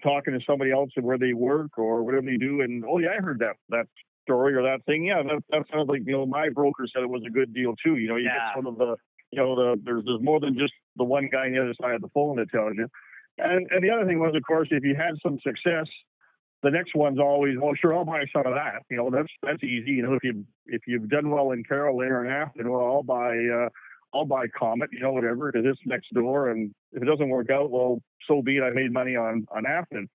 talking 0.03 0.33
to 0.33 0.39
somebody 0.45 0.71
else 0.71 0.89
where 0.99 1.17
they 1.17 1.33
work 1.33 1.77
or 1.77 2.03
whatever 2.03 2.25
they 2.25 2.37
do, 2.37 2.61
and 2.61 2.83
oh 2.87 2.99
yeah, 2.99 3.09
I 3.17 3.21
heard 3.21 3.39
that 3.39 3.55
that 3.69 3.87
story 4.23 4.55
or 4.55 4.63
that 4.63 4.83
thing, 4.85 5.05
yeah, 5.05 5.21
that, 5.21 5.43
that 5.51 5.63
sounds 5.71 5.87
like 5.87 6.01
you 6.05 6.11
know 6.11 6.25
my 6.25 6.49
broker 6.49 6.85
said 6.91 7.03
it 7.03 7.09
was 7.09 7.23
a 7.25 7.31
good 7.31 7.53
deal 7.53 7.75
too. 7.83 7.97
You 7.97 8.09
know, 8.09 8.15
you 8.15 8.25
yeah. 8.25 8.53
get 8.53 8.63
sort 8.63 8.67
of 8.67 8.77
the 8.77 8.95
you 9.31 9.39
know 9.39 9.55
the 9.55 9.81
there's 9.83 10.03
there's 10.05 10.21
more 10.21 10.39
than 10.39 10.57
just 10.57 10.73
the 10.95 11.03
one 11.03 11.29
guy 11.31 11.45
on 11.45 11.53
the 11.53 11.61
other 11.61 11.75
side 11.79 11.95
of 11.95 12.01
the 12.01 12.09
phone 12.13 12.37
that 12.37 12.49
tells 12.51 12.73
you. 12.75 12.87
And 13.37 13.67
and 13.69 13.83
the 13.83 13.89
other 13.89 14.05
thing 14.05 14.19
was, 14.19 14.35
of 14.35 14.43
course, 14.43 14.69
if 14.71 14.83
you 14.83 14.95
had 14.95 15.15
some 15.21 15.39
success, 15.43 15.87
the 16.63 16.71
next 16.71 16.95
one's 16.95 17.19
always, 17.19 17.57
well, 17.59 17.73
sure, 17.79 17.93
I'll 17.93 18.05
buy 18.05 18.25
some 18.33 18.45
of 18.45 18.53
that. 18.55 18.83
You 18.89 18.97
know, 18.97 19.09
that's 19.09 19.29
that's 19.43 19.63
easy. 19.63 19.91
You 19.91 20.03
know, 20.03 20.13
if 20.13 20.23
you 20.23 20.45
if 20.65 20.81
you've 20.87 21.09
done 21.09 21.29
well 21.29 21.51
in 21.51 21.63
or 21.69 22.25
in 22.25 22.31
Afton, 22.31 22.71
well, 22.71 22.85
I'll 22.85 23.03
buy 23.03 23.37
uh, 23.37 23.69
I'll 24.13 24.25
buy 24.25 24.47
Comet, 24.47 24.89
you 24.91 24.99
know, 24.99 25.11
whatever 25.11 25.49
it 25.49 25.65
is 25.65 25.77
next 25.85 26.13
door. 26.13 26.49
And 26.49 26.73
if 26.93 27.03
it 27.03 27.05
doesn't 27.05 27.29
work 27.29 27.49
out, 27.49 27.69
well, 27.69 28.01
so 28.27 28.41
be 28.41 28.57
it. 28.57 28.63
I 28.63 28.71
made 28.71 28.91
money 28.91 29.15
on 29.15 29.45
on 29.53 29.65
Afton. 29.65 30.09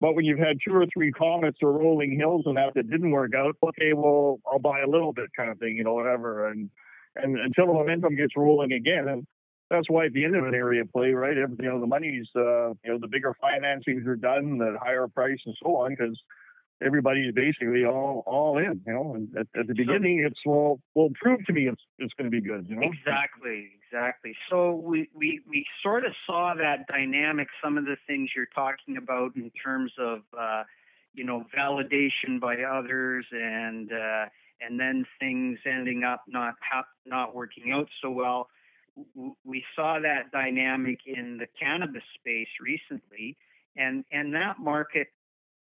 But 0.00 0.14
when 0.14 0.24
you've 0.24 0.38
had 0.38 0.58
two 0.66 0.74
or 0.74 0.86
three 0.92 1.12
comets 1.12 1.58
or 1.62 1.72
rolling 1.72 2.18
hills 2.18 2.42
and 2.46 2.56
that 2.56 2.74
that 2.74 2.90
didn't 2.90 3.10
work 3.10 3.32
out, 3.34 3.56
okay, 3.62 3.92
well, 3.92 4.40
I'll 4.50 4.58
buy 4.58 4.80
a 4.80 4.88
little 4.88 5.12
bit 5.12 5.30
kind 5.36 5.50
of 5.50 5.58
thing, 5.58 5.76
you 5.76 5.84
know, 5.84 5.94
whatever. 5.94 6.48
And 6.48 6.70
and 7.16 7.38
until 7.38 7.66
the 7.66 7.72
momentum 7.74 8.16
gets 8.16 8.36
rolling 8.36 8.72
again. 8.72 9.08
And 9.08 9.26
that's 9.74 9.90
why 9.90 10.06
at 10.06 10.12
the 10.12 10.24
end 10.24 10.36
of 10.36 10.44
an 10.44 10.54
area 10.54 10.84
play, 10.84 11.12
right? 11.12 11.36
You 11.36 11.48
know, 11.58 11.80
the 11.80 11.86
money's, 11.86 12.28
uh, 12.36 12.68
you 12.84 12.92
know, 12.92 12.98
the 12.98 13.08
bigger 13.08 13.34
financings 13.42 14.06
are 14.06 14.16
done, 14.16 14.58
the 14.58 14.76
higher 14.80 15.08
price 15.08 15.38
and 15.44 15.56
so 15.62 15.76
on, 15.76 15.90
because 15.90 16.18
everybody's 16.84 17.32
basically 17.34 17.84
all 17.84 18.22
all 18.26 18.58
in. 18.58 18.80
You 18.86 18.92
know, 18.92 19.14
and 19.14 19.28
at, 19.36 19.46
at 19.58 19.66
the 19.66 19.74
beginning, 19.74 20.24
it's 20.26 20.38
well, 20.44 20.80
well, 20.94 21.08
prove 21.20 21.44
to 21.46 21.52
me 21.52 21.68
it's 21.68 21.82
it's 21.98 22.12
going 22.14 22.30
to 22.30 22.30
be 22.30 22.40
good. 22.40 22.66
You 22.68 22.76
know, 22.76 22.82
exactly, 22.82 23.70
exactly. 23.86 24.36
So 24.50 24.74
we 24.74 25.08
we 25.14 25.40
we 25.48 25.66
sort 25.82 26.04
of 26.04 26.12
saw 26.26 26.54
that 26.54 26.86
dynamic. 26.86 27.48
Some 27.62 27.78
of 27.78 27.84
the 27.84 27.96
things 28.06 28.30
you're 28.36 28.46
talking 28.54 28.96
about 28.96 29.36
in 29.36 29.50
terms 29.62 29.92
of 29.98 30.20
uh, 30.38 30.64
you 31.14 31.24
know 31.24 31.44
validation 31.56 32.40
by 32.40 32.62
others 32.62 33.26
and 33.32 33.92
uh, 33.92 34.26
and 34.60 34.78
then 34.78 35.04
things 35.20 35.58
ending 35.66 36.04
up 36.04 36.22
not 36.28 36.54
hap- 36.60 36.86
not 37.06 37.34
working 37.34 37.72
out 37.72 37.88
so 38.02 38.10
well. 38.10 38.48
We 39.44 39.64
saw 39.74 39.98
that 40.00 40.30
dynamic 40.30 41.00
in 41.06 41.38
the 41.38 41.46
cannabis 41.60 42.02
space 42.18 42.48
recently, 42.60 43.36
and 43.76 44.04
and 44.12 44.34
that 44.34 44.58
market 44.60 45.08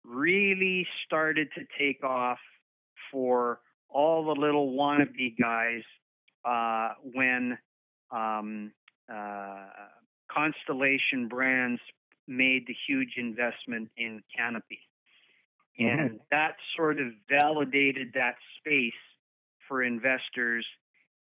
really 0.04 0.88
started 1.06 1.50
to 1.56 1.62
take 1.78 2.04
off 2.04 2.40
for 3.12 3.60
all 3.90 4.26
the 4.26 4.40
little 4.40 4.74
wannabe 4.74 5.36
guys 5.40 5.84
uh, 6.46 6.96
when 7.14 7.58
um, 8.12 8.72
uh, 9.12 9.68
Constellation 10.32 11.28
Brands 11.28 11.82
made 12.28 12.66
the 12.68 12.76
huge 12.88 13.16
investment 13.18 13.90
in 13.98 14.22
Canopy. 14.36 14.80
Mm-hmm. 15.80 16.00
And 16.00 16.20
that 16.32 16.56
sort 16.76 17.00
of 17.00 17.08
validated 17.30 18.12
that 18.14 18.36
space 18.60 18.94
for 19.68 19.84
investors 19.84 20.66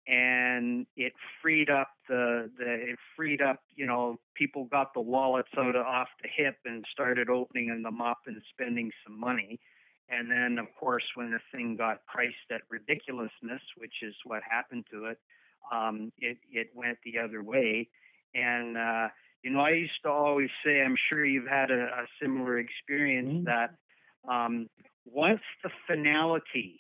and 0.10 0.88
it 0.98 1.14
freed 1.42 1.70
up 1.70 1.92
the, 2.08 2.50
the 2.58 2.66
it 2.66 3.00
freed 3.16 3.42
up 3.42 3.60
you 3.76 3.86
know 3.86 4.18
people 4.36 4.66
got 4.66 4.94
the 4.94 5.02
wallets 5.02 5.50
out 5.58 5.76
of, 5.76 5.86
off 5.86 6.08
the 6.24 6.30
hip 6.36 6.56
and 6.66 6.84
started 6.92 7.30
opening 7.30 7.68
them 7.84 8.02
up 8.02 8.18
and 8.26 8.42
spending 8.52 8.92
some 9.06 9.18
money 9.20 9.60
and 10.10 10.30
then 10.32 10.58
of 10.58 10.66
course 10.80 11.04
when 11.14 11.30
the 11.30 11.40
thing 11.54 11.76
got 11.78 12.04
priced 12.08 12.36
at 12.52 12.62
ridiculousness 12.70 13.62
which 13.78 13.94
is 14.02 14.16
what 14.26 14.42
happened 14.50 14.84
to 14.92 15.06
it 15.06 15.20
um, 15.72 16.12
it 16.18 16.38
it 16.52 16.70
went 16.74 16.98
the 17.06 17.20
other 17.20 17.44
way 17.44 17.88
and 18.34 18.78
uh, 18.78 19.08
you 19.44 19.52
know 19.52 19.60
I 19.60 19.72
used 19.72 20.02
to 20.04 20.10
always 20.10 20.50
say 20.66 20.82
I'm 20.82 20.96
sure 21.10 21.24
you've 21.24 21.48
had 21.48 21.70
a, 21.70 21.84
a 21.84 22.06
similar 22.20 22.58
experience 22.58 23.30
mm-hmm. 23.30 23.44
that 23.46 23.76
um, 24.28 24.70
once 25.06 25.42
the 25.64 25.70
finality 25.88 26.80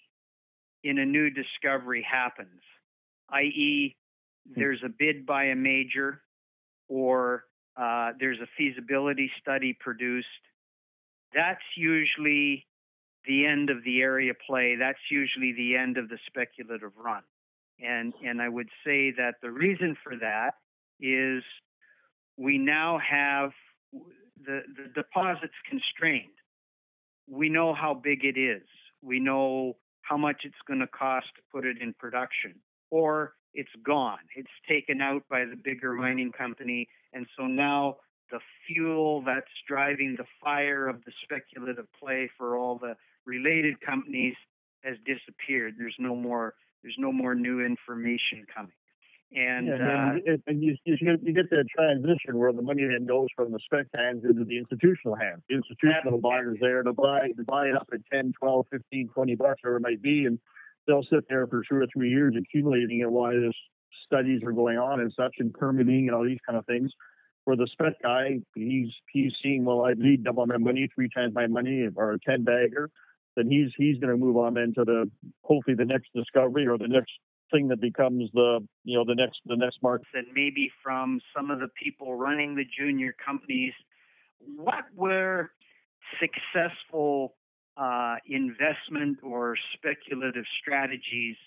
in 0.83 0.97
a 0.97 1.05
new 1.05 1.29
discovery 1.29 2.03
happens 2.09 2.61
i.e., 3.33 3.95
hmm. 4.47 4.59
there's 4.59 4.81
a 4.83 4.89
bid 4.89 5.25
by 5.25 5.45
a 5.45 5.55
major 5.55 6.21
or 6.87 7.45
uh, 7.77 8.11
there's 8.19 8.39
a 8.39 8.47
feasibility 8.57 9.31
study 9.41 9.77
produced. 9.79 10.27
That's 11.33 11.61
usually 11.77 12.65
the 13.25 13.45
end 13.45 13.69
of 13.69 13.83
the 13.83 14.01
area 14.01 14.33
play. 14.47 14.75
That's 14.77 14.99
usually 15.11 15.53
the 15.53 15.75
end 15.75 15.97
of 15.97 16.09
the 16.09 16.17
speculative 16.27 16.91
run. 16.97 17.21
And, 17.79 18.13
and 18.25 18.41
I 18.41 18.49
would 18.49 18.69
say 18.85 19.11
that 19.11 19.35
the 19.41 19.51
reason 19.51 19.95
for 20.03 20.15
that 20.17 20.55
is 20.99 21.43
we 22.37 22.57
now 22.57 22.99
have 22.99 23.51
the, 24.45 24.61
the 24.75 24.91
deposits 24.93 25.53
constrained. 25.69 26.27
We 27.27 27.49
know 27.49 27.73
how 27.73 27.93
big 27.93 28.25
it 28.25 28.37
is. 28.37 28.63
We 29.01 29.19
know 29.19 29.77
how 30.01 30.17
much 30.17 30.41
it's 30.43 30.55
going 30.67 30.79
to 30.79 30.87
cost 30.87 31.27
to 31.35 31.41
put 31.53 31.65
it 31.65 31.77
in 31.81 31.93
production. 31.93 32.55
Or 32.91 33.33
it's 33.53 33.69
gone. 33.85 34.19
It's 34.35 34.49
taken 34.67 35.01
out 35.01 35.23
by 35.29 35.45
the 35.45 35.55
bigger 35.55 35.93
mining 35.93 36.31
company. 36.31 36.87
And 37.13 37.25
so 37.37 37.45
now 37.45 37.97
the 38.31 38.39
fuel 38.67 39.23
that's 39.25 39.47
driving 39.67 40.15
the 40.17 40.25
fire 40.43 40.87
of 40.87 41.03
the 41.05 41.11
speculative 41.23 41.87
play 41.99 42.29
for 42.37 42.57
all 42.57 42.77
the 42.77 42.95
related 43.25 43.81
companies 43.81 44.35
has 44.83 44.97
disappeared. 45.05 45.75
There's 45.77 45.95
no 45.99 46.15
more 46.15 46.53
there's 46.83 46.95
no 46.97 47.11
more 47.11 47.35
new 47.35 47.59
information 47.65 48.45
coming. 48.55 48.71
And, 49.31 49.67
Yeah, 49.67 49.75
uh, 49.75 50.09
and, 50.11 50.21
it, 50.25 50.41
and 50.47 50.63
you, 50.63 50.75
you, 50.85 50.97
get, 50.97 51.21
you 51.21 51.33
get 51.33 51.49
that 51.51 51.65
transition 51.75 52.37
where 52.37 52.51
the 52.51 52.61
money 52.61 52.83
then 52.85 53.05
goes 53.05 53.27
from 53.35 53.51
the 53.51 53.59
spec 53.63 53.85
hands 53.93 54.23
into 54.23 54.43
the 54.43 54.57
institutional 54.57 55.15
hands. 55.15 55.43
The 55.49 55.55
institutional 55.55 56.19
buyers 56.19 56.57
there 56.61 56.81
to 56.81 56.93
buy 56.93 57.27
to 57.37 57.43
buy 57.43 57.67
it 57.67 57.75
up 57.75 57.89
at 57.93 57.99
10, 58.11 58.33
12, 58.39 58.65
15, 58.71 59.09
20 59.13 59.35
bucks, 59.35 59.61
whatever 59.61 59.77
it 59.77 59.81
might 59.81 60.01
be, 60.01 60.25
and 60.25 60.39
they'll 60.89 61.05
sit 61.09 61.25
there 61.29 61.45
for 61.47 61.61
two 61.69 61.75
or 61.75 61.85
three 61.93 62.09
years 62.09 62.33
accumulating 62.37 62.99
it 63.01 63.11
while 63.11 63.31
this 63.31 63.53
studies 64.05 64.41
are 64.43 64.51
going 64.51 64.77
on 64.77 64.99
and 64.99 65.13
such 65.15 65.35
and 65.37 65.53
permitting 65.53 66.07
and 66.07 66.15
all 66.15 66.25
these 66.25 66.39
kind 66.45 66.57
of 66.57 66.65
things. 66.65 66.91
For 67.45 67.55
the 67.55 67.67
spec 67.71 67.93
guy, 68.03 68.39
he's 68.55 68.89
he's 69.11 69.31
seeing, 69.41 69.65
well, 69.65 69.85
I 69.85 69.93
need 69.95 70.23
double 70.23 70.45
my 70.45 70.57
money, 70.57 70.89
three 70.93 71.09
times 71.15 71.33
my 71.33 71.47
money, 71.47 71.87
or 71.95 72.13
a 72.13 72.19
10 72.19 72.43
bagger. 72.43 72.89
Then 73.35 73.49
he's 73.49 73.71
he's 73.77 73.99
going 73.99 74.11
to 74.11 74.17
move 74.17 74.35
on 74.37 74.55
then 74.55 74.73
to 74.75 74.83
the 74.83 75.09
hopefully 75.43 75.75
the 75.75 75.85
next 75.85 76.09
discovery 76.13 76.67
or 76.67 76.77
the 76.77 76.87
next 76.87 77.11
thing 77.51 77.67
that 77.69 77.81
becomes 77.81 78.29
the 78.33 78.59
you 78.83 78.97
know 78.97 79.05
the 79.05 79.15
next 79.15 79.39
the 79.45 79.55
next 79.55 79.81
market. 79.81 80.07
and 80.13 80.27
maybe 80.33 80.71
from 80.83 81.21
some 81.35 81.49
of 81.49 81.59
the 81.59 81.69
people 81.81 82.15
running 82.15 82.55
the 82.55 82.65
junior 82.77 83.15
companies, 83.25 83.73
what 84.55 84.85
were 84.95 85.51
successful 86.19 87.35
uh, 87.79 88.15
investment 88.27 89.19
or 89.23 89.55
speculative 89.73 90.45
strategies? 90.61 91.37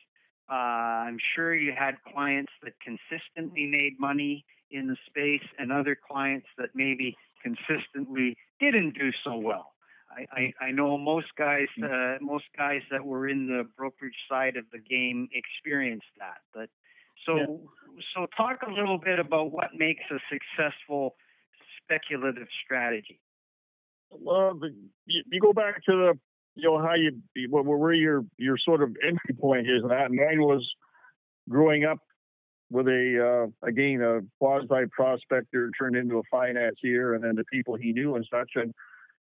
Uh, 0.51 0.55
I'm 1.07 1.18
sure 1.35 1.55
you 1.55 1.72
had 1.76 1.95
clients 2.12 2.53
that 2.62 2.72
consistently 2.80 3.66
made 3.66 4.01
money 4.01 4.45
in 4.70 4.87
the 4.89 4.97
space 5.07 5.47
and 5.59 5.70
other 5.70 5.97
clients 5.97 6.47
that 6.59 6.70
maybe 6.74 7.16
consistently 7.43 8.37
didn't 8.61 8.95
do 8.95 9.11
so 9.24 9.37
well. 9.37 9.72
I, 10.11 10.26
I, 10.61 10.64
I 10.66 10.70
know 10.72 10.99
most 10.99 11.28
guys, 11.39 11.68
uh, 11.83 12.16
most 12.20 12.45
guys 12.57 12.83
that 12.91 13.05
were 13.05 13.28
in 13.28 13.47
the 13.47 13.64
brokerage 13.76 14.16
side 14.28 14.57
of 14.57 14.64
the 14.72 14.78
game 14.78 15.28
experienced 15.33 16.12
that. 16.18 16.39
But 16.53 16.68
so, 17.26 17.37
Yeah. 17.37 18.03
so 18.14 18.26
talk 18.37 18.62
a 18.66 18.70
little 18.70 18.99
bit 18.99 19.18
about 19.18 19.53
what 19.53 19.70
makes 19.76 20.03
a 20.11 20.18
successful 20.30 21.16
speculative 21.83 22.49
strategy. 22.64 23.20
Well, 24.13 24.59
you, 25.07 25.23
you 25.31 25.41
go 25.41 25.53
back 25.53 25.85
to 25.85 25.93
the 25.93 26.19
you 26.55 26.69
know 26.69 26.79
how 26.79 26.95
you 26.95 27.21
where, 27.49 27.63
where 27.63 27.93
your 27.93 28.25
your 28.37 28.59
sort 28.59 28.83
of 28.83 28.95
entry 29.03 29.35
point 29.39 29.67
is, 29.69 29.83
and 29.83 29.91
that 29.91 30.11
mine 30.11 30.41
was 30.41 30.69
growing 31.49 31.85
up 31.85 31.99
with 32.71 32.89
a 32.89 33.47
uh, 33.47 33.67
again 33.67 34.03
a 34.03 34.21
quasi 34.39 34.87
prospector 34.91 35.71
turned 35.79 35.97
into 35.97 36.19
a 36.19 36.23
financier, 36.31 37.15
and 37.15 37.25
then 37.25 37.37
the 37.37 37.45
people 37.45 37.77
he 37.77 37.93
knew 37.93 38.17
and 38.17 38.27
such. 38.31 38.51
And 38.55 38.75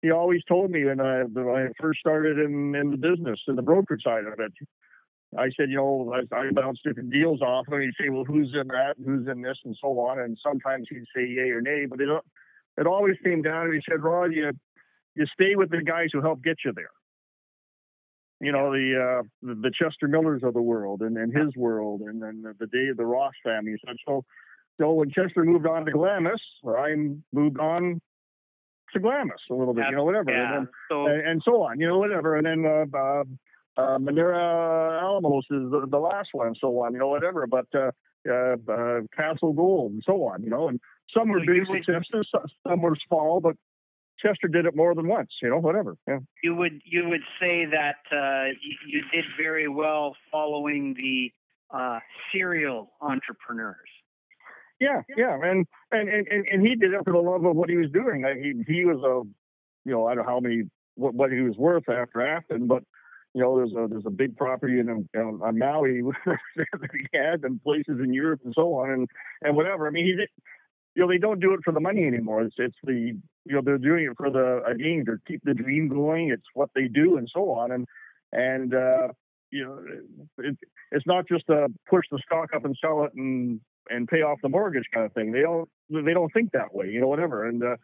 he 0.02 0.12
always 0.12 0.42
told 0.46 0.72
me 0.72 0.86
when 0.86 1.00
I, 1.00 1.24
when 1.24 1.48
I 1.48 1.68
first 1.80 2.00
started 2.00 2.40
in, 2.40 2.74
in 2.76 2.92
the 2.92 2.98
business, 2.98 3.40
in 3.48 3.56
the 3.56 3.62
broker 3.62 3.98
side 4.04 4.26
of 4.26 4.40
it, 4.40 4.52
I 5.38 5.50
said, 5.58 5.70
you 5.70 5.78
know, 5.78 6.14
I, 6.14 6.36
I 6.36 6.52
bounce 6.52 6.80
different 6.84 7.12
deals 7.12 7.42
off 7.42 7.68
him. 7.68 7.76
And 7.76 7.84
he'd 7.84 8.04
say, 8.04 8.10
well, 8.10 8.26
who's 8.26 8.54
in 8.60 8.68
that? 8.70 8.96
Who's 9.04 9.28
in 9.28 9.42
this? 9.42 9.58
And 9.64 9.78
so 9.80 10.00
on. 10.00 10.20
And 10.20 10.38
sometimes 10.44 10.88
he'd 10.90 11.06
say 11.16 11.26
yay 11.26 11.52
or 11.52 11.62
nay, 11.62 11.86
but 11.86 12.02
it, 12.02 12.10
it 12.78 12.88
always 12.88 13.16
came 13.24 13.42
down 13.42 13.68
And 13.68 13.76
he 13.76 13.82
said, 13.90 14.02
Rod, 14.02 14.34
you, 14.34 14.52
you 15.16 15.26
stay 15.34 15.56
with 15.56 15.70
the 15.70 15.82
guys 15.82 16.10
who 16.14 16.22
help 16.22 16.44
get 16.44 16.58
you 16.66 16.72
there. 16.76 16.90
You 18.40 18.52
know, 18.52 18.72
the, 18.72 19.20
uh, 19.20 19.24
the, 19.44 19.72
Chester 19.72 20.08
Millars 20.08 20.42
of 20.44 20.54
the 20.56 20.62
world 20.62 21.02
and, 21.02 21.16
and 21.16 21.32
his 21.36 21.56
world 21.56 22.02
and 22.02 22.22
then 22.22 22.44
the, 22.58 22.66
day 22.68 22.88
of 22.88 22.98
the 22.98 23.06
Ross 23.06 23.34
family. 23.44 23.76
and. 23.88 24.00
So, 24.08 24.24
so 24.80 24.94
when 24.94 25.12
Chester 25.12 25.44
moved 25.44 25.68
on 25.68 25.86
to 25.86 25.92
Glamis, 25.92 26.42
I 26.66 26.96
moved 27.32 27.60
on 27.60 28.02
to 28.94 29.00
Glamis 29.00 29.36
a 29.52 29.54
little 29.54 29.76
bit, 29.76 29.86
you 29.92 29.96
know, 29.96 30.06
whatever. 30.06 30.32
Yeah. 30.32 30.58
And 30.58 30.66
then 30.66 30.74
So 30.90 31.06
and, 31.06 31.28
and 31.28 31.42
so 31.46 31.62
on, 31.62 31.80
you 31.80 31.88
know, 31.88 32.00
whatever. 32.00 32.36
And 32.36 32.46
then 32.48 32.66
uh, 32.66 32.98
uh, 32.98 33.24
uh, 33.78 33.98
Minera 34.00 35.00
Alamos 35.04 35.46
is 35.52 35.70
the, 35.70 35.86
the 35.88 36.00
last 36.00 36.30
one, 36.34 36.56
so 36.60 36.80
on, 36.80 36.94
you 36.94 37.00
know, 37.00 37.10
whatever. 37.10 37.46
But 37.46 37.68
uh, 37.76 37.92
uh, 38.28 38.56
uh, 38.72 39.02
Castle 39.16 39.54
Gold 39.54 39.92
and 39.92 40.04
so 40.06 40.24
on, 40.24 40.42
you 40.44 40.50
know, 40.50 40.68
and 40.68 40.80
some 41.16 41.30
were 41.30 41.42
big 41.42 41.66
successes, 41.68 42.28
some- 42.32 42.46
some 42.68 42.82
were 42.82 42.96
small, 43.08 43.40
but 43.40 43.56
Chester 44.22 44.48
did 44.48 44.66
it 44.66 44.76
more 44.76 44.94
than 44.94 45.08
once, 45.08 45.30
you 45.42 45.50
know, 45.50 45.58
whatever. 45.58 45.96
Yeah. 46.08 46.20
you 46.44 46.56
would 46.56 46.82
you 46.86 47.10
would 47.10 47.24
say 47.40 47.66
that 47.66 47.98
uh, 48.12 48.54
you, 48.62 48.76
you 48.88 49.02
did 49.12 49.26
very 49.42 49.68
well 49.68 50.16
following 50.32 50.94
the 50.96 51.32
uh, 51.76 52.00
serial 52.32 52.92
entrepreneurs. 53.02 53.78
Yeah, 54.80 55.02
yeah, 55.16 55.38
and 55.44 55.66
and, 55.92 56.10
and 56.10 56.48
and 56.48 56.66
he 56.66 56.76
did 56.76 56.94
it 56.94 57.02
for 57.04 57.14
the 57.14 57.20
love 57.20 57.46
of 57.46 57.56
what 57.56 57.70
he 57.70 57.78
was 57.78 57.92
doing. 57.92 58.24
Like, 58.24 58.38
He 58.38 58.54
he 58.68 58.86
was 58.86 58.98
a, 58.98 59.28
you 59.88 59.94
know, 59.94 60.08
I 60.08 60.16
don't 60.16 60.26
know 60.26 60.32
how 60.32 60.40
many 60.40 60.64
what, 60.96 61.14
what 61.14 61.32
he 61.32 61.42
was 61.42 61.56
worth 61.58 61.88
after 61.88 62.22
Afton, 62.22 62.68
but 62.68 62.84
you 63.34 63.42
know, 63.42 63.56
there's 63.56 63.74
a 63.74 63.88
there's 63.88 64.06
a 64.06 64.12
big 64.12 64.36
property 64.36 64.80
in, 64.80 65.08
in 65.14 65.40
on 65.44 65.58
Maui 65.58 66.02
that 66.26 66.90
he 66.94 67.18
had, 67.18 67.44
and 67.44 67.62
places 67.64 68.00
in 68.04 68.14
Europe 68.14 68.42
and 68.44 68.54
so 68.56 68.74
on, 68.74 68.90
and 68.90 69.08
and 69.42 69.56
whatever. 69.56 69.88
I 69.88 69.92
mean, 69.92 70.06
he 70.06 70.16
did. 70.16 70.30
You 70.96 71.04
know, 71.04 71.08
they 71.08 71.18
don't 71.18 71.40
do 71.40 71.54
it 71.54 71.62
for 71.64 71.72
the 71.72 71.80
money 71.80 72.06
anymore. 72.06 72.42
It's 72.42 72.56
it's 72.58 72.78
the 72.84 72.94
you 73.46 73.56
know 73.56 73.62
they're 73.64 73.78
doing 73.78 74.06
it 74.06 74.18
for 74.18 74.30
the 74.30 74.62
again 74.66 75.04
to 75.06 75.18
keep 75.28 75.42
the 75.44 75.54
dream 75.54 75.88
going. 75.88 76.30
It's 76.30 76.48
what 76.54 76.70
they 76.76 76.88
do 76.88 77.18
and 77.18 77.30
so 77.34 77.52
on, 77.52 77.72
and 77.72 77.88
and 78.34 78.74
uh, 78.74 79.08
you 79.52 79.66
know, 79.66 79.80
it, 80.40 80.58
it's 80.92 81.06
not 81.06 81.28
just 81.28 81.46
to 81.48 81.68
push 81.90 82.06
the 82.12 82.20
stock 82.26 82.50
up 82.56 82.66
and 82.66 82.76
sell 82.82 83.04
it 83.04 83.14
and 83.16 83.60
and 83.90 84.08
pay 84.08 84.22
off 84.22 84.40
the 84.42 84.50
mortgage 84.50 84.86
kind 84.94 85.06
of 85.06 85.14
thing. 85.14 85.32
They 85.32 85.42
don't 85.42 85.70
they 85.90 86.14
don't 86.14 86.32
think 86.34 86.52
that 86.54 86.74
way, 86.74 86.90
you 86.90 87.02
know, 87.02 87.08
whatever. 87.08 87.48
And 87.48 87.64
uh, 87.64 87.76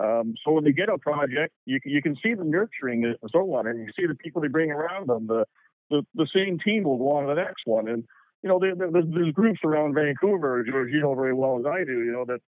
um, 0.00 0.34
so 0.44 0.52
when 0.52 0.64
they 0.64 0.72
get 0.72 0.88
a 0.88 0.98
project, 0.98 1.52
you 1.66 1.78
you 1.84 2.02
can 2.02 2.16
see 2.22 2.34
them 2.34 2.50
nurturing 2.50 3.04
and 3.04 3.16
so 3.30 3.54
on, 3.54 3.66
and 3.66 3.80
you 3.80 3.92
see 3.98 4.06
the 4.06 4.14
people 4.14 4.40
they 4.40 4.48
bring 4.48 4.70
around 4.70 5.08
them. 5.08 5.26
The 5.26 5.44
the, 5.90 6.02
the 6.14 6.28
same 6.34 6.58
team 6.58 6.84
will 6.84 6.98
go 6.98 7.10
on 7.12 7.24
to 7.24 7.34
the 7.34 7.40
next 7.40 7.62
one, 7.66 7.88
and 7.88 8.04
you 8.42 8.48
know 8.48 8.58
there, 8.58 8.74
there- 8.74 8.90
there's, 8.90 9.04
there's 9.12 9.32
groups 9.32 9.60
around 9.64 9.94
Vancouver, 9.94 10.64
George, 10.64 10.90
you 10.92 11.00
know 11.00 11.14
very 11.14 11.34
well 11.34 11.58
as 11.58 11.66
I 11.66 11.84
do, 11.84 12.02
you 12.04 12.12
know 12.12 12.24
that 12.26 12.40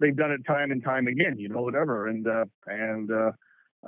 they've 0.00 0.16
done 0.16 0.30
it 0.32 0.40
time 0.46 0.70
and 0.70 0.82
time 0.82 1.06
again, 1.06 1.38
you 1.38 1.48
know 1.48 1.62
whatever, 1.62 2.08
and 2.08 2.26
uh, 2.26 2.44
and 2.66 3.10
uh, 3.10 3.32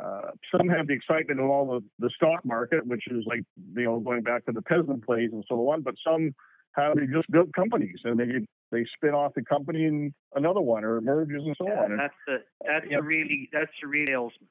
uh, 0.01 0.31
some 0.55 0.69
have 0.69 0.87
the 0.87 0.95
excitement 0.95 1.41
of 1.41 1.47
all 1.51 1.67
the, 1.67 1.81
the 1.99 2.11
stock 2.17 2.45
market, 2.45 2.87
which 2.87 3.05
is 3.11 3.25
like 3.27 3.43
you 3.77 3.85
know 3.85 4.01
going 4.01 4.23
back 4.23 4.45
to 4.47 4.53
the 4.53 4.63
Pezim 4.63 5.05
plays 5.05 5.31
and 5.33 5.45
so 5.49 5.57
on, 5.71 5.83
but 5.83 5.95
some 6.07 6.35
have 6.75 6.97
they 6.97 7.07
just 7.07 7.31
built 7.31 7.53
companies 7.55 7.99
and 8.05 8.19
they 8.19 8.47
they 8.71 8.87
spin 8.97 9.11
off 9.11 9.33
the 9.35 9.43
company 9.45 9.85
in 9.85 10.15
another 10.35 10.61
one 10.63 10.85
or 10.85 11.01
merges 11.03 11.43
and 11.45 11.55
so 11.59 11.67
Yeah, 11.69 11.81
on. 11.81 11.91
And, 11.93 12.01
that's 12.01 12.15
the 12.27 12.37
that's 12.67 12.87
yeah. 12.91 12.99
a 12.99 13.03
really 13.03 13.49
that's 13.53 13.71
the 13.83 13.89
real 13.89 14.07
salesman. 14.07 14.49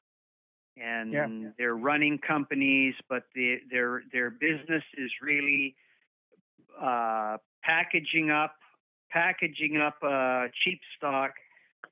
And 0.76 1.12
Yeah. 1.12 1.48
they're 1.58 1.76
running 1.76 2.18
companies, 2.18 2.94
but 3.08 3.24
the, 3.34 3.56
their 3.70 4.04
their 4.12 4.30
business 4.30 4.84
is 4.96 5.10
really 5.20 5.74
uh, 6.80 7.36
packaging 7.62 8.30
up 8.30 8.54
packaging 9.10 9.76
up 9.76 9.96
uh, 10.02 10.46
cheap 10.64 10.80
stock, 10.96 11.32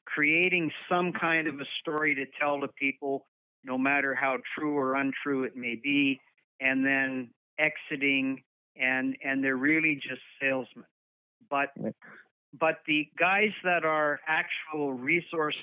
creating 0.06 0.70
some 0.88 1.12
kind 1.12 1.46
of 1.46 1.60
a 1.60 1.64
story 1.80 2.14
to 2.14 2.24
tell 2.40 2.60
to 2.60 2.68
people, 2.68 3.26
no 3.62 3.76
matter 3.76 4.14
how 4.14 4.38
true 4.56 4.76
or 4.76 4.94
untrue 4.94 5.44
it 5.44 5.54
may 5.54 5.74
be, 5.74 6.18
and 6.60 6.84
then 6.84 7.30
exiting 7.58 8.42
and 8.80 9.16
and 9.22 9.44
they're 9.44 9.56
really 9.56 9.96
just 9.96 10.22
salesmen. 10.40 10.84
But 11.50 11.68
but 12.58 12.78
the 12.86 13.06
guys 13.18 13.52
that 13.64 13.84
are 13.84 14.20
actual 14.26 14.92
resource 14.92 15.56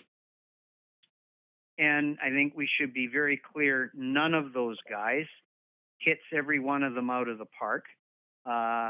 and 1.79 2.17
I 2.23 2.29
think 2.29 2.53
we 2.55 2.67
should 2.79 2.93
be 2.93 3.07
very 3.11 3.39
clear 3.53 3.91
none 3.93 4.33
of 4.33 4.53
those 4.53 4.77
guys 4.89 5.25
hits 5.99 6.21
every 6.33 6.59
one 6.59 6.83
of 6.83 6.93
them 6.93 7.09
out 7.09 7.27
of 7.27 7.37
the 7.37 7.45
park. 7.59 7.85
Uh, 8.45 8.89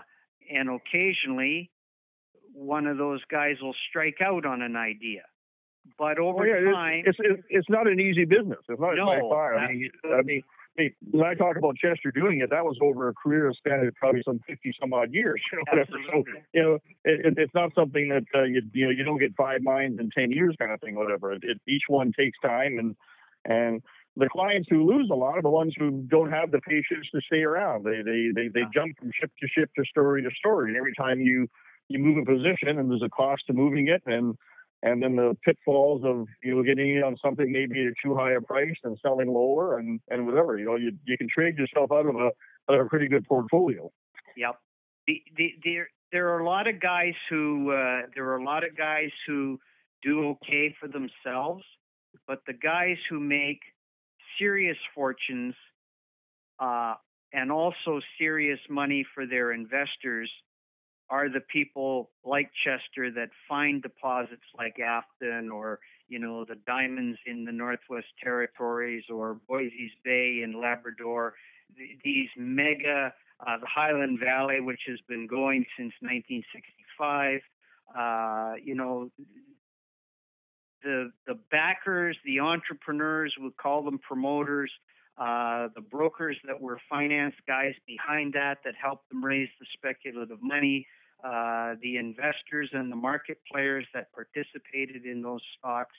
and 0.53 0.69
occasionally, 0.69 1.69
one 2.53 2.87
of 2.87 2.97
those 2.97 3.23
guys 3.29 3.55
will 3.61 3.75
strike 3.89 4.17
out 4.21 4.45
on 4.45 4.61
an 4.61 4.75
idea. 4.75 5.21
But 5.97 6.19
over 6.19 6.41
Oh, 6.41 6.43
yeah, 6.43 6.71
time, 6.71 7.03
it's, 7.05 7.17
it's 7.21 7.43
it's 7.49 7.69
not 7.69 7.87
an 7.87 7.99
easy 7.99 8.25
business. 8.25 8.59
It's 8.67 8.79
not 8.79 8.95
No, 8.95 9.05
by 9.05 9.19
far. 9.19 9.57
I 9.57 9.71
mean, 9.71 9.89
I 10.05 10.21
mean, 10.21 10.43
when 11.11 11.25
I 11.25 11.33
talk 11.33 11.55
about 11.55 11.75
Chester 11.77 12.11
doing 12.11 12.41
it, 12.41 12.49
that 12.49 12.65
was 12.65 12.77
over 12.81 13.07
a 13.07 13.13
career 13.13 13.51
span 13.57 13.85
of 13.85 13.95
probably 13.95 14.21
some 14.25 14.39
fifty 14.45 14.73
some 14.79 14.93
odd 14.93 15.13
years, 15.13 15.41
you 15.51 15.57
know, 15.57 15.63
whatever. 15.69 15.97
So 16.11 16.23
you 16.53 16.61
know, 16.61 16.73
it, 17.05 17.35
it's 17.37 17.53
not 17.53 17.73
something 17.73 18.09
that 18.09 18.23
uh, 18.35 18.43
you 18.43 18.61
you 18.73 18.85
know 18.85 18.91
you 18.91 19.03
don't 19.03 19.19
get 19.19 19.35
five 19.35 19.61
mines 19.61 19.99
in 19.99 20.09
ten 20.09 20.31
years 20.31 20.55
kind 20.59 20.71
of 20.71 20.81
thing, 20.81 20.95
whatever. 20.95 21.31
It, 21.31 21.43
it, 21.43 21.61
each 21.67 21.83
one 21.87 22.11
takes 22.17 22.37
time, 22.39 22.79
and 22.79 22.95
and 23.45 23.81
the 24.17 24.29
clients 24.29 24.67
who 24.69 24.83
lose 24.83 25.09
a 25.11 25.15
lot 25.15 25.37
are 25.37 25.41
the 25.41 25.49
ones 25.49 25.73
who 25.77 26.03
don't 26.09 26.31
have 26.31 26.51
the 26.51 26.59
patience 26.61 27.07
to 27.13 27.21
stay 27.27 27.43
around. 27.43 27.85
They 27.85 28.01
they 28.03 28.29
they, 28.33 28.47
they 28.47 28.63
jump 28.73 28.97
from 28.99 29.11
ship 29.19 29.31
to 29.39 29.47
ship 29.47 29.69
to 29.77 29.85
story 29.85 30.23
to 30.23 30.29
story, 30.37 30.69
and 30.69 30.77
every 30.77 30.93
time 30.95 31.19
you 31.19 31.47
you 31.87 31.99
move 31.99 32.17
a 32.17 32.25
position 32.25 32.79
and 32.79 32.89
there's 32.89 33.03
a 33.03 33.09
cost 33.09 33.43
to 33.47 33.53
moving 33.53 33.87
it 33.87 34.01
and 34.05 34.35
and 34.83 35.01
then 35.01 35.15
the 35.15 35.35
pitfalls 35.43 36.03
of 36.03 36.27
you 36.43 36.55
know 36.55 36.63
getting 36.63 36.97
in 36.97 37.03
on 37.03 37.15
something 37.23 37.51
maybe 37.51 37.85
at 37.85 37.93
too 38.03 38.15
high 38.15 38.33
a 38.33 38.41
price 38.41 38.75
and 38.83 38.97
selling 39.01 39.27
lower 39.27 39.77
and 39.77 39.99
and 40.09 40.25
whatever 40.25 40.57
you 40.57 40.65
know 40.65 40.75
you 40.75 40.91
you 41.05 41.17
can 41.17 41.27
trade 41.29 41.57
yourself 41.57 41.91
out 41.91 42.05
of 42.05 42.15
a, 42.15 42.29
out 42.69 42.79
of 42.79 42.85
a 42.85 42.89
pretty 42.89 43.07
good 43.07 43.25
portfolio. 43.25 43.89
Yep. 44.35 44.55
The, 45.07 45.21
the, 45.35 45.53
there 45.63 45.87
there 46.11 46.29
are 46.35 46.39
a 46.39 46.45
lot 46.45 46.67
of 46.67 46.79
guys 46.79 47.13
who 47.29 47.71
uh, 47.71 48.01
there 48.15 48.29
are 48.29 48.37
a 48.37 48.43
lot 48.43 48.63
of 48.63 48.77
guys 48.77 49.09
who 49.25 49.59
do 50.03 50.29
okay 50.29 50.75
for 50.79 50.87
themselves, 50.87 51.63
but 52.27 52.41
the 52.45 52.53
guys 52.53 52.97
who 53.09 53.19
make 53.19 53.61
serious 54.39 54.77
fortunes 54.95 55.55
uh, 56.59 56.95
and 57.33 57.51
also 57.51 57.99
serious 58.17 58.59
money 58.69 59.05
for 59.13 59.25
their 59.25 59.51
investors 59.51 60.29
are 61.09 61.29
the 61.29 61.41
people 61.51 62.09
like 62.25 62.49
Chester 62.63 63.11
that 63.11 63.29
find 63.47 63.81
deposits 63.81 64.43
like 64.57 64.77
Afton 64.79 65.49
or 65.49 65.79
you 66.09 66.19
know 66.19 66.45
the 66.45 66.55
diamonds 66.65 67.17
in 67.25 67.45
the 67.45 67.51
Northwest 67.51 68.07
Territories 68.21 69.03
or 69.09 69.39
Voisey's 69.49 69.91
Bay 70.03 70.41
in 70.43 70.59
Labrador. 70.61 71.33
These 72.03 72.29
mega, 72.37 73.13
uh, 73.45 73.57
the 73.57 73.67
Highland 73.67 74.19
Valley, 74.19 74.61
which 74.61 74.81
has 74.87 74.99
been 75.07 75.27
going 75.27 75.65
since 75.77 75.93
1965. 76.01 77.41
Uh, 77.97 78.53
you 78.63 78.75
know, 78.75 79.09
the 80.83 81.11
the 81.25 81.37
backers, 81.51 82.17
the 82.25 82.39
entrepreneurs, 82.39 83.33
we 83.41 83.51
call 83.51 83.83
them 83.83 83.99
promoters, 83.99 84.71
uh, 85.17 85.67
the 85.75 85.81
brokers 85.81 86.37
that 86.45 86.59
were 86.59 86.79
finance 86.89 87.33
guys 87.47 87.73
behind 87.87 88.33
that 88.33 88.59
that 88.63 88.75
helped 88.81 89.09
them 89.09 89.23
raise 89.23 89.49
the 89.59 89.65
speculative 89.73 90.37
money, 90.41 90.85
uh, 91.23 91.73
the 91.81 91.97
investors 91.97 92.69
and 92.73 92.91
the 92.91 92.95
market 92.95 93.39
players 93.51 93.85
that 93.93 94.11
participated 94.13 95.05
in 95.05 95.21
those 95.21 95.41
stocks. 95.57 95.95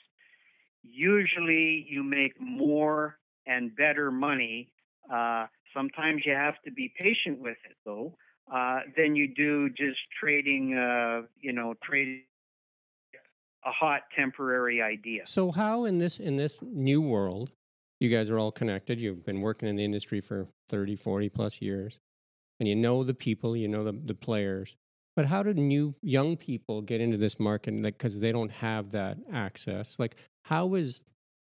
Usually, 0.83 1.85
you 1.89 2.03
make 2.03 2.39
more 2.39 3.17
and 3.45 3.75
better 3.75 4.11
money. 4.11 4.69
Uh, 5.11 5.47
sometimes 5.73 6.21
you 6.25 6.33
have 6.33 6.55
to 6.63 6.71
be 6.71 6.93
patient 6.97 7.39
with 7.39 7.57
it, 7.69 7.75
though, 7.85 8.13
uh, 8.53 8.79
than 8.95 9.15
you 9.15 9.27
do 9.27 9.69
just 9.69 9.99
trading, 10.17 10.75
uh, 10.77 11.23
you 11.41 11.51
know, 11.51 11.73
trading 11.83 12.21
a 13.65 13.71
hot 13.71 14.03
temporary 14.15 14.81
idea. 14.81 15.25
So 15.25 15.51
how 15.51 15.85
in 15.85 15.97
this 15.97 16.19
in 16.19 16.37
this 16.37 16.57
new 16.61 17.01
world, 17.01 17.51
you 17.99 18.09
guys 18.09 18.29
are 18.29 18.39
all 18.39 18.51
connected. 18.51 18.99
You've 18.99 19.25
been 19.25 19.41
working 19.41 19.67
in 19.67 19.75
the 19.75 19.83
industry 19.83 20.21
for 20.21 20.47
30, 20.69 20.95
40 20.95 21.29
plus 21.29 21.61
years. 21.61 21.99
And 22.59 22.67
you 22.67 22.75
know 22.75 23.03
the 23.03 23.13
people, 23.13 23.55
you 23.55 23.67
know 23.67 23.83
the, 23.83 23.93
the 23.93 24.13
players. 24.13 24.75
But 25.15 25.25
how 25.25 25.43
do 25.43 25.53
new 25.53 25.95
young 26.01 26.37
people 26.37 26.81
get 26.81 27.01
into 27.01 27.17
this 27.17 27.39
market 27.39 27.81
because 27.81 28.19
they 28.19 28.31
don't 28.31 28.51
have 28.51 28.91
that 28.91 29.17
access? 29.31 29.97
Like 29.99 30.15
how 30.45 30.75
is 30.75 31.01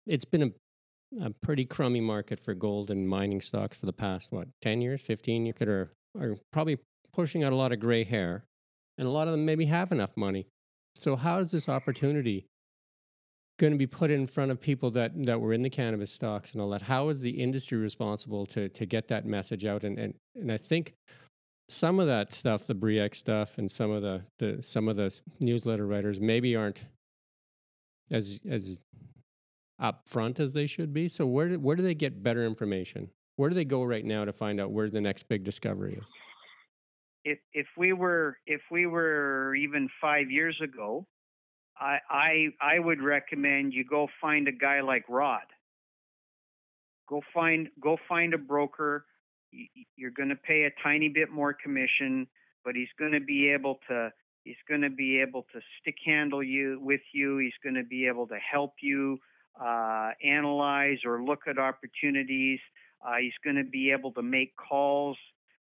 it's 0.06 0.24
been 0.24 0.42
a, 0.42 1.26
a 1.26 1.30
pretty 1.42 1.66
crummy 1.66 2.00
market 2.00 2.40
for 2.40 2.54
gold 2.54 2.90
and 2.90 3.08
mining 3.08 3.42
stocks 3.42 3.76
for 3.76 3.86
the 3.86 3.92
past 3.92 4.28
what, 4.30 4.48
10 4.62 4.80
years, 4.80 5.02
15 5.02 5.46
years 5.46 5.56
are 5.60 5.90
are 6.18 6.36
probably 6.52 6.78
pushing 7.12 7.44
out 7.44 7.52
a 7.52 7.56
lot 7.56 7.72
of 7.72 7.80
gray 7.80 8.04
hair. 8.04 8.44
And 8.96 9.06
a 9.06 9.10
lot 9.10 9.28
of 9.28 9.32
them 9.32 9.44
maybe 9.44 9.66
have 9.66 9.92
enough 9.92 10.16
money 10.16 10.46
so 10.98 11.16
how 11.16 11.38
is 11.38 11.50
this 11.50 11.68
opportunity 11.68 12.46
going 13.58 13.72
to 13.72 13.78
be 13.78 13.86
put 13.86 14.10
in 14.10 14.26
front 14.26 14.50
of 14.50 14.60
people 14.60 14.90
that, 14.92 15.12
that 15.26 15.40
were 15.40 15.52
in 15.52 15.62
the 15.62 15.70
cannabis 15.70 16.10
stocks 16.10 16.52
and 16.52 16.60
all 16.60 16.70
that? 16.70 16.82
How 16.82 17.08
is 17.08 17.20
the 17.20 17.42
industry 17.42 17.78
responsible 17.78 18.46
to, 18.46 18.68
to 18.68 18.86
get 18.86 19.08
that 19.08 19.24
message 19.24 19.64
out? 19.64 19.84
And, 19.84 19.98
and, 19.98 20.14
and 20.34 20.50
I 20.50 20.56
think 20.56 20.94
some 21.68 22.00
of 22.00 22.06
that 22.06 22.32
stuff, 22.32 22.66
the 22.66 22.74
Bre-X 22.74 23.18
stuff 23.18 23.58
and 23.58 23.70
some 23.70 23.90
of 23.90 24.02
the, 24.02 24.22
the 24.38 24.62
some 24.62 24.88
of 24.88 24.96
the 24.96 25.14
newsletter 25.38 25.86
writers 25.86 26.20
maybe 26.20 26.56
aren't 26.56 26.84
as 28.10 28.40
as 28.48 28.80
upfront 29.80 30.40
as 30.40 30.52
they 30.52 30.66
should 30.66 30.92
be. 30.92 31.08
So 31.08 31.26
where 31.26 31.50
where 31.54 31.76
do 31.76 31.82
they 31.82 31.94
get 31.94 32.22
better 32.22 32.44
information? 32.44 33.10
Where 33.36 33.50
do 33.50 33.54
they 33.54 33.64
go 33.64 33.84
right 33.84 34.04
now 34.04 34.24
to 34.24 34.32
find 34.32 34.60
out 34.60 34.72
where 34.72 34.88
the 34.88 35.00
next 35.00 35.28
big 35.28 35.44
discovery 35.44 35.98
is? 36.00 36.04
If 37.24 37.38
if 37.52 37.66
we 37.76 37.92
were 37.92 38.38
if 38.46 38.60
we 38.70 38.86
were 38.86 39.54
even 39.54 39.88
five 40.00 40.30
years 40.30 40.58
ago, 40.62 41.06
I 41.78 41.98
I 42.10 42.48
I 42.60 42.78
would 42.78 43.02
recommend 43.02 43.72
you 43.72 43.84
go 43.84 44.08
find 44.20 44.48
a 44.48 44.52
guy 44.52 44.80
like 44.80 45.04
Rod. 45.08 45.46
Go 47.08 47.22
find 47.32 47.68
go 47.80 47.98
find 48.08 48.34
a 48.34 48.38
broker. 48.38 49.06
You're 49.96 50.10
going 50.10 50.28
to 50.28 50.36
pay 50.36 50.64
a 50.64 50.82
tiny 50.82 51.08
bit 51.08 51.30
more 51.30 51.54
commission, 51.54 52.26
but 52.64 52.74
he's 52.74 52.92
going 52.98 53.12
to 53.12 53.20
be 53.20 53.48
able 53.48 53.80
to 53.88 54.12
he's 54.44 54.56
going 54.68 54.82
to 54.82 54.90
be 54.90 55.20
able 55.20 55.46
to 55.54 55.60
stick 55.80 55.96
handle 56.04 56.42
you 56.42 56.78
with 56.82 57.00
you. 57.12 57.38
He's 57.38 57.58
going 57.62 57.76
to 57.76 57.84
be 57.84 58.06
able 58.06 58.26
to 58.28 58.38
help 58.38 58.74
you 58.82 59.18
uh, 59.60 60.10
analyze 60.22 60.98
or 61.04 61.22
look 61.22 61.40
at 61.48 61.58
opportunities. 61.58 62.60
Uh, 63.06 63.16
he's 63.20 63.32
going 63.42 63.56
to 63.56 63.64
be 63.64 63.90
able 63.90 64.12
to 64.12 64.22
make 64.22 64.54
calls 64.56 65.16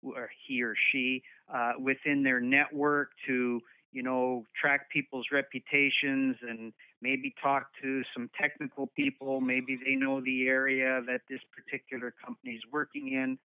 or 0.03 0.29
he 0.45 0.61
or 0.63 0.75
she 0.91 1.23
uh, 1.53 1.73
within 1.79 2.23
their 2.23 2.39
network 2.39 3.09
to 3.27 3.61
you 3.91 4.03
know 4.03 4.43
track 4.59 4.89
people's 4.91 5.27
reputations 5.31 6.35
and 6.41 6.73
maybe 7.01 7.33
talk 7.41 7.67
to 7.81 8.01
some 8.13 8.29
technical 8.39 8.87
people. 8.95 9.41
Maybe 9.41 9.77
they 9.83 9.95
know 9.95 10.21
the 10.21 10.47
area 10.47 11.01
that 11.07 11.21
this 11.29 11.41
particular 11.55 12.13
company 12.23 12.53
is 12.53 12.63
working 12.71 13.13
in. 13.13 13.37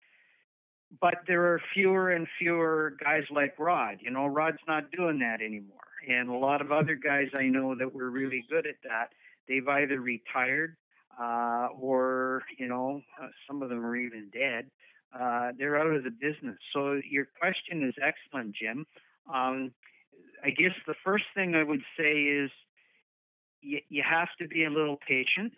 But 0.99 1.19
there 1.27 1.53
are 1.53 1.61
fewer 1.73 2.09
and 2.11 2.25
fewer 2.39 2.95
guys 3.03 3.23
like 3.29 3.53
rod. 3.59 3.97
You 4.01 4.11
know 4.11 4.27
rod's 4.27 4.57
not 4.67 4.91
doing 4.91 5.19
that 5.19 5.41
anymore. 5.41 5.77
And 6.07 6.29
a 6.29 6.33
lot 6.33 6.61
of 6.61 6.71
other 6.71 6.95
guys 6.95 7.27
i 7.33 7.43
know 7.43 7.75
that 7.75 7.93
were 7.93 8.09
really 8.09 8.43
good 8.49 8.65
at 8.65 8.75
that 8.83 9.09
they've 9.49 9.67
either 9.67 9.99
retired 9.99 10.77
uh, 11.19 11.67
or 11.77 12.43
you 12.57 12.67
know 12.67 13.01
uh, 13.21 13.27
some 13.47 13.61
of 13.61 13.69
them 13.69 13.85
are 13.85 13.95
even 13.97 14.29
dead 14.31 14.69
uh, 15.17 15.51
they're 15.57 15.77
out 15.77 15.87
of 15.87 16.03
the 16.03 16.11
business. 16.11 16.57
So 16.73 16.99
your 17.09 17.27
question 17.39 17.87
is 17.87 17.95
excellent, 18.01 18.55
Jim. 18.55 18.85
Um, 19.33 19.71
I 20.43 20.49
guess 20.49 20.71
the 20.87 20.95
first 21.03 21.25
thing 21.35 21.55
I 21.55 21.63
would 21.63 21.81
say 21.97 22.23
is 22.23 22.51
you, 23.61 23.79
you 23.89 24.03
have 24.07 24.29
to 24.39 24.47
be 24.47 24.65
a 24.65 24.69
little 24.69 24.97
patient. 25.07 25.53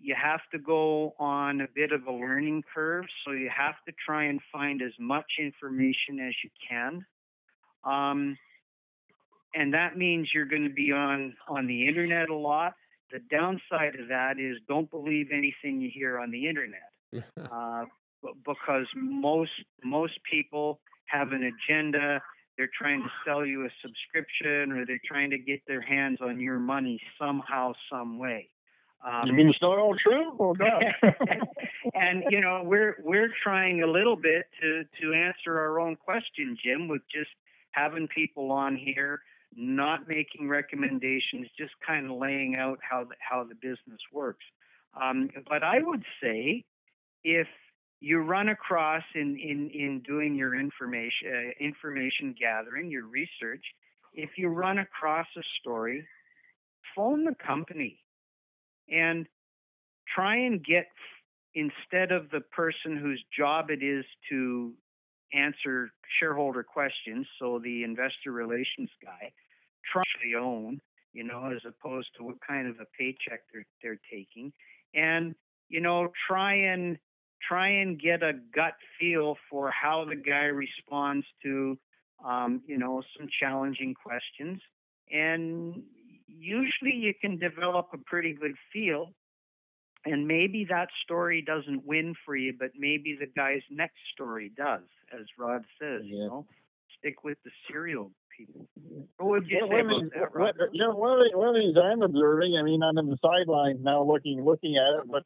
You 0.00 0.14
have 0.20 0.40
to 0.52 0.58
go 0.58 1.14
on 1.18 1.60
a 1.60 1.68
bit 1.74 1.92
of 1.92 2.06
a 2.06 2.12
learning 2.12 2.64
curve. 2.74 3.04
So 3.24 3.32
you 3.32 3.50
have 3.56 3.74
to 3.86 3.92
try 4.04 4.24
and 4.24 4.40
find 4.52 4.82
as 4.82 4.92
much 4.98 5.32
information 5.38 6.20
as 6.20 6.34
you 6.44 6.50
can. 6.68 7.04
Um, 7.84 8.36
and 9.54 9.74
that 9.74 9.96
means 9.96 10.30
you're 10.32 10.46
going 10.46 10.64
to 10.64 10.74
be 10.74 10.92
on 10.92 11.34
on 11.48 11.66
the 11.66 11.86
internet 11.86 12.28
a 12.28 12.34
lot. 12.34 12.74
The 13.10 13.18
downside 13.30 14.00
of 14.00 14.08
that 14.08 14.38
is 14.38 14.56
don't 14.68 14.90
believe 14.90 15.28
anything 15.32 15.80
you 15.80 15.90
hear 15.92 16.18
on 16.18 16.30
the 16.30 16.48
internet. 16.48 16.80
uh, 17.52 17.84
because 18.46 18.86
most 18.96 19.50
most 19.84 20.18
people 20.30 20.80
have 21.06 21.32
an 21.32 21.42
agenda. 21.44 22.22
They're 22.56 22.70
trying 22.76 23.02
to 23.02 23.08
sell 23.26 23.44
you 23.44 23.64
a 23.64 23.68
subscription, 23.82 24.72
or 24.72 24.86
they're 24.86 25.00
trying 25.06 25.30
to 25.30 25.38
get 25.38 25.60
their 25.66 25.80
hands 25.80 26.18
on 26.20 26.40
your 26.40 26.58
money 26.58 27.00
somehow, 27.18 27.72
some 27.90 28.18
way. 28.18 28.48
Um, 29.04 29.26
you 29.26 29.32
mean 29.32 29.48
it's 29.48 29.60
not 29.60 29.78
all 29.78 29.96
true, 29.96 30.32
or 30.38 30.54
not? 30.56 30.82
and 31.94 32.24
you 32.30 32.40
know, 32.40 32.62
we're 32.64 32.96
we're 33.04 33.32
trying 33.42 33.82
a 33.82 33.86
little 33.86 34.16
bit 34.16 34.46
to 34.60 34.84
to 35.00 35.12
answer 35.12 35.58
our 35.58 35.80
own 35.80 35.96
question, 35.96 36.56
Jim, 36.62 36.88
with 36.88 37.02
just 37.12 37.30
having 37.72 38.06
people 38.06 38.52
on 38.52 38.76
here, 38.76 39.20
not 39.56 40.06
making 40.08 40.48
recommendations, 40.48 41.48
just 41.58 41.72
kind 41.84 42.10
of 42.10 42.16
laying 42.16 42.54
out 42.54 42.78
how 42.88 43.04
the, 43.04 43.14
how 43.18 43.44
the 43.44 43.54
business 43.54 44.00
works. 44.12 44.44
Um, 45.00 45.30
but 45.48 45.62
I 45.62 45.78
would 45.80 46.04
say, 46.22 46.64
if 47.24 47.48
you 48.02 48.18
run 48.18 48.48
across 48.48 49.04
in, 49.14 49.38
in, 49.38 49.70
in 49.72 50.02
doing 50.04 50.34
your 50.34 50.58
information 50.58 51.28
uh, 51.32 51.64
information 51.64 52.34
gathering, 52.38 52.90
your 52.90 53.06
research, 53.06 53.64
if 54.12 54.30
you 54.36 54.48
run 54.48 54.78
across 54.78 55.26
a 55.36 55.42
story, 55.60 56.04
phone 56.96 57.24
the 57.24 57.34
company 57.46 58.00
and 58.90 59.26
try 60.12 60.36
and 60.36 60.64
get 60.64 60.88
instead 61.54 62.10
of 62.10 62.28
the 62.30 62.40
person 62.40 62.96
whose 62.96 63.22
job 63.38 63.70
it 63.70 63.84
is 63.84 64.04
to 64.28 64.72
answer 65.32 65.92
shareholder 66.18 66.64
questions, 66.64 67.24
so 67.38 67.60
the 67.62 67.84
investor 67.84 68.32
relations 68.32 68.90
guy, 69.00 69.30
try 69.92 70.02
to 70.24 70.38
own, 70.38 70.80
you 71.12 71.22
know, 71.22 71.52
as 71.54 71.62
opposed 71.64 72.08
to 72.16 72.24
what 72.24 72.36
kind 72.46 72.66
of 72.66 72.74
a 72.80 72.86
paycheck 72.98 73.42
they're 73.52 73.66
they're 73.80 74.00
taking, 74.10 74.52
and 74.92 75.36
you 75.68 75.80
know, 75.80 76.08
try 76.28 76.54
and 76.54 76.98
try 77.46 77.68
and 77.68 78.00
get 78.00 78.22
a 78.22 78.32
gut 78.54 78.74
feel 78.98 79.36
for 79.50 79.70
how 79.70 80.04
the 80.08 80.16
guy 80.16 80.44
responds 80.44 81.26
to, 81.42 81.78
um, 82.24 82.62
you 82.66 82.78
know, 82.78 83.02
some 83.18 83.28
challenging 83.40 83.94
questions. 83.94 84.60
And 85.10 85.82
usually 86.26 86.94
you 86.94 87.12
can 87.20 87.38
develop 87.38 87.88
a 87.92 87.98
pretty 87.98 88.32
good 88.32 88.54
feel. 88.72 89.10
And 90.04 90.26
maybe 90.26 90.66
that 90.68 90.88
story 91.04 91.42
doesn't 91.42 91.86
win 91.86 92.14
for 92.24 92.34
you, 92.34 92.54
but 92.58 92.70
maybe 92.76 93.16
the 93.18 93.26
guy's 93.36 93.62
next 93.70 93.98
story 94.12 94.50
does, 94.56 94.82
as 95.12 95.26
Rod 95.38 95.64
says, 95.80 96.00
yeah. 96.04 96.16
you 96.16 96.26
know, 96.26 96.46
stick 96.98 97.22
with 97.22 97.38
the 97.44 97.50
serial 97.68 98.10
people. 98.36 98.66
What 99.18 99.28
would 99.28 99.46
you 99.46 99.60
say 99.70 99.80
about 99.80 100.02
that, 100.14 100.34
Rod? 100.34 100.54
you 100.72 100.82
know, 100.82 100.94
one 100.96 101.12
of, 101.12 101.18
the, 101.18 101.38
one 101.38 101.48
of 101.48 101.54
the 101.54 101.60
things 101.60 101.76
I'm 101.76 102.02
observing, 102.02 102.56
I 102.58 102.62
mean, 102.62 102.82
I'm 102.82 102.98
in 102.98 103.06
the 103.06 103.18
sidelines 103.22 103.78
now 103.82 104.02
looking 104.02 104.44
looking 104.44 104.76
at 104.76 105.00
it, 105.00 105.10
but 105.10 105.22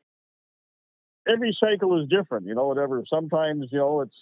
every 1.26 1.56
cycle 1.58 2.00
is 2.00 2.08
different. 2.08 2.46
You 2.46 2.54
know, 2.54 2.66
whatever. 2.66 3.02
Sometimes 3.08 3.66
you 3.70 3.78
know 3.78 4.00
it's 4.00 4.16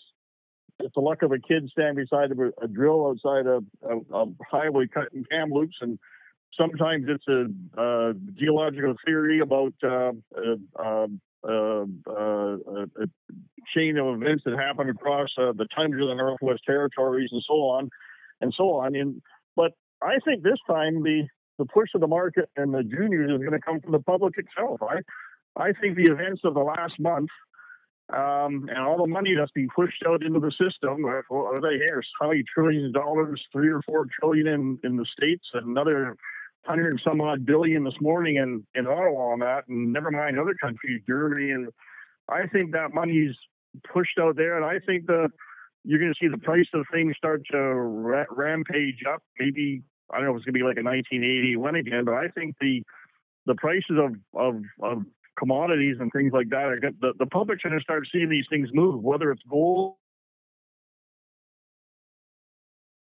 it's 0.81 0.95
the 0.95 1.01
luck 1.01 1.23
of 1.23 1.33
a 1.33 1.39
kid 1.39 1.69
standing 1.71 2.05
beside 2.05 2.31
a, 2.33 2.65
a 2.65 2.69
drill 2.69 3.07
outside 3.07 3.47
a, 3.47 3.61
a, 3.89 3.99
a, 4.13 4.27
highway 4.51 4.87
cutting 4.93 5.25
Kamloops, 5.31 5.77
and 5.81 5.99
sometimes 6.59 7.07
it's 7.09 7.29
a, 7.29 7.47
a 7.81 8.15
geological 8.35 8.95
theory 9.05 9.41
about 9.41 9.75
uh, 9.83 10.13
uh, 10.37 11.07
uh, 11.49 11.85
a 12.07 13.07
chain 13.75 13.99
of 13.99 14.21
events 14.21 14.43
that 14.45 14.59
happen 14.59 14.89
across 14.89 15.29
uh, 15.39 15.53
the 15.53 15.67
tundra 15.77 16.03
of 16.03 16.09
the 16.09 16.15
Northwest 16.15 16.63
Territories 16.67 17.29
and 17.33 17.43
so 17.47 17.55
on 17.55 17.91
and 18.41 18.53
so 18.57 18.73
on. 18.73 18.95
And 18.95 19.23
but 19.57 19.73
I 20.03 20.19
think 20.25 20.43
this 20.43 20.59
time 20.67 21.03
the 21.03 21.25
the 21.59 21.67
push 21.67 21.91
of 21.95 22.01
the 22.01 22.07
market 22.07 22.49
and 22.57 22.75
the 22.75 22.83
juniors 22.83 23.31
is 23.31 23.39
going 23.39 23.53
to 23.53 23.61
come 23.61 23.81
from 23.81 23.93
the 23.93 24.01
public 24.01 24.35
itself. 24.37 24.81
I 24.83 25.01
I 25.57 25.73
think 25.73 25.97
the 25.97 26.11
events 26.13 26.43
of 26.45 26.55
the 26.55 26.61
last 26.61 26.95
month 26.99 27.31
um, 28.13 28.69
and 28.69 28.79
all 28.79 28.99
the 28.99 29.07
money 29.07 29.35
that's 29.35 29.53
being 29.53 29.69
pushed 29.75 30.03
out 30.07 30.23
into 30.23 30.41
the 30.41 30.53
system, 30.53 31.03
well, 31.03 31.47
are 31.47 31.61
they 31.61 31.79
here? 31.79 32.03
How 32.21 32.29
many 32.29 32.45
trillions 32.53 32.89
of 32.89 32.93
dollars? 33.03 33.43
Three 33.53 33.71
or 33.71 33.81
four 33.83 34.07
trillion 34.21 34.47
in, 34.47 34.79
in 34.85 34.97
the 34.97 35.07
states, 35.17 35.45
and 35.55 35.67
another 35.69 36.17
hundred 36.67 36.91
and 36.91 37.01
some 37.07 37.21
odd 37.21 37.47
billion 37.47 37.85
this 37.85 37.95
morning 38.01 38.37
in, 38.37 38.67
in 38.75 38.87
Ottawa 38.87 39.33
on 39.33 39.39
that, 39.41 39.69
and 39.69 39.93
never 39.93 40.11
mind 40.11 40.39
other 40.39 40.55
countries, 40.55 41.03
Germany, 41.07 41.51
and 41.51 41.69
I 42.29 42.47
think 42.47 42.73
that 42.73 42.95
money's 42.95 43.35
pushed 43.93 44.19
out 44.21 44.37
there, 44.37 44.57
and 44.57 44.65
I 44.65 44.85
think 44.85 45.07
the 45.07 45.29
you're 45.87 45.99
going 45.99 46.13
to 46.13 46.19
see 46.19 46.31
the 46.31 46.39
price 46.39 46.69
of 46.73 46.87
things 46.91 47.15
start 47.17 47.43
to 47.51 47.59
ra- 47.59 48.25
rampage 48.31 49.03
up. 49.09 49.23
Maybe 49.39 49.83
I 50.11 50.17
don't 50.17 50.27
know 50.27 50.31
if 50.33 50.37
it's 50.39 50.47
going 50.47 50.55
to 50.55 50.59
be 50.59 50.65
like 50.65 50.79
a 50.79 50.83
1981 50.83 51.75
again, 51.77 52.05
but 52.05 52.15
I 52.15 52.29
think 52.29 52.57
the 52.61 52.83
the 53.47 53.55
prices 53.55 53.99
of 53.99 54.15
of, 54.35 54.63
of 54.83 55.03
commodities 55.39 55.97
and 56.01 56.13
things 56.13 56.33
like 56.33 56.49
that 56.51 56.81
the 57.01 57.13
the 57.19 57.27
public's 57.27 57.63
going 57.63 57.77
to 57.77 57.83
start 57.83 58.07
seeing 58.13 58.29
these 58.29 58.47
things 58.51 58.69
move, 58.73 59.03
whether 59.03 59.31
it's 59.31 59.43
gold 59.49 59.97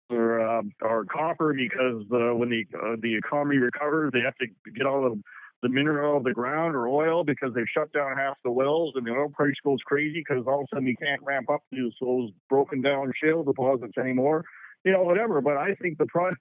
or 0.09 0.41
uh, 0.41 0.61
or 0.81 1.05
copper, 1.05 1.53
because 1.53 2.03
uh, 2.11 2.35
when 2.35 2.49
the 2.49 2.65
uh, 2.77 2.95
the 3.01 3.15
economy 3.15 3.57
recovers, 3.57 4.11
they 4.13 4.21
have 4.21 4.35
to 4.37 4.47
get 4.71 4.85
all 4.85 5.01
the 5.01 5.21
the 5.63 5.69
mineral 5.69 6.17
of 6.17 6.23
the 6.23 6.33
ground 6.33 6.75
or 6.75 6.87
oil 6.87 7.23
because 7.23 7.51
they've 7.55 7.65
shut 7.73 7.91
down 7.91 8.15
half 8.15 8.37
the 8.43 8.51
wells 8.51 8.93
and 8.95 9.05
the 9.05 9.11
oil 9.11 9.29
price 9.29 9.55
goes 9.63 9.79
crazy 9.85 10.23
because 10.27 10.45
all 10.45 10.61
of 10.61 10.67
a 10.71 10.75
sudden 10.75 10.87
you 10.87 10.95
can't 10.95 11.21
ramp 11.23 11.49
up 11.49 11.61
those, 11.71 11.93
those 11.99 12.29
broken 12.47 12.81
down 12.81 13.11
shale 13.21 13.43
deposits 13.43 13.97
anymore. 13.97 14.45
You 14.83 14.91
know, 14.91 15.01
whatever. 15.01 15.41
But 15.41 15.57
I 15.57 15.73
think 15.81 15.97
the 15.97 16.05
price, 16.05 16.35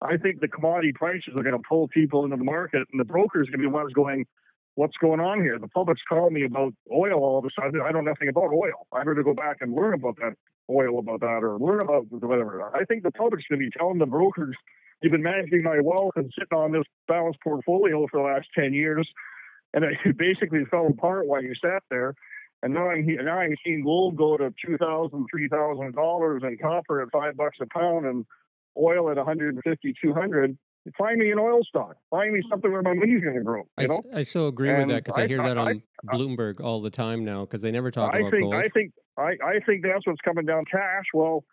I 0.00 0.16
think 0.16 0.40
the 0.40 0.48
commodity 0.48 0.92
prices 0.94 1.34
are 1.36 1.42
going 1.42 1.56
to 1.56 1.62
pull 1.68 1.88
people 1.88 2.24
into 2.24 2.36
the 2.36 2.44
market, 2.44 2.88
and 2.90 2.98
the 2.98 3.04
brokers 3.04 3.48
going 3.48 3.60
to 3.62 3.68
be 3.68 3.72
ones 3.72 3.92
going, 3.92 4.24
"What's 4.74 4.96
going 4.96 5.20
on 5.20 5.42
here?" 5.42 5.58
The 5.58 5.68
public's 5.68 6.02
calling 6.08 6.34
me 6.34 6.44
about 6.44 6.74
oil 6.92 7.24
all 7.24 7.38
of 7.38 7.44
a 7.44 7.50
sudden. 7.58 7.80
I 7.80 7.92
don't 7.92 8.04
know 8.04 8.10
nothing 8.10 8.28
about 8.28 8.52
oil. 8.52 8.86
I 8.92 8.98
better 9.04 9.22
go 9.22 9.34
back 9.34 9.58
and 9.60 9.74
learn 9.74 9.94
about 9.94 10.16
that 10.16 10.34
oil 10.70 10.98
about 10.98 11.20
that 11.20 11.40
or 11.42 11.58
learn 11.58 11.80
about 11.80 12.06
whatever. 12.10 12.74
I 12.74 12.84
think 12.84 13.02
the 13.02 13.10
public's 13.10 13.44
going 13.48 13.60
to 13.60 13.66
be 13.66 13.70
telling 13.70 13.98
the 13.98 14.06
brokers 14.06 14.56
You've 15.02 15.10
been 15.12 15.22
managing 15.22 15.64
my 15.64 15.80
wealth 15.80 16.12
and 16.14 16.32
sitting 16.38 16.56
on 16.56 16.70
this 16.70 16.84
balanced 17.08 17.40
portfolio 17.42 18.06
for 18.08 18.20
the 18.20 18.26
last 18.26 18.46
10 18.54 18.72
years. 18.72 19.08
And 19.74 19.84
it 19.84 20.16
basically 20.16 20.64
fell 20.70 20.86
apart 20.86 21.26
while 21.26 21.42
you 21.42 21.54
sat 21.60 21.82
there. 21.90 22.14
And 22.62 22.72
now 22.74 22.90
I'm, 22.90 23.04
now 23.06 23.40
I'm 23.40 23.56
seeing 23.64 23.82
gold 23.82 24.16
go 24.16 24.36
to 24.36 24.54
$2,000, 24.64 25.10
$3,000 25.10 26.46
and 26.46 26.60
copper 26.60 27.02
at 27.02 27.10
five 27.10 27.36
bucks 27.36 27.58
a 27.60 27.66
pound 27.66 28.06
and 28.06 28.24
oil 28.78 29.10
at 29.10 29.16
150, 29.16 29.94
200 30.00 30.56
find 30.98 31.18
me 31.18 31.30
an 31.30 31.38
oil 31.38 31.62
stock. 31.64 31.96
Find 32.10 32.32
me 32.32 32.42
something 32.50 32.70
where 32.70 32.82
my 32.82 32.94
money's 32.94 33.22
going 33.22 33.36
to 33.36 33.42
grow. 33.42 33.64
You 33.78 33.88
know? 33.88 34.02
I, 34.12 34.18
I 34.18 34.22
so 34.22 34.46
agree 34.46 34.70
and 34.70 34.78
with 34.78 34.88
that 34.88 35.04
because 35.04 35.18
I, 35.18 35.24
I, 35.24 35.26
hear 35.28 35.42
that 35.42 35.58
on 35.58 35.82
I, 36.08 36.16
Bloomberg 36.16 36.60
all 36.60 36.80
the 36.80 36.90
time 36.90 37.24
now 37.24 37.44
because 37.44 37.62
they 37.62 37.70
never 37.70 37.90
talk 37.90 38.14
about 38.14 38.30
think, 38.30 38.42
gold. 38.42 38.54
I 38.54 38.68
think 38.68 38.92
I, 39.16 39.36
I 39.44 39.60
think 39.66 39.82
that's 39.82 40.06
what's 40.06 40.20
coming 40.22 40.46
down 40.46 40.64
cash. 40.70 41.04
Well, 41.14 41.44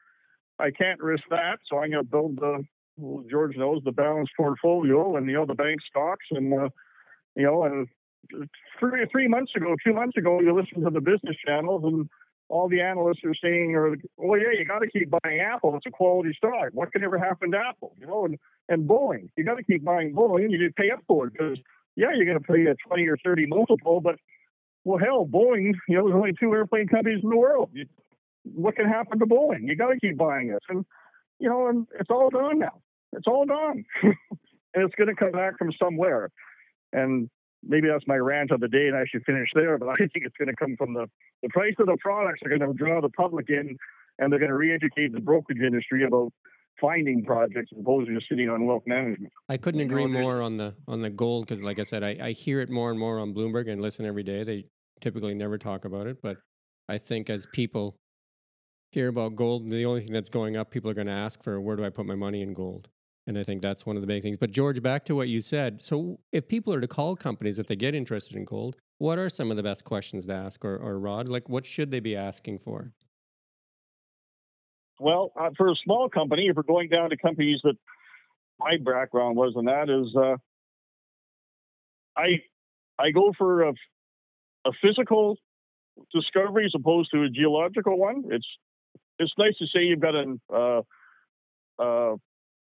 I 0.59 0.71
can't 0.71 0.99
risk 1.01 1.23
that, 1.29 1.59
so 1.69 1.77
I'm 1.77 1.91
going 1.91 2.03
to 2.03 2.09
build 2.09 2.37
the 2.37 2.63
well, 2.97 3.23
George 3.29 3.55
knows 3.55 3.81
the 3.85 3.91
balanced 3.91 4.33
portfolio 4.35 5.15
and 5.15 5.27
you 5.27 5.33
know 5.33 5.45
the 5.45 5.55
bank 5.55 5.79
stocks 5.89 6.25
and 6.31 6.53
uh, 6.53 6.69
you 7.35 7.43
know 7.43 7.63
and 7.63 7.87
three 8.79 9.05
three 9.11 9.27
months 9.27 9.51
ago, 9.55 9.75
two 9.85 9.93
months 9.93 10.17
ago, 10.17 10.41
you 10.41 10.53
listen 10.53 10.83
to 10.83 10.89
the 10.89 11.01
business 11.01 11.35
channels 11.45 11.83
and 11.83 12.09
all 12.49 12.67
the 12.67 12.81
analysts 12.81 13.23
are 13.23 13.35
saying, 13.35 13.75
"Or 13.75 13.95
oh 14.19 14.35
yeah, 14.35 14.51
you 14.57 14.65
got 14.65 14.79
to 14.79 14.89
keep 14.89 15.09
buying 15.09 15.39
Apple. 15.39 15.75
It's 15.77 15.85
a 15.85 15.91
quality 15.91 16.33
stock. 16.35 16.69
What 16.73 16.91
could 16.91 17.03
ever 17.03 17.17
happen 17.17 17.51
to 17.51 17.57
Apple? 17.57 17.95
You 17.99 18.07
know, 18.07 18.25
and 18.25 18.37
and 18.67 18.89
Boeing, 18.89 19.29
you 19.37 19.43
got 19.43 19.55
to 19.55 19.63
keep 19.63 19.83
buying 19.83 20.13
Boeing. 20.13 20.51
You 20.51 20.59
need 20.59 20.67
to 20.67 20.73
pay 20.73 20.91
up 20.91 20.99
for 21.07 21.27
it 21.27 21.33
because 21.33 21.57
yeah, 21.95 22.09
you're 22.15 22.25
going 22.25 22.39
to 22.39 22.43
pay 22.43 22.65
a 22.65 22.75
twenty 22.87 23.07
or 23.07 23.17
thirty 23.17 23.45
multiple, 23.45 24.01
but 24.01 24.15
well, 24.83 24.97
hell, 24.97 25.25
Boeing, 25.25 25.73
you 25.87 25.97
know, 25.97 26.07
there's 26.07 26.15
only 26.15 26.33
two 26.39 26.53
airplane 26.53 26.87
companies 26.87 27.19
in 27.23 27.29
the 27.29 27.37
world. 27.37 27.69
You, 27.73 27.85
what 28.43 28.75
can 28.75 28.87
happen 28.87 29.19
to 29.19 29.25
Boeing? 29.25 29.67
You 29.67 29.75
got 29.75 29.89
to 29.89 29.99
keep 29.99 30.17
buying 30.17 30.49
it, 30.49 30.63
and 30.69 30.85
you 31.39 31.49
know, 31.49 31.67
and 31.67 31.87
it's 31.99 32.09
all 32.09 32.29
gone 32.29 32.59
now. 32.59 32.81
It's 33.13 33.27
all 33.27 33.45
gone. 33.45 33.85
and 34.03 34.83
it's 34.83 34.95
going 34.95 35.07
to 35.07 35.15
come 35.15 35.31
back 35.31 35.57
from 35.57 35.71
somewhere. 35.81 36.29
And 36.93 37.29
maybe 37.63 37.87
that's 37.87 38.07
my 38.07 38.17
rant 38.17 38.51
of 38.51 38.59
the 38.59 38.67
day, 38.67 38.87
and 38.87 38.95
I 38.95 39.05
should 39.09 39.23
finish 39.25 39.49
there. 39.53 39.77
But 39.77 39.89
I 39.89 39.95
think 39.97 40.25
it's 40.25 40.37
going 40.37 40.49
to 40.49 40.55
come 40.55 40.75
from 40.77 40.93
the, 40.93 41.07
the 41.43 41.49
price 41.49 41.75
of 41.79 41.87
the 41.87 41.97
products 41.99 42.41
are 42.43 42.49
going 42.49 42.61
to 42.61 42.73
draw 42.73 43.01
the 43.01 43.09
public 43.09 43.49
in, 43.49 43.77
and 44.17 44.31
they're 44.31 44.39
going 44.39 44.51
to 44.51 44.57
re-educate 44.57 45.13
the 45.13 45.19
brokerage 45.19 45.59
industry 45.59 46.03
about 46.05 46.31
finding 46.79 47.23
projects 47.25 47.71
as 47.73 47.81
opposed 47.81 48.07
to 48.07 48.15
just 48.15 48.29
sitting 48.29 48.49
on 48.49 48.65
wealth 48.65 48.83
management. 48.85 49.31
I 49.49 49.57
couldn't 49.57 49.81
agree 49.81 50.07
more 50.07 50.41
on 50.41 50.55
the 50.55 50.75
on 50.87 51.01
the 51.01 51.09
gold 51.09 51.47
because, 51.47 51.61
like 51.61 51.79
I 51.79 51.83
said, 51.83 52.03
I, 52.03 52.17
I 52.21 52.31
hear 52.31 52.61
it 52.61 52.69
more 52.69 52.89
and 52.91 52.99
more 52.99 53.19
on 53.19 53.33
Bloomberg 53.33 53.69
and 53.69 53.81
listen 53.81 54.05
every 54.05 54.23
day. 54.23 54.43
They 54.43 54.65
typically 55.01 55.33
never 55.33 55.57
talk 55.57 55.85
about 55.85 56.07
it, 56.07 56.17
but 56.21 56.37
I 56.87 56.97
think 56.97 57.29
as 57.29 57.45
people 57.53 57.95
hear 58.91 59.07
about 59.07 59.35
gold, 59.35 59.69
the 59.69 59.85
only 59.85 60.01
thing 60.01 60.13
that's 60.13 60.29
going 60.29 60.57
up, 60.57 60.71
people 60.71 60.89
are 60.89 60.95
going 60.95 61.07
to 61.07 61.13
ask 61.13 61.43
for 61.43 61.61
where 61.61 61.75
do 61.75 61.85
I 61.85 61.89
put 61.89 62.05
my 62.05 62.15
money 62.15 62.41
in 62.41 62.53
gold? 62.53 62.87
And 63.29 63.37
I 63.37 63.43
think 63.43 63.61
that's 63.61 63.85
one 63.85 63.95
of 63.95 64.01
the 64.01 64.07
big 64.07 64.23
things. 64.23 64.37
But 64.37 64.49
George, 64.49 64.81
back 64.81 65.05
to 65.05 65.15
what 65.15 65.27
you 65.27 65.39
said. 65.39 65.83
So 65.83 66.19
if 66.31 66.47
people 66.47 66.73
are 66.73 66.81
to 66.81 66.87
call 66.87 67.15
companies, 67.15 67.59
if 67.59 67.67
they 67.67 67.75
get 67.75 67.93
interested 67.93 68.35
in 68.35 68.43
gold, 68.43 68.75
what 68.97 69.19
are 69.19 69.29
some 69.29 69.51
of 69.51 69.57
the 69.57 69.61
best 69.61 69.85
questions 69.85 70.25
to 70.25 70.33
ask 70.33 70.65
or, 70.65 70.75
or 70.75 70.97
Rod? 70.97 71.29
Like 71.29 71.47
what 71.47 71.63
should 71.63 71.91
they 71.91 71.99
be 71.99 72.15
asking 72.15 72.57
for? 72.57 72.91
Well, 74.99 75.31
uh, 75.39 75.51
for 75.55 75.69
a 75.69 75.75
small 75.83 76.09
company, 76.09 76.47
if 76.47 76.55
we're 76.55 76.63
going 76.63 76.89
down 76.89 77.11
to 77.11 77.17
companies 77.17 77.59
that 77.63 77.75
my 78.59 78.77
background 78.83 79.37
was 79.37 79.53
in 79.55 79.65
that 79.65 79.91
is 79.91 80.13
uh, 80.17 80.37
I 82.17 82.41
I 82.97 83.11
go 83.11 83.31
for 83.37 83.61
a, 83.61 83.73
a 84.65 84.71
physical 84.81 85.37
discovery 86.11 86.65
as 86.65 86.73
opposed 86.75 87.11
to 87.11 87.21
a 87.23 87.29
geological 87.29 87.95
one. 87.95 88.23
It's 88.31 88.47
it's 89.19 89.33
nice 89.37 89.55
to 89.59 89.67
say 89.67 89.83
you've 89.83 89.99
got 89.99 90.15
an 90.15 90.41
uh, 90.51 90.81
uh, 91.77 92.15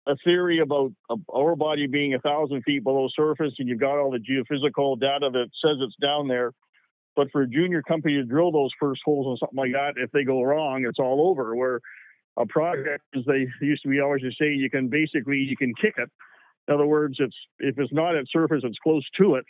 a 0.07 0.15
theory 0.23 0.59
about 0.59 0.91
ore 1.27 1.55
body 1.55 1.87
being 1.87 2.13
a 2.13 2.19
thousand 2.19 2.63
feet 2.63 2.83
below 2.83 3.07
surface, 3.15 3.53
and 3.59 3.69
you've 3.69 3.79
got 3.79 3.99
all 3.99 4.11
the 4.11 4.17
geophysical 4.17 4.99
data 4.99 5.29
that 5.31 5.49
says 5.63 5.77
it's 5.79 5.95
down 6.01 6.27
there. 6.27 6.53
But 7.15 7.27
for 7.31 7.41
a 7.41 7.47
junior 7.47 7.81
company 7.83 8.15
to 8.15 8.23
drill 8.23 8.51
those 8.51 8.71
first 8.79 9.01
holes 9.03 9.27
and 9.27 9.37
something 9.37 9.57
like 9.57 9.73
that, 9.73 10.01
if 10.01 10.11
they 10.11 10.23
go 10.23 10.41
wrong, 10.41 10.85
it's 10.87 10.99
all 10.99 11.29
over. 11.29 11.55
Where 11.55 11.81
a 12.37 12.45
project, 12.45 13.03
as 13.15 13.23
they 13.25 13.47
used 13.61 13.83
to 13.83 13.89
be 13.89 13.99
always 13.99 14.21
to 14.21 14.31
say, 14.31 14.53
you 14.53 14.69
can 14.69 14.87
basically 14.87 15.37
you 15.37 15.57
can 15.57 15.73
kick 15.75 15.95
it. 15.97 16.09
In 16.67 16.73
other 16.73 16.85
words, 16.85 17.17
it's 17.19 17.35
if 17.59 17.77
it's 17.77 17.93
not 17.93 18.15
at 18.15 18.25
surface, 18.29 18.61
it's 18.63 18.77
close 18.81 19.05
to 19.19 19.35
it. 19.35 19.45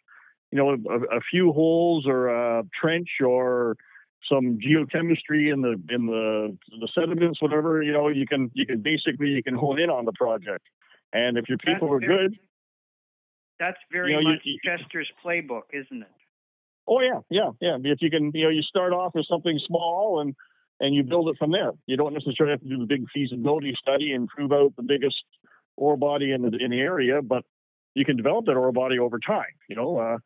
You 0.52 0.58
know, 0.58 0.70
a, 0.90 1.18
a 1.18 1.22
few 1.30 1.54
holes 1.54 2.06
or 2.08 2.28
a 2.28 2.64
trench 2.80 3.08
or 3.24 3.78
some 4.30 4.60
geochemistry 4.60 5.52
in 5.52 5.62
the 5.62 5.82
in 5.90 6.06
the 6.06 6.58
the 6.80 6.88
sediments, 6.94 7.42
whatever 7.42 7.82
you 7.82 7.94
know, 7.94 8.08
you 8.08 8.26
can 8.26 8.52
you 8.54 8.66
can 8.66 8.82
basically 8.82 9.30
you 9.30 9.44
can 9.44 9.56
hone 9.56 9.80
in 9.80 9.90
on 9.90 10.06
the 10.06 10.14
project. 10.14 10.66
And 11.14 11.38
if 11.38 11.50
your 11.50 11.58
people 11.58 11.90
that's 11.90 12.04
are 12.04 12.08
very, 12.08 12.30
good, 12.30 12.40
that's 13.60 13.78
very 13.92 14.14
you 14.14 14.22
know, 14.22 14.30
much 14.30 14.40
you, 14.44 14.58
Chester's 14.64 15.12
playbook, 15.24 15.64
isn't 15.74 16.02
it? 16.02 16.08
Oh 16.88 17.02
yeah, 17.02 17.20
yeah, 17.30 17.52
yeah. 17.60 17.78
If 17.84 18.02
you 18.02 18.10
can, 18.10 18.32
you 18.34 18.46
know, 18.46 18.50
you 18.50 18.62
start 18.62 18.94
off 18.94 19.14
with 19.16 19.26
something 19.28 19.60
small 19.68 20.22
and 20.22 20.36
and 20.80 20.96
you 20.96 21.04
build 21.04 21.30
it 21.30 21.38
from 21.38 21.52
there. 21.52 21.72
You 21.86 21.96
don't 21.96 22.14
necessarily 22.14 22.54
have 22.54 22.62
to 22.62 22.68
do 22.68 22.80
the 22.80 22.86
big 22.86 23.06
feasibility 23.14 23.76
study 23.80 24.14
and 24.14 24.28
prove 24.28 24.52
out 24.52 24.76
the 24.76 24.84
biggest 24.84 25.24
ore 25.78 25.98
body 25.98 26.32
in 26.32 26.42
the 26.42 26.58
in 26.60 26.72
the 26.72 26.80
area, 26.80 27.22
but 27.22 27.44
you 27.94 28.06
can 28.06 28.18
develop 28.18 28.46
that 28.46 28.56
ore 28.56 28.72
body 28.72 29.00
over 29.00 29.20
time. 29.20 29.54
You 29.70 29.76
know, 29.76 29.98
uh, 29.98 30.18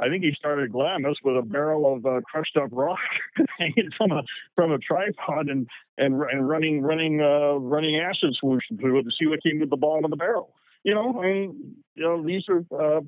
I 0.00 0.08
think 0.08 0.24
he 0.24 0.32
started 0.36 0.72
Glamis 0.72 1.16
with 1.22 1.36
a 1.36 1.42
barrel 1.42 1.94
of 1.94 2.04
uh, 2.04 2.20
crushed 2.22 2.56
up 2.56 2.70
rock 2.72 2.98
hanging 3.58 3.90
from 3.96 4.12
a 4.12 4.22
from 4.56 4.72
a 4.72 4.78
tripod 4.78 5.48
and 5.48 5.68
and, 5.98 6.20
and 6.20 6.48
running 6.48 6.82
running 6.82 7.20
uh, 7.20 7.54
running 7.54 8.00
acid 8.00 8.34
solution 8.38 8.76
through 8.78 8.98
it 8.98 9.02
to 9.04 9.10
see 9.18 9.26
what 9.26 9.42
came 9.42 9.60
to 9.60 9.66
the 9.66 9.76
bottom 9.76 10.04
of 10.04 10.10
the 10.10 10.16
barrel. 10.16 10.52
You 10.82 10.94
know, 10.94 11.20
I 11.20 11.26
mean, 11.26 11.76
you 11.94 12.02
know, 12.02 12.24
these 12.24 12.42
are 12.48 12.58
uh, 12.58 13.00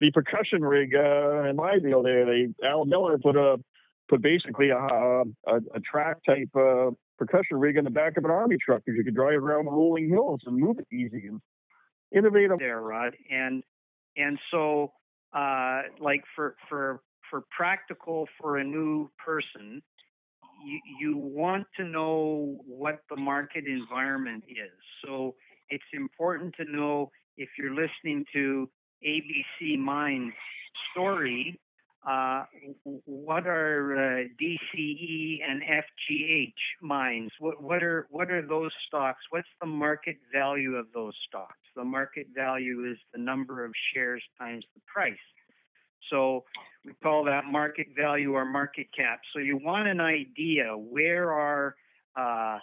the 0.00 0.10
percussion 0.12 0.62
rig 0.62 0.94
uh, 0.94 1.48
in 1.48 1.56
my 1.56 1.78
deal. 1.78 2.02
They, 2.02 2.22
they 2.60 2.66
Al 2.66 2.84
Miller 2.84 3.18
put 3.18 3.36
a 3.36 3.56
put 4.08 4.20
basically 4.20 4.70
a 4.70 4.76
a, 4.76 5.56
a 5.74 5.80
track 5.80 6.18
type 6.26 6.54
uh, 6.54 6.90
percussion 7.18 7.58
rig 7.58 7.76
in 7.76 7.84
the 7.84 7.90
back 7.90 8.18
of 8.18 8.24
an 8.24 8.30
army 8.30 8.56
truck 8.62 8.82
because 8.84 8.98
you 8.98 9.04
could 9.04 9.14
drive 9.14 9.42
around 9.42 9.64
the 9.64 9.70
rolling 9.70 10.10
hills 10.10 10.40
and 10.44 10.56
move 10.56 10.78
it 10.78 10.86
easy 10.94 11.28
and 11.28 11.40
innovative. 12.14 12.58
There, 12.58 12.80
Rod, 12.80 13.16
and 13.30 13.62
and 14.16 14.38
so 14.50 14.92
uh, 15.32 15.82
like 16.00 16.22
for 16.34 16.56
for 16.68 17.00
for 17.30 17.44
practical 17.56 18.26
for 18.40 18.58
a 18.58 18.64
new 18.64 19.10
person, 19.24 19.82
you, 20.64 20.80
you 21.00 21.16
want 21.16 21.66
to 21.76 21.84
know 21.84 22.56
what 22.66 23.00
the 23.10 23.16
market 23.16 23.64
environment 23.66 24.44
is. 24.48 24.72
So 25.04 25.34
it's 25.68 25.84
important 25.92 26.54
to 26.56 26.64
know 26.64 27.10
if 27.36 27.48
you're 27.58 27.74
listening 27.74 28.24
to 28.32 28.68
ABC 29.06 29.78
Mines 29.78 30.32
story, 30.92 31.58
uh, 32.06 32.44
what 32.84 33.46
are 33.48 33.96
uh, 33.96 34.28
DCE 34.40 35.38
and 35.48 35.60
FGH 35.62 36.52
mines? 36.80 37.30
What, 37.40 37.60
what 37.60 37.82
are 37.82 38.06
what 38.10 38.30
are 38.30 38.46
those 38.46 38.70
stocks? 38.86 39.18
What's 39.30 39.48
the 39.60 39.66
market 39.66 40.16
value 40.32 40.76
of 40.76 40.86
those 40.94 41.14
stocks? 41.28 41.58
The 41.74 41.84
market 41.84 42.28
value 42.34 42.88
is 42.90 42.96
the 43.12 43.18
number 43.18 43.64
of 43.64 43.72
shares 43.92 44.22
times 44.38 44.64
the 44.74 44.80
price. 44.86 45.14
So 46.10 46.44
we 46.84 46.92
call 47.02 47.24
that 47.24 47.46
market 47.46 47.88
value 47.96 48.34
or 48.34 48.44
market 48.44 48.86
cap. 48.96 49.20
So 49.32 49.40
you 49.40 49.56
want 49.56 49.88
an 49.88 50.00
idea 50.00 50.76
where 50.76 51.32
are 51.32 51.74
uh, 52.16 52.58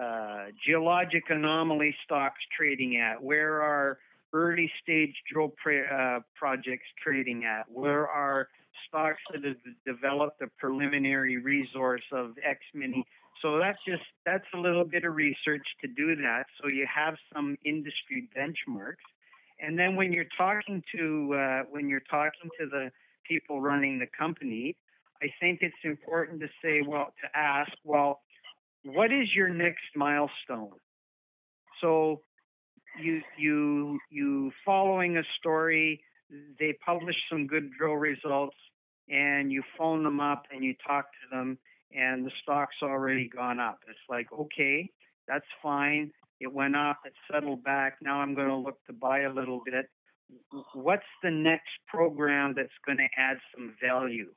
uh, 0.00 0.46
geologic 0.66 1.24
anomaly 1.28 1.94
stocks 2.04 2.40
trading 2.56 2.96
at? 2.96 3.22
Where 3.22 3.60
are 3.60 3.98
early 4.32 4.70
stage 4.82 5.14
drill 5.30 5.52
uh, 5.66 6.20
projects 6.34 6.86
trading 7.02 7.44
at? 7.44 7.70
Where 7.70 8.08
are 8.08 8.48
stocks 8.88 9.20
that 9.32 9.44
have 9.44 9.56
developed 9.86 10.40
a 10.42 10.46
preliminary 10.58 11.38
resource 11.38 12.02
of 12.12 12.34
X 12.44 12.60
many? 12.74 13.04
So 13.40 13.58
that's 13.58 13.78
just 13.86 14.02
that's 14.24 14.44
a 14.54 14.58
little 14.58 14.84
bit 14.84 15.04
of 15.04 15.14
research 15.14 15.66
to 15.80 15.88
do 15.88 16.14
that. 16.16 16.44
So 16.60 16.68
you 16.68 16.86
have 16.92 17.14
some 17.34 17.56
industry 17.64 18.28
benchmarks, 18.36 19.06
and 19.60 19.78
then 19.78 19.96
when 19.96 20.12
you're 20.12 20.32
talking 20.36 20.82
to 20.96 21.34
uh, 21.34 21.62
when 21.70 21.88
you're 21.88 22.04
talking 22.10 22.50
to 22.60 22.66
the 22.66 22.90
people 23.28 23.60
running 23.60 23.98
the 23.98 24.06
company, 24.18 24.76
I 25.22 25.26
think 25.40 25.60
it's 25.62 25.74
important 25.84 26.40
to 26.40 26.48
say, 26.62 26.82
well, 26.86 27.12
to 27.22 27.38
ask, 27.38 27.70
well, 27.84 28.20
what 28.84 29.12
is 29.12 29.28
your 29.34 29.48
next 29.48 29.84
milestone? 29.94 30.78
So 31.80 32.20
you 33.00 33.22
you 33.38 33.98
you 34.10 34.52
following 34.64 35.16
a 35.16 35.22
story 35.38 36.02
they 36.58 36.74
publish 36.84 37.16
some 37.30 37.46
good 37.46 37.70
drill 37.78 37.94
results 37.94 38.56
and 39.08 39.52
you 39.52 39.62
phone 39.76 40.02
them 40.02 40.20
up 40.20 40.44
and 40.52 40.64
you 40.64 40.74
talk 40.86 41.06
to 41.12 41.36
them 41.36 41.58
and 41.94 42.24
the 42.24 42.30
stock's 42.42 42.76
already 42.82 43.28
gone 43.28 43.60
up. 43.60 43.80
It's 43.88 43.98
like 44.08 44.26
okay 44.32 44.90
that's 45.28 45.46
fine. 45.62 46.10
It 46.40 46.52
went 46.52 46.76
up 46.76 47.00
it 47.04 47.12
settled 47.30 47.62
back. 47.64 47.98
Now 48.02 48.20
i'm 48.20 48.34
going 48.34 48.48
to 48.48 48.56
look 48.56 48.84
to 48.86 48.92
buy 48.92 49.20
a 49.20 49.32
little 49.32 49.62
bit. 49.64 49.86
What's 50.74 51.02
the 51.22 51.30
next 51.30 51.70
program 51.88 52.54
that's 52.56 52.72
going 52.86 52.98
to 52.98 53.08
add 53.18 53.36
some 53.54 53.74
value? 53.82 54.32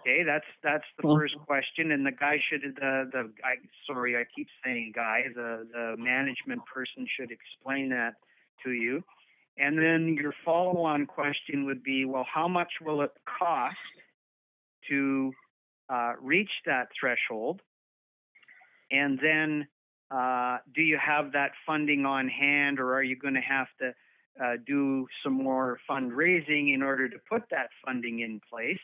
Okay, 0.00 0.22
that's 0.24 0.46
that's 0.62 0.84
the 0.96 1.02
first 1.02 1.34
mm-hmm. 1.34 1.44
question, 1.44 1.92
and 1.92 2.06
the 2.06 2.12
guy 2.12 2.38
should 2.48 2.62
the 2.62 3.10
the 3.12 3.30
I 3.44 3.56
sorry 3.86 4.16
I 4.16 4.24
keep 4.34 4.46
saying 4.64 4.92
guy 4.94 5.22
the 5.34 5.66
the 5.72 5.96
management 5.98 6.62
person 6.72 7.06
should 7.18 7.30
explain 7.30 7.90
that 7.90 8.14
to 8.64 8.70
you, 8.70 9.02
and 9.58 9.76
then 9.76 10.16
your 10.20 10.32
follow 10.44 10.82
on 10.82 11.06
question 11.06 11.66
would 11.66 11.82
be 11.82 12.04
well 12.04 12.26
how 12.32 12.48
much 12.48 12.70
will 12.80 13.02
it 13.02 13.12
cost 13.38 13.76
to 14.88 15.32
uh, 15.90 16.12
reach 16.20 16.50
that 16.66 16.88
threshold, 16.98 17.60
and 18.90 19.18
then 19.22 19.66
uh, 20.10 20.58
do 20.74 20.82
you 20.82 20.98
have 20.98 21.32
that 21.32 21.50
funding 21.66 22.06
on 22.06 22.28
hand, 22.28 22.78
or 22.80 22.94
are 22.94 23.02
you 23.02 23.16
going 23.16 23.34
to 23.34 23.40
have 23.40 23.66
to 23.80 23.94
uh, 24.42 24.56
do 24.66 25.06
some 25.22 25.32
more 25.32 25.78
fundraising 25.90 26.74
in 26.74 26.82
order 26.82 27.08
to 27.08 27.16
put 27.30 27.42
that 27.50 27.68
funding 27.84 28.20
in 28.20 28.40
place? 28.50 28.78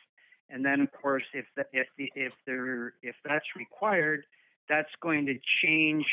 And 0.51 0.64
then, 0.64 0.81
of 0.81 0.89
course, 0.93 1.22
if 1.33 1.47
the, 1.57 1.64
if 1.72 1.87
the, 1.97 2.11
if 2.14 2.33
there 2.47 2.95
if 3.03 3.14
that's 3.25 3.47
required, 3.57 4.25
that's 4.68 4.91
going 5.03 5.27
to 5.27 5.35
change 5.62 6.05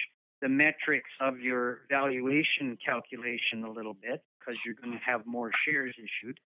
the 0.42 0.50
metrics 0.50 1.10
of 1.20 1.40
your 1.40 1.82
valuation 1.90 2.78
calculation 2.84 3.64
a 3.66 3.72
little 3.72 3.94
bit 3.94 4.24
because 4.42 4.60
you're 4.66 4.76
going 4.76 4.92
to 4.92 5.04
have 5.06 5.26
more 5.26 5.52
shares 5.66 5.96
issued. 5.98 6.40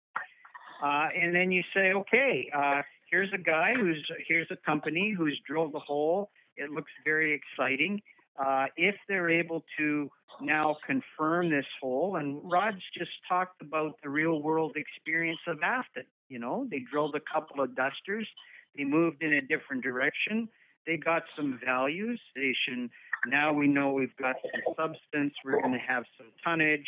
Uh, 0.83 1.07
and 1.15 1.33
then 1.33 1.51
you 1.51 1.63
say, 1.73 1.93
okay, 1.93 2.49
uh, 2.55 2.81
here's 3.09 3.29
a 3.33 3.37
guy 3.37 3.73
who's 3.73 4.05
here's 4.27 4.47
a 4.51 4.57
company 4.65 5.13
who's 5.17 5.39
drilled 5.47 5.73
a 5.75 5.79
hole. 5.79 6.29
It 6.57 6.71
looks 6.71 6.91
very 7.05 7.33
exciting. 7.33 8.01
Uh, 8.37 8.65
if 8.77 8.95
they're 9.07 9.29
able 9.29 9.63
to 9.77 10.09
now 10.41 10.75
confirm 10.85 11.49
this 11.49 11.65
hole, 11.79 12.15
and 12.15 12.41
Rod's 12.43 12.81
just 12.97 13.11
talked 13.29 13.61
about 13.61 13.93
the 14.01 14.09
real 14.09 14.41
world 14.41 14.75
experience 14.75 15.39
of 15.47 15.59
Afton. 15.63 16.05
You 16.29 16.39
know, 16.39 16.67
they 16.69 16.79
drilled 16.91 17.15
a 17.15 17.21
couple 17.31 17.63
of 17.63 17.75
dusters, 17.75 18.27
they 18.75 18.83
moved 18.83 19.21
in 19.21 19.33
a 19.33 19.41
different 19.41 19.83
direction, 19.83 20.49
they 20.85 20.97
got 20.97 21.23
some 21.35 21.59
values. 21.63 22.19
Station. 22.31 22.89
Now 23.27 23.53
we 23.53 23.67
know 23.67 23.91
we've 23.93 24.15
got 24.17 24.35
some 24.41 24.75
substance. 24.75 25.33
We're 25.45 25.61
going 25.61 25.73
to 25.73 25.79
have 25.79 26.03
some 26.17 26.27
tonnage. 26.43 26.87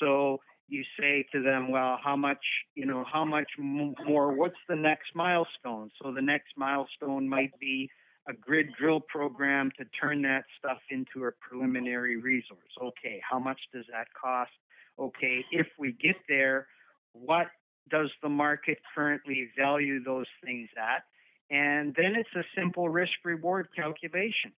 So 0.00 0.40
you 0.68 0.82
say 0.98 1.26
to 1.32 1.42
them, 1.42 1.70
well, 1.70 1.98
how 2.02 2.16
much, 2.16 2.44
you 2.74 2.86
know, 2.86 3.04
how 3.10 3.24
much 3.24 3.48
more? 3.58 4.32
What's 4.32 4.56
the 4.68 4.76
next 4.76 5.14
milestone? 5.14 5.90
So 6.02 6.12
the 6.12 6.22
next 6.22 6.52
milestone 6.56 7.28
might 7.28 7.58
be 7.60 7.90
a 8.28 8.32
grid 8.32 8.68
drill 8.78 9.00
program 9.00 9.70
to 9.78 9.84
turn 10.00 10.22
that 10.22 10.44
stuff 10.58 10.78
into 10.90 11.26
a 11.26 11.32
preliminary 11.32 12.16
resource. 12.16 12.60
Okay, 12.80 13.20
how 13.28 13.38
much 13.38 13.60
does 13.72 13.84
that 13.92 14.06
cost? 14.20 14.52
Okay, 14.98 15.44
if 15.50 15.66
we 15.78 15.92
get 15.92 16.16
there, 16.28 16.66
what 17.12 17.48
does 17.90 18.10
the 18.22 18.28
market 18.28 18.78
currently 18.94 19.50
value 19.58 20.02
those 20.02 20.26
things 20.42 20.68
at? 20.78 21.04
And 21.50 21.94
then 21.96 22.14
it's 22.16 22.34
a 22.34 22.44
simple 22.58 22.88
risk 22.88 23.12
reward 23.24 23.68
calculation. 23.76 24.52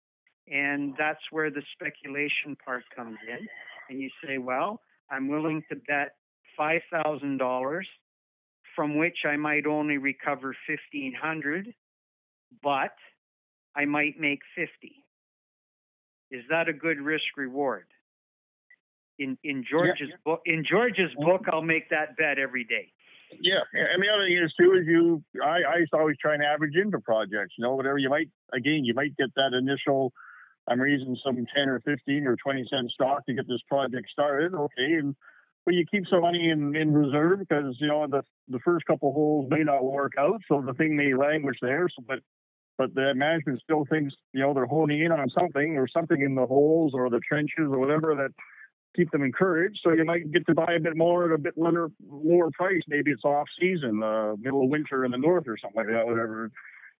And 0.47 0.93
that's 0.97 1.19
where 1.31 1.49
the 1.49 1.63
speculation 1.73 2.55
part 2.63 2.83
comes 2.95 3.17
in. 3.27 3.47
And 3.89 3.99
you 3.99 4.09
say, 4.23 4.37
well, 4.37 4.81
I'm 5.09 5.27
willing 5.27 5.63
to 5.69 5.75
bet 5.75 6.15
$5,000 6.59 7.81
from 8.75 8.97
which 8.97 9.17
I 9.25 9.37
might 9.37 9.65
only 9.65 9.97
recover 9.97 10.55
1500 10.67 11.73
but 12.63 12.93
I 13.75 13.85
might 13.85 14.19
make 14.19 14.39
50. 14.55 14.71
Is 16.31 16.43
that 16.49 16.69
a 16.69 16.73
good 16.73 16.99
risk 16.99 17.25
reward? 17.37 17.85
In 19.17 19.37
in 19.43 19.63
George's 19.69 20.09
yeah. 20.09 20.15
book 20.25 20.41
in 20.45 20.65
George's 20.69 21.13
book 21.17 21.43
I'll 21.51 21.61
make 21.61 21.89
that 21.89 22.17
bet 22.17 22.37
every 22.37 22.65
day. 22.65 22.91
Yeah, 23.41 23.61
and 23.73 24.01
the 24.01 24.09
other 24.09 24.25
thing 24.25 24.37
is 24.37 24.53
too 24.59 24.73
is 24.79 24.87
you 24.87 25.23
I, 25.43 25.61
I 25.75 25.77
used 25.79 25.91
to 25.91 25.99
always 25.99 26.17
try 26.17 26.33
and 26.33 26.43
average 26.43 26.75
into 26.75 26.99
projects. 26.99 27.55
You 27.57 27.63
know, 27.63 27.75
whatever 27.75 27.97
you 27.97 28.09
might 28.09 28.29
again 28.53 28.85
you 28.85 28.93
might 28.93 29.15
get 29.17 29.33
that 29.35 29.53
initial 29.53 30.13
I'm 30.67 30.79
raising 30.79 31.17
some 31.23 31.45
ten 31.55 31.69
or 31.69 31.79
fifteen 31.81 32.25
or 32.25 32.35
twenty 32.35 32.65
cent 32.69 32.89
stock 32.91 33.25
to 33.25 33.33
get 33.33 33.47
this 33.47 33.61
project 33.67 34.09
started. 34.11 34.53
Okay, 34.53 34.93
and 34.93 35.15
but 35.65 35.73
you 35.73 35.85
keep 35.89 36.05
some 36.09 36.21
money 36.21 36.49
in, 36.49 36.75
in 36.75 36.93
reserve 36.93 37.39
because 37.39 37.75
you 37.79 37.87
know 37.87 38.07
the 38.07 38.23
the 38.47 38.59
first 38.59 38.85
couple 38.85 39.11
holes 39.13 39.47
may 39.49 39.63
not 39.63 39.83
work 39.83 40.13
out, 40.17 40.41
so 40.47 40.63
the 40.65 40.73
thing 40.73 40.95
may 40.95 41.13
languish 41.13 41.57
there. 41.61 41.87
So, 41.89 42.03
but 42.07 42.19
but 42.77 42.93
the 42.93 43.13
management 43.15 43.61
still 43.61 43.85
thinks 43.89 44.13
you 44.33 44.41
know 44.41 44.53
they're 44.53 44.65
honing 44.65 45.03
in 45.03 45.11
on 45.11 45.29
something 45.29 45.77
or 45.77 45.87
something 45.87 46.21
in 46.21 46.35
the 46.35 46.45
holes 46.45 46.93
or 46.93 47.09
the 47.09 47.19
trenches 47.27 47.69
or 47.69 47.79
whatever 47.79 48.15
that 48.15 48.31
keep 48.95 49.11
them 49.11 49.23
encouraged. 49.23 49.79
So 49.83 49.91
you 49.91 50.05
might 50.05 50.31
get 50.31 50.45
to 50.47 50.53
buy 50.53 50.73
a 50.77 50.79
bit 50.79 50.95
more 50.95 51.25
at 51.25 51.31
a 51.31 51.37
bit 51.37 51.57
lower 51.57 51.89
lower 52.09 52.49
price. 52.51 52.81
Maybe 52.87 53.11
it's 53.11 53.23
off 53.23 53.47
season, 53.59 54.01
uh, 54.03 54.35
middle 54.37 54.63
of 54.63 54.69
winter 54.69 55.05
in 55.05 55.11
the 55.11 55.17
north 55.17 55.47
or 55.47 55.57
something 55.57 55.77
like 55.77 55.87
that, 55.87 56.05
whatever. 56.05 56.51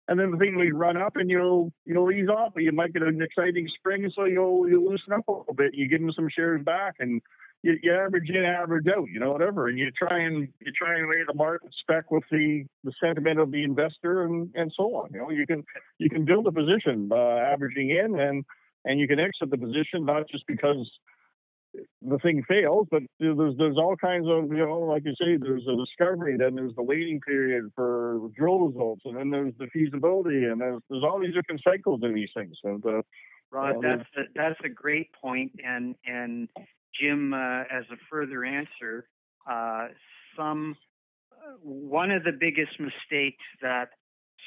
And 0.08 0.20
then 0.20 0.32
the 0.32 0.38
thing 0.38 0.56
will 0.56 0.70
run 0.70 0.98
up 0.98 1.16
and 1.16 1.30
you'll 1.30 1.72
you'll 1.86 2.12
ease 2.12 2.30
off, 2.30 2.54
but 2.54 2.64
you 2.64 2.72
might 2.72 2.94
get 2.94 3.02
an 3.02 3.22
exciting 3.22 3.68
spring, 3.78 4.12
so 4.16 4.26
you'll 4.26 4.70
you'll 4.70 4.86
loosen 4.90 5.14
up 5.14 5.28
a 5.28 5.32
little 5.32 5.56
bit. 5.56 5.74
You 5.74 5.88
give 5.88 6.02
them 6.02 6.12
some 6.12 6.30
shares 6.30 6.64
back 6.64 6.96
and 7.00 7.22
you, 7.64 7.80
you 7.82 7.92
average 7.92 8.30
in, 8.30 8.46
average 8.46 8.86
out, 8.96 9.08
you 9.12 9.20
know, 9.20 9.32
whatever, 9.32 9.68
and 9.68 9.80
you 9.80 9.90
try 9.92 10.20
and 10.20 10.48
you 10.60 10.72
try 10.78 11.00
and 11.00 11.08
weigh 11.08 11.24
the 11.26 11.34
market 11.34 11.72
spec 11.82 12.12
with 12.12 12.24
the 12.30 12.66
the 12.84 12.94
sentiment 13.04 13.40
of 13.40 13.52
the 13.52 13.64
investor 13.64 14.24
and 14.24 14.52
and 14.54 14.72
so 14.78 14.84
on. 14.96 15.10
You 15.12 15.22
know, 15.22 15.30
you 15.32 15.48
can 15.48 15.64
you 15.98 16.10
can 16.10 16.26
build 16.26 16.46
a 16.46 16.52
position 16.52 17.10
uh, 17.12 17.16
averaging 17.16 17.90
in 17.90 18.20
and 18.20 18.46
and 18.86 19.00
you 19.00 19.08
can 19.08 19.20
exit 19.20 19.50
the 19.50 19.58
position 19.58 20.06
not 20.06 20.30
just 20.30 20.46
because 20.46 20.88
the 22.02 22.18
thing 22.20 22.44
fails, 22.48 22.88
but 22.92 23.04
there's 23.20 23.58
there's 23.58 23.78
all 23.78 23.96
kinds 23.96 24.28
of 24.28 24.52
you 24.52 24.66
know, 24.66 24.80
like 24.82 25.04
you 25.06 25.14
say, 25.20 25.38
there's 25.38 25.66
a 25.68 25.76
discovery, 25.76 26.38
then 26.38 26.56
there's 26.56 26.76
the 26.76 26.84
waiting 26.84 27.20
period 27.22 27.72
for 27.76 28.20
drill 28.38 28.60
results, 28.60 29.02
and 29.06 29.18
then 29.18 29.30
there's 29.30 29.54
the 29.58 29.68
feasibility, 29.68 30.46
and 30.46 30.62
there's 30.62 30.82
there's 30.90 31.04
all 31.04 31.20
these 31.20 31.34
different 31.34 31.62
cycles 31.64 32.02
in 32.04 32.14
these 32.14 32.30
things. 32.36 32.58
And 32.64 32.86
uh, 32.86 33.02
Rod, 33.52 33.76
that's 33.82 34.10
a, 34.18 34.22
that's 34.36 34.60
a 34.64 34.70
great 34.70 35.12
point, 35.14 35.52
and 35.66 35.96
and 36.06 36.50
Jim, 37.00 37.34
uh, 37.34 37.62
as 37.72 37.86
a 37.92 37.98
further 38.10 38.46
answer, 38.46 39.08
uh, 39.50 39.88
some 40.38 40.76
uh, 41.32 41.54
one 41.62 42.12
of 42.12 42.24
the 42.24 42.32
biggest 42.32 42.80
mistakes 42.80 43.44
that 43.62 43.90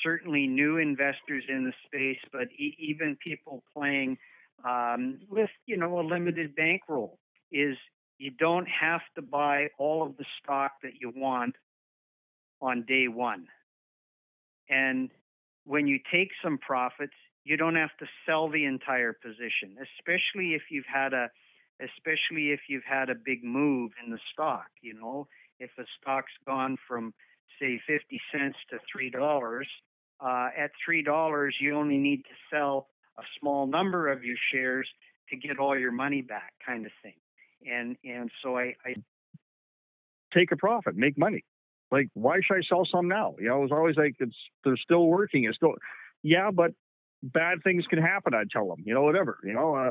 certainly 0.02 0.46
new 0.46 0.76
investors 0.76 1.44
in 1.48 1.64
the 1.64 1.72
space, 1.86 2.20
but 2.32 2.48
e- 2.56 2.76
even 2.78 3.16
people 3.22 3.64
playing 3.74 4.16
um, 4.64 5.18
with 5.28 5.50
you 5.66 5.76
know 5.76 6.00
a 6.00 6.02
limited 6.02 6.54
bankroll 6.54 7.18
is 7.52 7.76
you 8.18 8.30
don't 8.30 8.68
have 8.68 9.00
to 9.14 9.22
buy 9.22 9.68
all 9.78 10.02
of 10.02 10.16
the 10.16 10.24
stock 10.42 10.72
that 10.82 10.94
you 11.00 11.12
want 11.14 11.54
on 12.60 12.84
day 12.86 13.06
one. 13.08 13.46
And 14.68 15.10
when 15.64 15.86
you 15.86 16.00
take 16.10 16.30
some 16.42 16.58
profits, 16.58 17.14
you 17.44 17.56
don't 17.56 17.76
have 17.76 17.96
to 18.00 18.06
sell 18.26 18.48
the 18.48 18.64
entire 18.64 19.12
position, 19.12 19.76
especially 19.80 20.54
if 20.54 20.62
you've 20.70 20.86
had 20.92 21.12
a 21.12 21.30
especially 21.80 22.50
if 22.50 22.60
you've 22.68 22.84
had 22.84 23.08
a 23.08 23.14
big 23.14 23.44
move 23.44 23.92
in 24.04 24.10
the 24.10 24.18
stock, 24.32 24.66
you 24.82 24.92
know, 24.92 25.28
if 25.60 25.70
a 25.78 25.84
stock's 26.00 26.32
gone 26.44 26.76
from 26.88 27.14
say 27.60 27.80
50 27.86 28.20
cents 28.32 28.56
to 28.70 28.78
$3, 28.96 29.62
uh, 30.20 30.48
at 30.56 30.72
$3 30.88 31.50
you 31.60 31.76
only 31.76 31.96
need 31.98 32.24
to 32.24 32.34
sell 32.50 32.88
a 33.18 33.22
small 33.40 33.66
number 33.66 34.08
of 34.08 34.24
your 34.24 34.36
shares 34.52 34.88
to 35.30 35.36
get 35.36 35.58
all 35.58 35.78
your 35.78 35.92
money 35.92 36.22
back 36.22 36.52
kind 36.64 36.86
of 36.86 36.92
thing 37.02 37.14
and 37.66 37.96
and 38.04 38.30
so 38.42 38.56
I, 38.56 38.74
I 38.84 38.94
take 40.34 40.52
a 40.52 40.56
profit, 40.56 40.96
make 40.96 41.18
money. 41.18 41.44
Like, 41.90 42.08
why 42.14 42.40
should 42.44 42.58
I 42.58 42.60
sell 42.68 42.86
some 42.90 43.08
now? 43.08 43.34
You 43.38 43.48
know, 43.48 43.58
it 43.58 43.62
was 43.62 43.72
always 43.72 43.96
like 43.96 44.16
it's 44.18 44.36
they're 44.64 44.76
still 44.76 45.06
working. 45.06 45.44
It's 45.44 45.56
still, 45.56 45.74
yeah, 46.22 46.50
but 46.52 46.72
bad 47.22 47.58
things 47.64 47.84
can 47.88 48.00
happen. 48.00 48.34
I 48.34 48.44
tell 48.50 48.68
them, 48.68 48.84
you 48.84 48.94
know, 48.94 49.02
whatever. 49.02 49.38
You 49.42 49.54
know, 49.54 49.74
uh, 49.74 49.90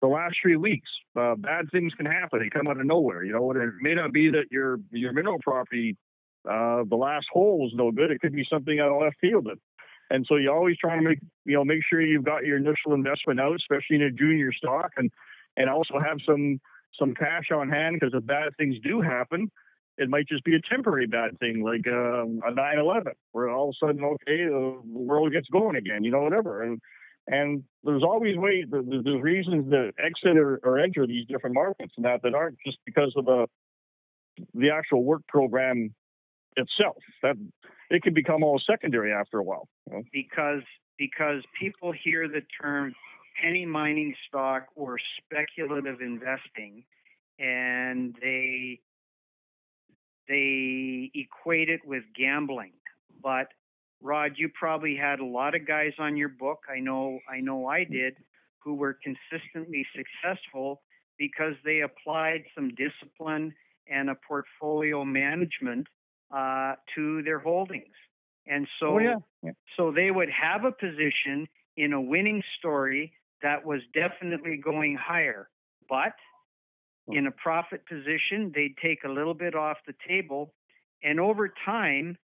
the 0.00 0.06
last 0.06 0.36
three 0.40 0.56
weeks, 0.56 0.88
uh, 1.16 1.34
bad 1.34 1.66
things 1.72 1.92
can 1.94 2.06
happen. 2.06 2.40
They 2.40 2.48
come 2.48 2.68
out 2.68 2.78
of 2.78 2.86
nowhere. 2.86 3.24
You 3.24 3.32
know, 3.32 3.50
it 3.50 3.72
may 3.80 3.94
not 3.94 4.12
be 4.12 4.30
that 4.30 4.46
your 4.50 4.78
your 4.90 5.12
mineral 5.12 5.38
property, 5.42 5.96
uh, 6.48 6.84
the 6.88 6.96
last 6.96 7.26
hole 7.32 7.58
was 7.58 7.72
no 7.74 7.90
good. 7.90 8.10
It 8.10 8.20
could 8.20 8.32
be 8.32 8.46
something 8.48 8.78
out 8.78 8.92
of 8.92 9.02
left 9.02 9.16
field. 9.20 9.48
And 10.12 10.26
so 10.28 10.36
you 10.36 10.52
always 10.52 10.76
try 10.76 10.94
to 10.94 11.02
make 11.02 11.18
you 11.46 11.54
know 11.54 11.64
make 11.64 11.80
sure 11.88 12.00
you've 12.02 12.24
got 12.24 12.44
your 12.44 12.58
initial 12.58 12.92
investment 12.92 13.40
out, 13.40 13.56
especially 13.56 13.96
in 13.96 14.02
a 14.02 14.10
junior 14.10 14.52
stock, 14.52 14.92
and 14.98 15.10
and 15.56 15.70
also 15.70 15.98
have 15.98 16.18
some 16.26 16.60
some 17.00 17.14
cash 17.14 17.50
on 17.50 17.70
hand 17.70 17.98
because 17.98 18.14
if 18.14 18.24
bad 18.26 18.54
things 18.58 18.76
do 18.84 19.00
happen, 19.00 19.50
it 19.96 20.10
might 20.10 20.28
just 20.28 20.44
be 20.44 20.54
a 20.54 20.60
temporary 20.70 21.06
bad 21.06 21.38
thing 21.40 21.62
like 21.64 21.86
um, 21.88 22.40
a 22.46 22.52
9/11, 22.52 23.12
where 23.32 23.48
all 23.48 23.70
of 23.70 23.74
a 23.82 23.86
sudden, 23.86 24.04
okay, 24.04 24.44
the 24.44 24.80
world 24.84 25.32
gets 25.32 25.48
going 25.48 25.76
again, 25.76 26.04
you 26.04 26.10
know, 26.10 26.20
whatever. 26.20 26.62
And 26.62 26.78
and 27.26 27.64
there's 27.82 28.02
always 28.02 28.36
ways, 28.36 28.66
there's 28.70 29.22
reasons 29.22 29.70
to 29.70 29.92
exit 29.98 30.36
or, 30.36 30.60
or 30.62 30.78
enter 30.78 31.06
these 31.06 31.26
different 31.26 31.54
markets, 31.54 31.94
and 31.96 32.04
that 32.04 32.20
that 32.22 32.34
aren't 32.34 32.58
just 32.66 32.76
because 32.84 33.14
of 33.16 33.24
the 33.24 33.46
the 34.52 34.70
actual 34.70 35.04
work 35.04 35.22
program 35.26 35.94
itself. 36.56 37.02
That 37.22 37.36
it 37.92 38.02
can 38.02 38.14
become 38.14 38.42
all 38.42 38.60
secondary 38.66 39.12
after 39.12 39.38
a 39.38 39.42
while. 39.42 39.68
You 39.86 39.96
know? 39.96 40.02
Because 40.12 40.62
because 40.98 41.42
people 41.60 41.92
hear 41.92 42.26
the 42.26 42.42
term 42.60 42.94
penny 43.40 43.66
mining 43.66 44.14
stock 44.28 44.66
or 44.74 44.98
speculative 45.18 46.00
investing, 46.00 46.84
and 47.38 48.16
they 48.20 48.80
they 50.28 51.10
equate 51.14 51.68
it 51.68 51.80
with 51.84 52.02
gambling. 52.16 52.72
But 53.22 53.48
Rod, 54.00 54.32
you 54.36 54.48
probably 54.58 54.96
had 54.96 55.20
a 55.20 55.24
lot 55.24 55.54
of 55.54 55.66
guys 55.66 55.92
on 55.98 56.16
your 56.16 56.30
book. 56.30 56.60
I 56.74 56.80
know 56.80 57.18
I 57.30 57.40
know 57.40 57.66
I 57.66 57.84
did 57.84 58.16
who 58.58 58.74
were 58.74 58.96
consistently 59.02 59.84
successful 59.94 60.82
because 61.18 61.54
they 61.64 61.80
applied 61.80 62.44
some 62.54 62.70
discipline 62.70 63.52
and 63.90 64.08
a 64.08 64.14
portfolio 64.26 65.04
management 65.04 65.86
uh, 66.32 66.74
to 66.94 67.22
their 67.22 67.38
holdings. 67.38 67.94
And 68.46 68.66
so, 68.80 68.94
oh, 68.94 68.98
yeah. 68.98 69.16
Yeah. 69.42 69.52
so 69.76 69.92
they 69.92 70.10
would 70.10 70.30
have 70.30 70.64
a 70.64 70.72
position 70.72 71.46
in 71.76 71.92
a 71.92 72.00
winning 72.00 72.42
story 72.58 73.12
that 73.42 73.64
was 73.64 73.80
definitely 73.94 74.56
going 74.56 74.96
higher. 74.96 75.48
But 75.88 76.14
in 77.08 77.26
a 77.26 77.30
profit 77.30 77.86
position, 77.86 78.52
they'd 78.54 78.76
take 78.82 79.04
a 79.04 79.08
little 79.08 79.34
bit 79.34 79.54
off 79.54 79.76
the 79.86 79.94
table. 80.08 80.54
And 81.02 81.18
over 81.18 81.52
time, 81.64 82.16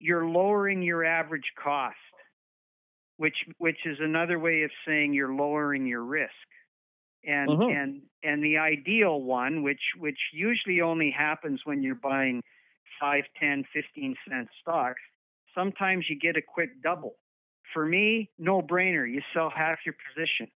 you're 0.00 0.26
lowering 0.26 0.82
your 0.82 1.04
average 1.04 1.52
cost, 1.62 1.96
which 3.16 3.36
which 3.58 3.78
is 3.86 3.98
another 4.00 4.38
way 4.38 4.62
of 4.62 4.70
saying 4.86 5.14
you're 5.14 5.34
lowering 5.34 5.86
your 5.86 6.02
risk. 6.02 6.32
And 7.24 7.48
uh-huh. 7.48 7.68
and 7.68 8.02
and 8.22 8.44
the 8.44 8.58
ideal 8.58 9.22
one, 9.22 9.62
which 9.62 9.80
which 9.98 10.18
usually 10.32 10.80
only 10.80 11.10
happens 11.16 11.60
when 11.64 11.82
you're 11.82 11.94
buying 11.94 12.42
5, 13.00 13.24
10, 13.40 13.64
15 13.72 14.16
cent 14.28 14.48
stocks, 14.60 15.00
sometimes 15.54 16.06
you 16.08 16.18
get 16.18 16.36
a 16.36 16.42
quick 16.42 16.82
double. 16.82 17.16
For 17.72 17.84
me, 17.84 18.30
no 18.38 18.62
brainer. 18.62 19.10
You 19.10 19.22
sell 19.32 19.50
half 19.54 19.78
your 19.84 19.94
position. 20.14 20.48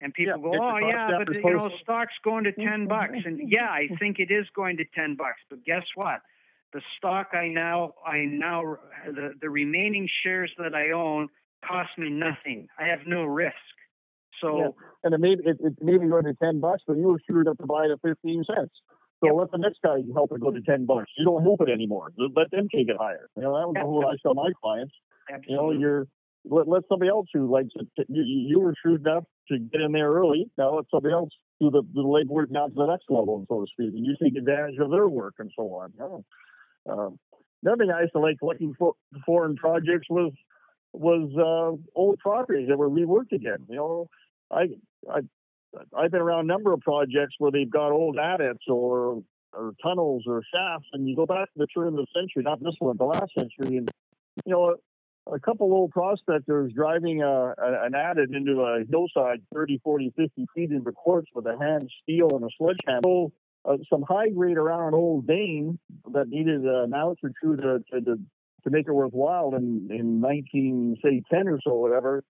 And 0.00 0.12
people 0.12 0.34
oh, 0.34 0.52
yeah, 0.52 0.58
go, 0.58 0.64
oh 0.64 0.78
yeah, 0.78 1.08
but 1.18 1.34
you 1.34 1.56
know, 1.56 1.70
stock's 1.82 2.12
going 2.22 2.44
to 2.44 2.52
ten 2.52 2.66
mm-hmm. 2.66 2.88
bucks, 2.88 3.24
and 3.24 3.38
mm-hmm. 3.38 3.48
yeah, 3.48 3.70
I 3.70 3.88
think 3.98 4.18
it 4.18 4.30
is 4.30 4.44
going 4.54 4.76
to 4.78 4.84
ten 4.94 5.14
bucks. 5.16 5.40
But 5.48 5.64
guess 5.64 5.84
what? 5.94 6.20
The 6.74 6.82
stock 6.98 7.28
I 7.32 7.48
now, 7.48 7.94
I 8.04 8.24
now, 8.24 8.76
the 9.06 9.32
the 9.40 9.48
remaining 9.48 10.08
shares 10.22 10.50
that 10.58 10.74
I 10.74 10.90
own 10.90 11.28
cost 11.66 11.90
me 11.96 12.10
nothing. 12.10 12.68
I 12.78 12.88
have 12.88 13.06
no 13.06 13.24
risk. 13.24 13.54
So, 14.42 14.58
yeah. 14.58 14.68
and 15.04 15.14
it 15.14 15.20
may 15.20 15.32
it, 15.32 15.56
it 15.60 15.74
may 15.80 15.96
be 15.96 16.06
going 16.06 16.24
to 16.24 16.34
ten 16.34 16.60
bucks, 16.60 16.82
but 16.86 16.96
you 16.96 17.04
were 17.04 17.20
sure 17.26 17.44
to 17.44 17.54
buy 17.66 17.86
it 17.86 17.92
at 17.92 18.00
fifteen 18.02 18.44
cents. 18.44 18.74
So 19.28 19.34
let 19.34 19.50
the 19.50 19.58
next 19.58 19.80
guy 19.82 19.98
help 20.14 20.32
it 20.32 20.40
go 20.40 20.50
to 20.50 20.60
ten 20.60 20.86
bucks. 20.86 21.10
You 21.16 21.24
don't 21.24 21.42
hope 21.42 21.60
it 21.62 21.70
anymore. 21.70 22.12
Let 22.16 22.50
them 22.50 22.68
take 22.74 22.88
it 22.88 22.96
higher. 22.98 23.28
You 23.36 23.42
know, 23.42 23.72
that 23.72 23.86
was 23.86 24.04
what 24.04 24.06
I 24.12 24.16
tell 24.22 24.34
my 24.34 24.50
clients. 24.60 24.94
Absolutely. 25.32 25.52
You 25.52 25.56
know, 25.56 25.70
you're 25.80 26.06
let, 26.44 26.68
let 26.68 26.82
somebody 26.88 27.08
else 27.08 27.26
who 27.32 27.50
likes 27.50 27.70
it. 27.74 28.06
You, 28.08 28.22
you 28.22 28.60
were 28.60 28.74
shrewd 28.82 29.00
enough 29.06 29.24
to 29.48 29.58
get 29.58 29.80
in 29.80 29.92
there 29.92 30.10
early. 30.10 30.50
Now 30.58 30.76
let 30.76 30.84
somebody 30.90 31.14
else 31.14 31.30
do 31.60 31.70
the, 31.70 31.82
the 31.94 32.02
legwork 32.02 32.50
now 32.50 32.66
to 32.66 32.74
the 32.74 32.86
next 32.86 33.04
level, 33.08 33.44
so 33.48 33.60
to 33.60 33.66
speak, 33.72 33.94
and 33.94 34.04
you 34.04 34.16
take 34.22 34.36
advantage 34.36 34.78
of 34.78 34.90
their 34.90 35.08
work 35.08 35.34
and 35.38 35.50
so 35.56 35.62
on. 35.74 35.92
Oh. 36.00 36.24
Um, 36.86 37.18
another 37.62 37.84
thing 37.84 37.90
I 37.90 38.02
used 38.02 38.12
to 38.12 38.18
like 38.18 38.36
looking 38.42 38.74
for 38.78 38.94
foreign 39.24 39.56
projects 39.56 40.08
was 40.10 40.32
was 40.92 41.30
uh, 41.36 41.98
old 41.98 42.18
properties 42.18 42.68
that 42.68 42.76
were 42.76 42.90
reworked 42.90 43.32
again. 43.32 43.58
You 43.68 43.76
know, 43.76 44.08
I 44.50 44.66
I 45.10 45.20
I've 45.96 46.10
been 46.10 46.20
around 46.20 46.40
a 46.40 46.52
number 46.52 46.72
of 46.72 46.80
projects 46.80 47.34
where 47.38 47.50
they've 47.50 47.70
got 47.70 47.92
old 47.92 48.16
adits 48.16 48.68
or 48.68 49.22
or 49.52 49.72
tunnels 49.82 50.24
or 50.26 50.42
shafts, 50.52 50.88
and 50.92 51.08
you 51.08 51.14
go 51.14 51.26
back 51.26 51.46
to 51.52 51.58
the 51.58 51.66
turn 51.68 51.88
of 51.88 51.94
the 51.94 52.06
century, 52.12 52.42
not 52.42 52.60
this 52.62 52.74
one, 52.80 52.96
the 52.96 53.04
last 53.04 53.32
century, 53.38 53.76
and 53.76 53.90
you 54.44 54.52
know 54.52 54.76
a 55.32 55.40
couple 55.40 55.72
old 55.72 55.90
prospectors 55.90 56.72
driving 56.74 57.22
a, 57.22 57.26
a, 57.26 57.84
an 57.84 57.94
adit 57.94 58.30
into 58.34 58.60
a 58.60 58.84
hillside 58.90 59.40
30, 59.54 59.80
40, 59.82 60.12
50 60.16 60.46
feet 60.54 60.70
into 60.70 60.92
quartz 60.92 61.28
with 61.34 61.46
a 61.46 61.56
hand 61.58 61.90
steel 62.02 62.28
and 62.32 62.44
a 62.44 62.48
sledgehammer. 62.58 63.28
Uh, 63.64 63.78
some 63.88 64.02
high 64.02 64.28
grade 64.28 64.58
around 64.58 64.88
an 64.88 64.94
old 64.94 65.24
vein 65.24 65.78
that 66.12 66.28
needed 66.28 66.66
an 66.66 66.92
ounce 66.92 67.18
or 67.22 67.30
two 67.42 67.56
to, 67.56 67.78
to, 67.90 68.00
to, 68.02 68.16
to 68.64 68.70
make 68.70 68.86
it 68.86 68.92
worthwhile 68.92 69.54
in, 69.54 69.88
in 69.90 70.20
19, 70.20 70.98
say, 71.02 71.22
10 71.32 71.48
or 71.48 71.58
so, 71.64 71.72
whatever, 71.72 72.22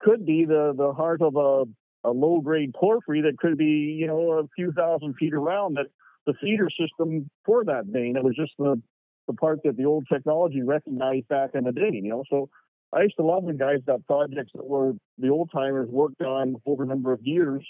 could 0.00 0.24
be 0.24 0.44
the, 0.44 0.72
the 0.76 0.92
heart 0.92 1.20
of 1.20 1.34
a, 1.34 1.64
a 2.06 2.10
low 2.10 2.40
grade 2.40 2.72
porphyry 2.74 3.22
that 3.22 3.38
could 3.38 3.58
be, 3.58 3.96
you 3.98 4.06
know, 4.06 4.32
a 4.32 4.48
few 4.54 4.72
thousand 4.72 5.14
feet 5.14 5.34
around 5.34 5.76
that 5.76 5.86
the 6.26 6.34
feeder 6.40 6.68
system 6.70 7.30
for 7.44 7.64
that 7.64 7.86
vein. 7.86 8.16
It 8.16 8.24
was 8.24 8.36
just 8.36 8.52
the 8.58 8.80
the 9.26 9.34
part 9.34 9.60
that 9.64 9.76
the 9.76 9.84
old 9.84 10.06
technology 10.10 10.62
recognized 10.62 11.26
back 11.28 11.50
in 11.54 11.64
the 11.64 11.72
day, 11.72 11.90
you 11.92 12.08
know. 12.08 12.22
So 12.30 12.48
I 12.92 13.02
used 13.02 13.16
to 13.16 13.24
love 13.24 13.42
when 13.42 13.56
guys 13.56 13.78
got 13.84 14.06
projects 14.06 14.52
that 14.54 14.64
were 14.64 14.92
the 15.18 15.30
old 15.30 15.50
timers 15.52 15.88
worked 15.90 16.22
on 16.22 16.56
over 16.64 16.84
a 16.84 16.86
number 16.86 17.12
of 17.12 17.20
years 17.22 17.66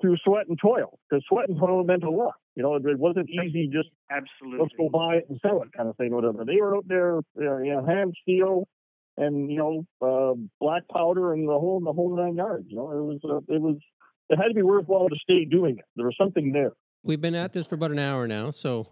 through 0.00 0.16
sweat 0.22 0.46
and 0.48 0.58
toil, 0.60 0.98
because 1.08 1.24
sweat 1.26 1.48
and 1.48 1.58
toil 1.58 1.82
meant 1.84 2.04
a 2.04 2.10
lot. 2.10 2.34
You 2.54 2.62
know, 2.62 2.74
it 2.74 2.98
wasn't 2.98 3.30
easy 3.30 3.70
just 3.72 3.88
absolutely 4.10 4.60
let's 4.60 4.74
go 4.76 4.88
buy 4.90 5.16
it 5.16 5.26
and 5.28 5.38
sell 5.40 5.62
it 5.62 5.72
kind 5.74 5.88
of 5.88 5.96
thing, 5.96 6.14
whatever. 6.14 6.44
They 6.44 6.60
were 6.60 6.76
out 6.76 6.88
there, 6.88 7.18
uh, 7.18 7.58
you 7.58 7.72
know, 7.72 7.86
hand 7.86 8.14
steel 8.22 8.68
and 9.16 9.50
you 9.50 9.58
know, 9.58 9.86
uh, 10.02 10.34
black 10.60 10.82
powder 10.88 11.32
and 11.32 11.48
the 11.48 11.52
whole 11.52 11.80
the 11.80 11.92
whole 11.92 12.16
nine 12.16 12.36
yards. 12.36 12.66
You 12.68 12.76
know, 12.76 12.90
it 12.90 13.02
was 13.02 13.20
uh, 13.24 13.54
it 13.54 13.60
was 13.60 13.76
it 14.28 14.36
had 14.36 14.48
to 14.48 14.54
be 14.54 14.62
worthwhile 14.62 15.08
to 15.08 15.16
stay 15.22 15.44
doing 15.44 15.78
it. 15.78 15.84
There 15.96 16.06
was 16.06 16.16
something 16.18 16.52
there. 16.52 16.72
We've 17.02 17.20
been 17.20 17.34
at 17.34 17.52
this 17.52 17.66
for 17.66 17.76
about 17.76 17.92
an 17.92 17.98
hour 17.98 18.26
now, 18.26 18.50
so 18.50 18.88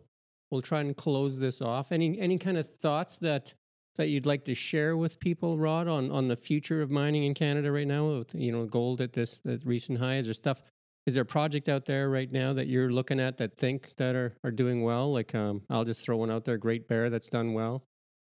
we'll 0.51 0.63
try 0.63 0.81
and 0.81 0.97
close 0.97 1.39
this 1.39 1.61
off. 1.61 1.93
Any 1.93 2.19
any 2.19 2.39
kind 2.39 2.57
of 2.57 2.67
thoughts 2.81 3.17
that 3.19 3.55
that 3.97 4.09
you'd 4.09 4.27
like 4.27 4.45
to 4.47 4.55
share 4.55 4.97
with 4.97 5.21
people, 5.21 5.59
Rod, 5.59 5.89
on 5.89 6.11
on 6.11 6.29
the 6.29 6.37
future 6.37 6.83
of 6.83 6.91
mining 6.91 7.25
in 7.25 7.35
Canada 7.35 7.71
right 7.71 7.87
now? 7.87 8.19
With 8.19 8.35
you 8.35 8.53
know 8.53 8.67
gold 8.67 9.01
at 9.01 9.13
this 9.13 9.41
at 9.47 9.65
recent 9.65 9.99
highs 9.99 10.29
or 10.29 10.35
stuff 10.35 10.63
is 11.07 11.15
there 11.15 11.23
a 11.23 11.27
project 11.27 11.69
out 11.69 11.85
there 11.85 12.09
right 12.09 12.31
now 12.31 12.55
that 12.55 12.67
you're 12.67 12.91
looking 12.91 13.21
at 13.21 13.37
that 13.37 13.57
think 13.57 13.93
that 13.99 14.17
are, 14.17 14.35
are 14.43 14.51
doing 14.51 14.83
well? 14.83 15.13
Like, 15.13 15.35
um, 15.35 15.63
I'll 15.69 15.85
just 15.85 16.03
throw 16.03 16.17
one 16.17 16.31
out 16.31 16.45
there, 16.45 16.57
Great 16.57 16.89
Bear, 16.89 17.11
that's 17.11 17.29
done 17.29 17.53
well. 17.53 17.85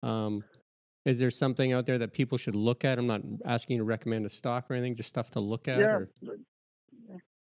Um, 0.03 0.45
is 1.11 1.19
there 1.19 1.31
something 1.31 1.73
out 1.73 1.87
there 1.87 1.99
that 1.99 2.13
people 2.13 2.39
should 2.39 2.55
look 2.55 2.85
at? 2.85 2.99
I'm 2.99 3.07
not 3.07 3.23
asking 3.45 3.77
you 3.77 3.81
to 3.83 3.85
recommend 3.85 4.25
a 4.25 4.29
stock 4.29 4.71
or 4.71 4.75
anything, 4.75 4.95
just 4.95 5.09
stuff 5.09 5.31
to 5.33 5.41
look 5.41 5.69
at. 5.69 5.81
Yeah. 5.81 5.99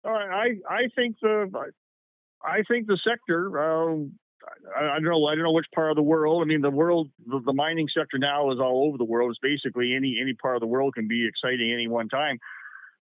Or? 0.02 0.16
I 0.32 0.54
I 0.68 0.88
think 0.96 1.16
the 1.20 1.50
I 2.42 2.62
think 2.68 2.86
the 2.86 2.98
sector. 3.06 3.60
Um, 3.60 4.12
I, 4.74 4.84
I 4.84 4.94
don't 4.94 5.04
know. 5.04 5.26
I 5.26 5.34
don't 5.34 5.44
know 5.44 5.52
which 5.52 5.66
part 5.74 5.90
of 5.90 5.96
the 5.96 6.02
world. 6.02 6.42
I 6.42 6.46
mean, 6.46 6.62
the 6.62 6.70
world, 6.70 7.10
the, 7.26 7.40
the 7.44 7.52
mining 7.52 7.88
sector 7.94 8.16
now 8.18 8.50
is 8.50 8.58
all 8.58 8.88
over 8.88 8.96
the 8.96 9.04
world. 9.04 9.30
It's 9.30 9.38
basically 9.40 9.94
any 9.94 10.18
any 10.20 10.32
part 10.32 10.56
of 10.56 10.60
the 10.60 10.66
world 10.66 10.94
can 10.94 11.06
be 11.06 11.28
exciting 11.28 11.70
any 11.72 11.86
one 11.86 12.08
time. 12.08 12.38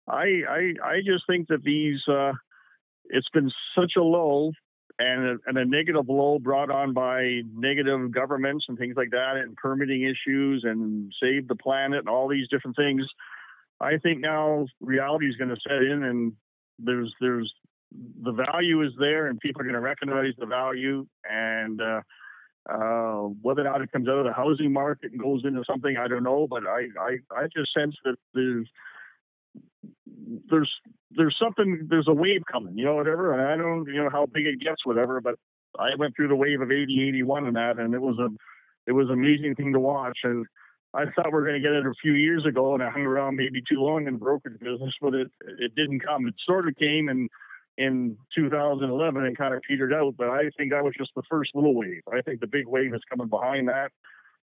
I 0.08 0.42
I 0.50 0.74
I 0.84 0.96
just 1.06 1.26
think 1.28 1.48
that 1.48 1.64
these. 1.64 2.02
Uh, 2.08 2.34
it's 3.14 3.30
been 3.34 3.52
such 3.78 3.94
a 3.98 4.02
low 4.02 4.52
and 5.02 5.26
a, 5.26 5.38
and 5.48 5.58
a 5.58 5.66
negative 5.66 6.08
low 6.08 6.40
brought 6.40 6.70
on 6.70 6.94
by 6.94 7.42
negative 7.56 8.12
governments 8.12 8.66
and 8.68 8.78
things 8.78 8.96
like 8.96 9.12
that, 9.12 9.38
and 9.38 9.56
permitting 9.56 10.04
issues 10.04 10.64
and 10.64 11.14
save 11.22 11.48
the 11.48 11.56
planet 11.56 12.00
and 12.00 12.10
all 12.10 12.28
these 12.28 12.48
different 12.50 12.76
things. 12.76 13.06
I 13.80 13.98
think 13.98 14.20
now 14.20 14.68
reality 14.80 15.28
is 15.28 15.36
going 15.36 15.50
to 15.50 15.62
set 15.68 15.82
in, 15.82 16.04
and 16.04 16.34
there's 16.78 17.14
there's 17.20 17.52
the 18.24 18.32
value 18.32 18.84
is 18.84 18.94
there, 19.00 19.28
and 19.28 19.40
people 19.40 19.62
are 19.62 19.66
going 19.66 19.74
to 19.74 19.82
recognize 19.82 20.34
the 20.38 20.46
value. 20.46 21.06
And 21.30 21.82
uh, 21.82 22.02
uh, 22.70 23.30
whether 23.42 23.62
or 23.62 23.66
not 23.66 23.82
it 23.82 23.92
comes 23.92 24.08
out 24.08 24.20
of 24.20 24.26
the 24.26 24.34
housing 24.34 24.72
market 24.72 25.12
and 25.12 25.22
goes 25.22 25.42
into 25.44 25.64
something, 25.70 25.98
I 25.98 26.08
don't 26.08 26.24
know. 26.24 26.48
But 26.48 26.64
I 26.68 26.88
I, 27.00 27.18
I 27.36 27.48
just 27.56 27.74
sense 27.74 27.96
that 28.06 28.18
there's 28.34 28.70
there's 30.50 30.72
there's 31.12 31.36
something 31.42 31.88
there's 31.90 32.08
a 32.08 32.14
wave 32.14 32.42
coming, 32.52 32.78
you 32.78 32.86
know, 32.86 32.96
whatever. 32.96 33.34
And 33.34 33.42
I 33.42 33.56
don't 33.56 33.86
you 33.88 34.04
know 34.04 34.10
how 34.10 34.26
big 34.26 34.46
it 34.46 34.60
gets, 34.60 34.86
whatever. 34.86 35.22
But 35.22 35.36
I 35.80 35.96
went 35.98 36.16
through 36.16 36.28
the 36.28 36.36
wave 36.36 36.62
of 36.62 36.72
80, 36.72 37.08
81 37.10 37.48
and 37.48 37.56
that, 37.56 37.80
and 37.80 37.94
it 37.94 38.02
was 38.02 38.18
a 38.20 38.30
it 38.88 38.94
was 38.94 39.08
an 39.08 39.14
amazing 39.14 39.56
thing 39.56 39.74
to 39.74 39.80
watch. 39.80 40.18
And 40.24 40.46
I 40.94 41.06
thought 41.06 41.28
we 41.28 41.32
were 41.32 41.46
going 41.46 41.62
to 41.62 41.68
get 41.68 41.74
it 41.74 41.86
a 41.86 41.94
few 42.02 42.14
years 42.14 42.46
ago, 42.46 42.74
and 42.74 42.84
I 42.84 42.90
hung 42.90 43.04
around 43.04 43.36
maybe 43.36 43.62
too 43.62 43.80
long 43.80 44.08
in 44.08 44.14
the 44.14 44.20
brokerage 44.20 44.60
business, 44.60 44.94
but 45.02 45.14
it 45.14 45.32
it 45.60 45.76
didn't 45.76 46.02
come. 46.02 46.28
It 46.28 46.36
sort 46.46 46.68
of 46.68 46.76
came 46.76 47.10
in 47.10 47.30
in 47.78 48.18
2011 48.36 49.26
and 49.26 49.38
kind 49.38 49.54
of 49.54 49.62
petered 49.62 49.94
out. 49.94 50.16
But 50.18 50.30
I 50.30 50.50
think 50.58 50.72
that 50.72 50.84
was 50.84 50.94
just 50.98 51.12
the 51.16 51.24
first 51.30 51.52
little 51.56 51.76
wave. 51.76 52.02
I 52.12 52.22
think 52.22 52.42
the 52.42 52.48
big 52.48 52.68
wave 52.68 52.94
is 52.94 53.02
coming 53.10 53.28
behind 53.28 53.70
that, 53.70 53.92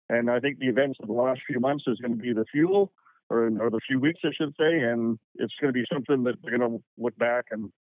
and 0.09 0.29
I 0.29 0.39
think 0.39 0.59
the 0.59 0.67
events 0.67 0.99
of 1.01 1.07
the 1.07 1.13
last 1.13 1.41
few 1.47 1.59
months 1.59 1.85
is 1.87 1.99
going 1.99 2.15
to 2.15 2.21
be 2.21 2.33
the 2.33 2.45
fuel 2.51 2.91
or, 3.29 3.45
or 3.59 3.69
the 3.69 3.79
few 3.87 3.99
weeks, 3.99 4.19
I 4.23 4.29
should 4.35 4.53
say, 4.59 4.79
and 4.79 5.17
it's 5.35 5.53
going 5.59 5.73
to 5.73 5.79
be 5.79 5.85
something 5.91 6.23
that 6.23 6.35
they're 6.41 6.57
going 6.57 6.71
to 6.71 6.83
look 6.97 7.17
back 7.17 7.45
and 7.51 7.71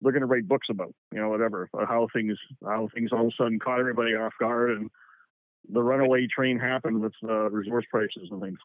they're 0.00 0.12
going 0.12 0.20
to 0.22 0.26
write 0.26 0.48
books 0.48 0.66
about, 0.70 0.94
you 1.12 1.20
know, 1.20 1.28
whatever, 1.28 1.68
how 1.88 2.08
things 2.12 2.36
how 2.64 2.88
things 2.94 3.10
all 3.12 3.20
of 3.20 3.26
a 3.26 3.42
sudden 3.42 3.58
caught 3.58 3.80
everybody 3.80 4.14
off 4.14 4.32
guard 4.40 4.70
and 4.70 4.90
the 5.70 5.82
runaway 5.82 6.26
train 6.26 6.58
happened 6.58 7.00
with 7.00 7.12
uh, 7.24 7.50
resource 7.50 7.84
prices 7.90 8.28
and 8.30 8.42
things. 8.42 8.58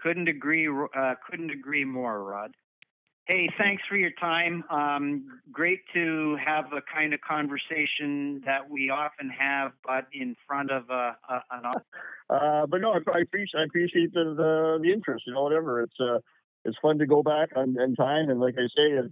Couldn't 0.00 0.28
agree. 0.28 0.68
Uh, 0.68 1.14
couldn't 1.28 1.50
agree 1.50 1.84
more, 1.84 2.24
Rod. 2.24 2.52
Hey, 3.28 3.46
thanks 3.58 3.82
for 3.86 3.94
your 3.94 4.12
time. 4.12 4.64
Um, 4.70 5.40
great 5.52 5.80
to 5.92 6.38
have 6.42 6.72
a 6.72 6.80
kind 6.90 7.12
of 7.12 7.20
conversation 7.20 8.40
that 8.46 8.70
we 8.70 8.88
often 8.88 9.28
have, 9.28 9.72
but 9.84 10.06
in 10.14 10.34
front 10.46 10.70
of 10.70 10.88
a, 10.88 11.14
a 11.28 11.42
an. 11.50 11.72
Uh, 12.30 12.66
but 12.66 12.82
no, 12.82 12.92
I 12.92 13.20
appreciate 13.20 13.58
I 13.58 13.64
appreciate 13.64 14.12
the, 14.12 14.34
the, 14.36 14.78
the 14.82 14.92
interest. 14.92 15.24
You 15.26 15.32
know, 15.32 15.44
whatever. 15.44 15.80
It's 15.80 15.98
uh, 15.98 16.18
it's 16.66 16.76
fun 16.82 16.98
to 16.98 17.06
go 17.06 17.22
back 17.22 17.48
on, 17.56 17.74
in 17.80 17.94
time, 17.94 18.28
and 18.28 18.38
like 18.38 18.54
I 18.58 18.66
say, 18.66 18.98
it, 18.98 19.10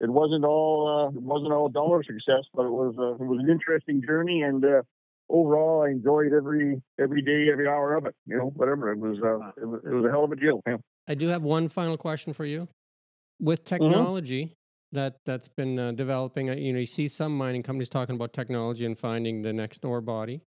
it 0.00 0.10
wasn't 0.10 0.44
all 0.44 0.88
uh, 0.88 1.16
it 1.16 1.22
wasn't 1.22 1.52
all 1.52 1.68
dollar 1.68 2.02
success, 2.02 2.42
but 2.52 2.66
it 2.66 2.72
was 2.72 2.96
uh, 2.98 3.22
it 3.22 3.28
was 3.28 3.38
an 3.38 3.48
interesting 3.48 4.02
journey, 4.04 4.42
and 4.42 4.64
uh, 4.64 4.82
overall, 5.28 5.86
I 5.86 5.90
enjoyed 5.90 6.32
every 6.32 6.82
every 6.98 7.22
day, 7.22 7.52
every 7.52 7.68
hour 7.68 7.94
of 7.94 8.04
it. 8.06 8.16
You 8.26 8.36
know, 8.36 8.46
whatever. 8.56 8.90
It 8.90 8.98
was 8.98 9.18
uh, 9.22 9.62
it 9.62 9.64
was, 9.64 9.80
it 9.84 9.94
was 9.94 10.04
a 10.04 10.10
hell 10.10 10.24
of 10.24 10.32
a 10.32 10.36
deal. 10.36 10.60
Yeah. 10.66 10.78
I 11.06 11.14
do 11.14 11.28
have 11.28 11.44
one 11.44 11.68
final 11.68 11.96
question 11.96 12.32
for 12.32 12.44
you 12.44 12.66
with 13.40 13.64
Mm-hmm. 13.80 14.04
technology 14.04 14.54
that 14.92 15.16
that's 15.24 15.48
been 15.48 15.78
uh, 15.78 15.92
developing 15.92 16.48
uh, 16.50 16.54
you 16.54 16.72
know 16.72 16.78
you 16.78 16.86
see 16.86 17.08
some 17.08 17.36
mining 17.36 17.62
companies 17.62 17.88
talking 17.88 18.14
about 18.14 18.32
technology 18.32 18.84
and 18.86 18.98
finding 18.98 19.42
the 19.42 19.52
next 19.52 19.84
ore 19.84 20.00
body 20.00 20.40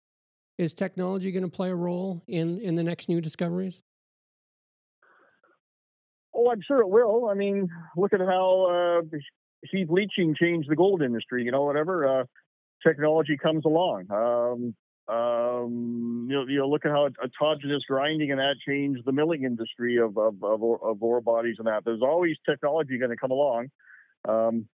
is 0.57 0.73
technology 0.73 1.31
going 1.31 1.43
to 1.43 1.49
play 1.49 1.69
a 1.69 1.75
role 1.75 2.23
in 2.27 2.59
in 2.59 2.75
the 2.75 2.83
next 2.83 3.09
new 3.09 3.21
discoveries 3.21 3.81
Oh, 6.33 6.49
I'm 6.51 6.61
sure 6.65 6.79
it 6.81 6.89
will. 6.89 7.27
I 7.29 7.33
mean, 7.33 7.67
look 7.97 8.13
at 8.13 8.21
how 8.21 9.01
uh, 9.03 9.17
heap 9.71 9.89
leaching 9.89 10.35
changed 10.39 10.69
the 10.69 10.75
gold 10.75 11.01
industry. 11.01 11.43
You 11.43 11.51
know, 11.51 11.63
whatever 11.63 12.21
uh, 12.21 12.23
technology 12.85 13.37
comes 13.37 13.65
along. 13.65 14.11
Um, 14.11 14.75
um, 15.09 16.27
you 16.29 16.35
know, 16.35 16.45
you 16.47 16.59
know, 16.59 16.69
look 16.69 16.85
at 16.85 16.91
how 16.91 17.09
autogenous 17.09 17.81
grinding 17.87 18.31
and 18.31 18.39
that 18.39 18.55
changed 18.65 19.01
the 19.05 19.11
milling 19.11 19.43
industry 19.43 19.97
of 19.97 20.17
of, 20.17 20.43
of, 20.43 20.61
of 20.63 21.01
ore 21.01 21.21
bodies 21.21 21.55
and 21.57 21.67
that. 21.67 21.83
There's 21.83 22.03
always 22.03 22.35
technology 22.47 22.97
going 22.99 23.09
to 23.09 23.17
come 23.17 23.31
along. 23.31 23.69
Um, 24.27 24.67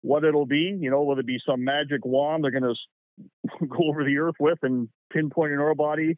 what 0.00 0.24
it'll 0.24 0.46
be, 0.46 0.76
you 0.80 0.90
know, 0.90 1.02
will 1.02 1.18
it 1.18 1.26
be 1.26 1.38
some 1.46 1.64
magic 1.64 2.04
wand 2.04 2.42
they're 2.42 2.50
going 2.50 2.62
to 2.74 3.66
go 3.66 3.88
over 3.88 4.04
the 4.04 4.18
earth 4.18 4.36
with 4.40 4.58
and 4.62 4.88
pinpoint 5.12 5.52
an 5.52 5.58
ore 5.58 5.74
body? 5.74 6.16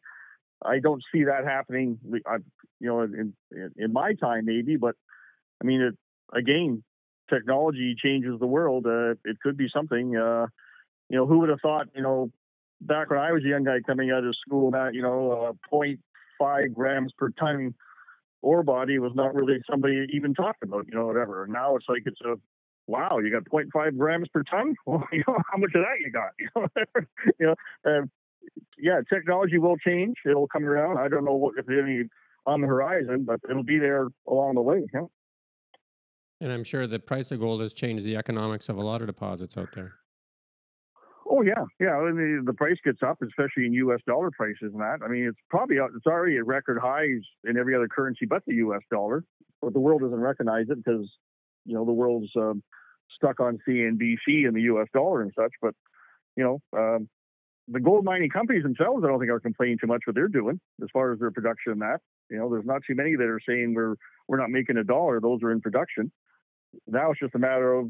I 0.63 0.79
don't 0.79 1.03
see 1.13 1.25
that 1.25 1.43
happening. 1.43 1.99
I, 2.25 2.37
you 2.79 2.87
know, 2.87 3.01
in, 3.01 3.33
in, 3.51 3.71
in 3.75 3.93
my 3.93 4.13
time 4.13 4.45
maybe, 4.45 4.77
but 4.77 4.95
I 5.61 5.65
mean, 5.65 5.81
it, 5.81 5.95
again, 6.33 6.83
technology 7.29 7.95
changes 8.01 8.39
the 8.39 8.47
world. 8.47 8.85
Uh, 8.85 9.11
it 9.25 9.39
could 9.43 9.57
be 9.57 9.67
something. 9.73 10.15
Uh, 10.15 10.47
you 11.09 11.17
know, 11.17 11.25
who 11.27 11.39
would 11.39 11.49
have 11.49 11.61
thought? 11.61 11.87
You 11.93 12.01
know, 12.01 12.31
back 12.81 13.09
when 13.09 13.19
I 13.19 13.31
was 13.31 13.43
a 13.43 13.47
young 13.47 13.63
guy 13.63 13.79
coming 13.85 14.11
out 14.11 14.23
of 14.23 14.35
school, 14.35 14.71
that 14.71 14.93
you 14.93 15.01
know, 15.01 15.31
uh, 15.71 15.75
0.5 15.75 16.73
grams 16.73 17.11
per 17.17 17.29
ton 17.31 17.73
ore 18.41 18.63
body 18.63 18.99
was 18.99 19.11
not 19.15 19.33
really 19.33 19.59
somebody 19.69 20.05
even 20.13 20.33
talked 20.33 20.63
about. 20.63 20.85
You 20.87 20.95
know, 20.95 21.07
whatever. 21.07 21.47
Now 21.49 21.75
it's 21.75 21.85
like 21.89 22.03
it's 22.05 22.21
a 22.21 22.35
wow, 22.87 23.19
you 23.23 23.31
got 23.31 23.43
0.5 23.45 23.97
grams 23.97 24.27
per 24.29 24.43
ton. 24.43 24.75
Well, 24.85 25.03
you 25.11 25.23
know, 25.27 25.37
how 25.51 25.57
much 25.57 25.71
of 25.75 25.81
that 25.81 25.99
you 25.99 26.11
got? 26.11 26.31
You 26.39 26.49
know, 26.55 26.67
you 27.39 27.45
know 27.47 27.55
uh, 27.85 28.05
yeah, 28.77 29.01
technology 29.11 29.57
will 29.57 29.77
change. 29.77 30.17
It'll 30.25 30.47
come 30.47 30.65
around. 30.65 30.99
I 30.99 31.07
don't 31.07 31.25
know 31.25 31.33
what 31.33 31.55
if 31.57 31.67
any 31.67 32.03
on 32.45 32.61
the 32.61 32.67
horizon, 32.67 33.23
but 33.25 33.39
it'll 33.49 33.63
be 33.63 33.79
there 33.79 34.07
along 34.27 34.55
the 34.55 34.61
way. 34.61 34.85
Yeah. 34.93 35.05
and 36.41 36.51
i'm 36.51 36.63
sure 36.63 36.85
the 36.85 36.99
price 36.99 37.31
of 37.31 37.39
gold 37.39 37.61
has 37.61 37.73
changed 37.73 38.05
the 38.05 38.15
economics 38.15 38.69
of 38.69 38.77
a 38.77 38.83
lot 38.83 39.01
of 39.01 39.07
deposits 39.07 39.57
out 39.57 39.71
there 39.73 39.93
Oh 41.35 41.41
yeah, 41.41 41.65
yeah. 41.81 41.97
I 41.97 42.11
mean, 42.11 42.43
the 42.45 42.53
price 42.53 42.77
gets 42.83 42.99
up, 43.05 43.17
especially 43.21 43.65
in 43.65 43.73
U.S. 43.73 43.99
dollar 44.07 44.31
prices 44.31 44.71
and 44.71 44.79
that. 44.79 44.99
I 45.03 45.09
mean, 45.09 45.25
it's 45.25 45.39
probably 45.49 45.77
it's 45.77 46.05
already 46.05 46.37
at 46.37 46.45
record 46.45 46.79
highs 46.81 47.23
in 47.43 47.57
every 47.57 47.75
other 47.75 47.89
currency 47.89 48.25
but 48.25 48.43
the 48.47 48.55
U.S. 48.55 48.81
dollar. 48.89 49.23
But 49.61 49.73
the 49.73 49.79
world 49.79 50.01
doesn't 50.01 50.19
recognize 50.19 50.67
it 50.69 50.77
because 50.77 51.09
you 51.65 51.73
know 51.73 51.83
the 51.83 51.91
world's 51.91 52.31
um, 52.37 52.63
stuck 53.13 53.41
on 53.41 53.59
CNBC 53.67 54.47
and 54.47 54.55
the 54.55 54.61
U.S. 54.61 54.87
dollar 54.93 55.23
and 55.23 55.33
such. 55.35 55.51
But 55.61 55.73
you 56.37 56.43
know, 56.43 56.61
um, 56.77 57.09
the 57.67 57.81
gold 57.81 58.05
mining 58.05 58.29
companies 58.29 58.63
themselves, 58.63 59.03
I 59.03 59.07
don't 59.07 59.19
think 59.19 59.31
are 59.31 59.39
complaining 59.41 59.77
too 59.79 59.87
much 59.87 60.03
what 60.05 60.15
they're 60.15 60.29
doing 60.29 60.61
as 60.81 60.87
far 60.93 61.11
as 61.11 61.19
their 61.19 61.31
production 61.31 61.73
and 61.73 61.81
that. 61.81 61.99
You 62.29 62.37
know, 62.37 62.49
there's 62.49 62.65
not 62.65 62.81
too 62.87 62.95
many 62.95 63.17
that 63.17 63.23
are 63.23 63.41
saying 63.45 63.73
we're 63.75 63.95
we're 64.29 64.39
not 64.39 64.51
making 64.51 64.77
a 64.77 64.85
dollar. 64.85 65.19
Those 65.19 65.43
are 65.43 65.51
in 65.51 65.59
production. 65.59 66.13
Now 66.87 67.11
it's 67.11 67.19
just 67.19 67.35
a 67.35 67.39
matter 67.39 67.73
of 67.73 67.89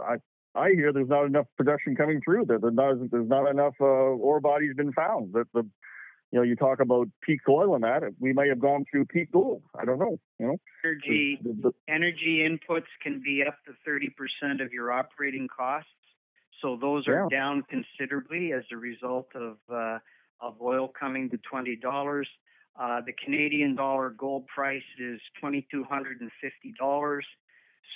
I 0.00 0.16
I 0.54 0.70
hear 0.70 0.92
there's 0.92 1.08
not 1.08 1.24
enough 1.26 1.46
production 1.56 1.96
coming 1.96 2.20
through. 2.24 2.46
That 2.46 2.62
there's 2.62 2.74
not 2.74 3.10
there's 3.10 3.28
not 3.28 3.50
enough 3.50 3.74
uh, 3.80 3.84
ore 3.84 4.40
bodies 4.40 4.74
been 4.76 4.92
found. 4.92 5.32
That 5.32 5.46
the 5.52 5.62
you 6.30 6.38
know 6.38 6.42
you 6.42 6.56
talk 6.56 6.80
about 6.80 7.08
peak 7.22 7.40
oil 7.48 7.74
and 7.74 7.84
that 7.84 8.02
we 8.20 8.32
may 8.32 8.48
have 8.48 8.60
gone 8.60 8.84
through 8.90 9.06
peak 9.06 9.32
gold. 9.32 9.62
I 9.78 9.84
don't 9.84 9.98
know. 9.98 10.18
You 10.38 10.46
know, 10.46 10.56
Energy 10.84 11.38
The- 11.42 11.52
the- 11.52 11.74
energy 11.92 12.46
inputs 12.48 12.86
can 13.02 13.20
be 13.24 13.42
up 13.46 13.56
to 13.66 13.72
30% 13.88 14.60
of 14.64 14.72
your 14.72 14.92
operating 14.92 15.48
costs. 15.48 15.88
So 16.60 16.76
those 16.80 17.06
are 17.08 17.28
down 17.28 17.62
considerably 17.68 18.52
as 18.52 18.62
a 18.72 18.76
result 18.76 19.28
of 19.34 19.58
uh, 19.70 19.98
of 20.40 20.60
oil 20.62 20.88
coming 20.88 21.30
to 21.30 21.36
twenty 21.38 21.76
dollars. 21.76 22.28
Uh, 22.80 23.00
the 23.04 23.12
Canadian 23.12 23.74
dollar 23.76 24.10
gold 24.10 24.46
price 24.46 24.82
is 24.98 25.20
twenty 25.40 25.66
two 25.70 25.84
hundred 25.84 26.20
and 26.20 26.30
fifty 26.40 26.72
dollars. 26.78 27.26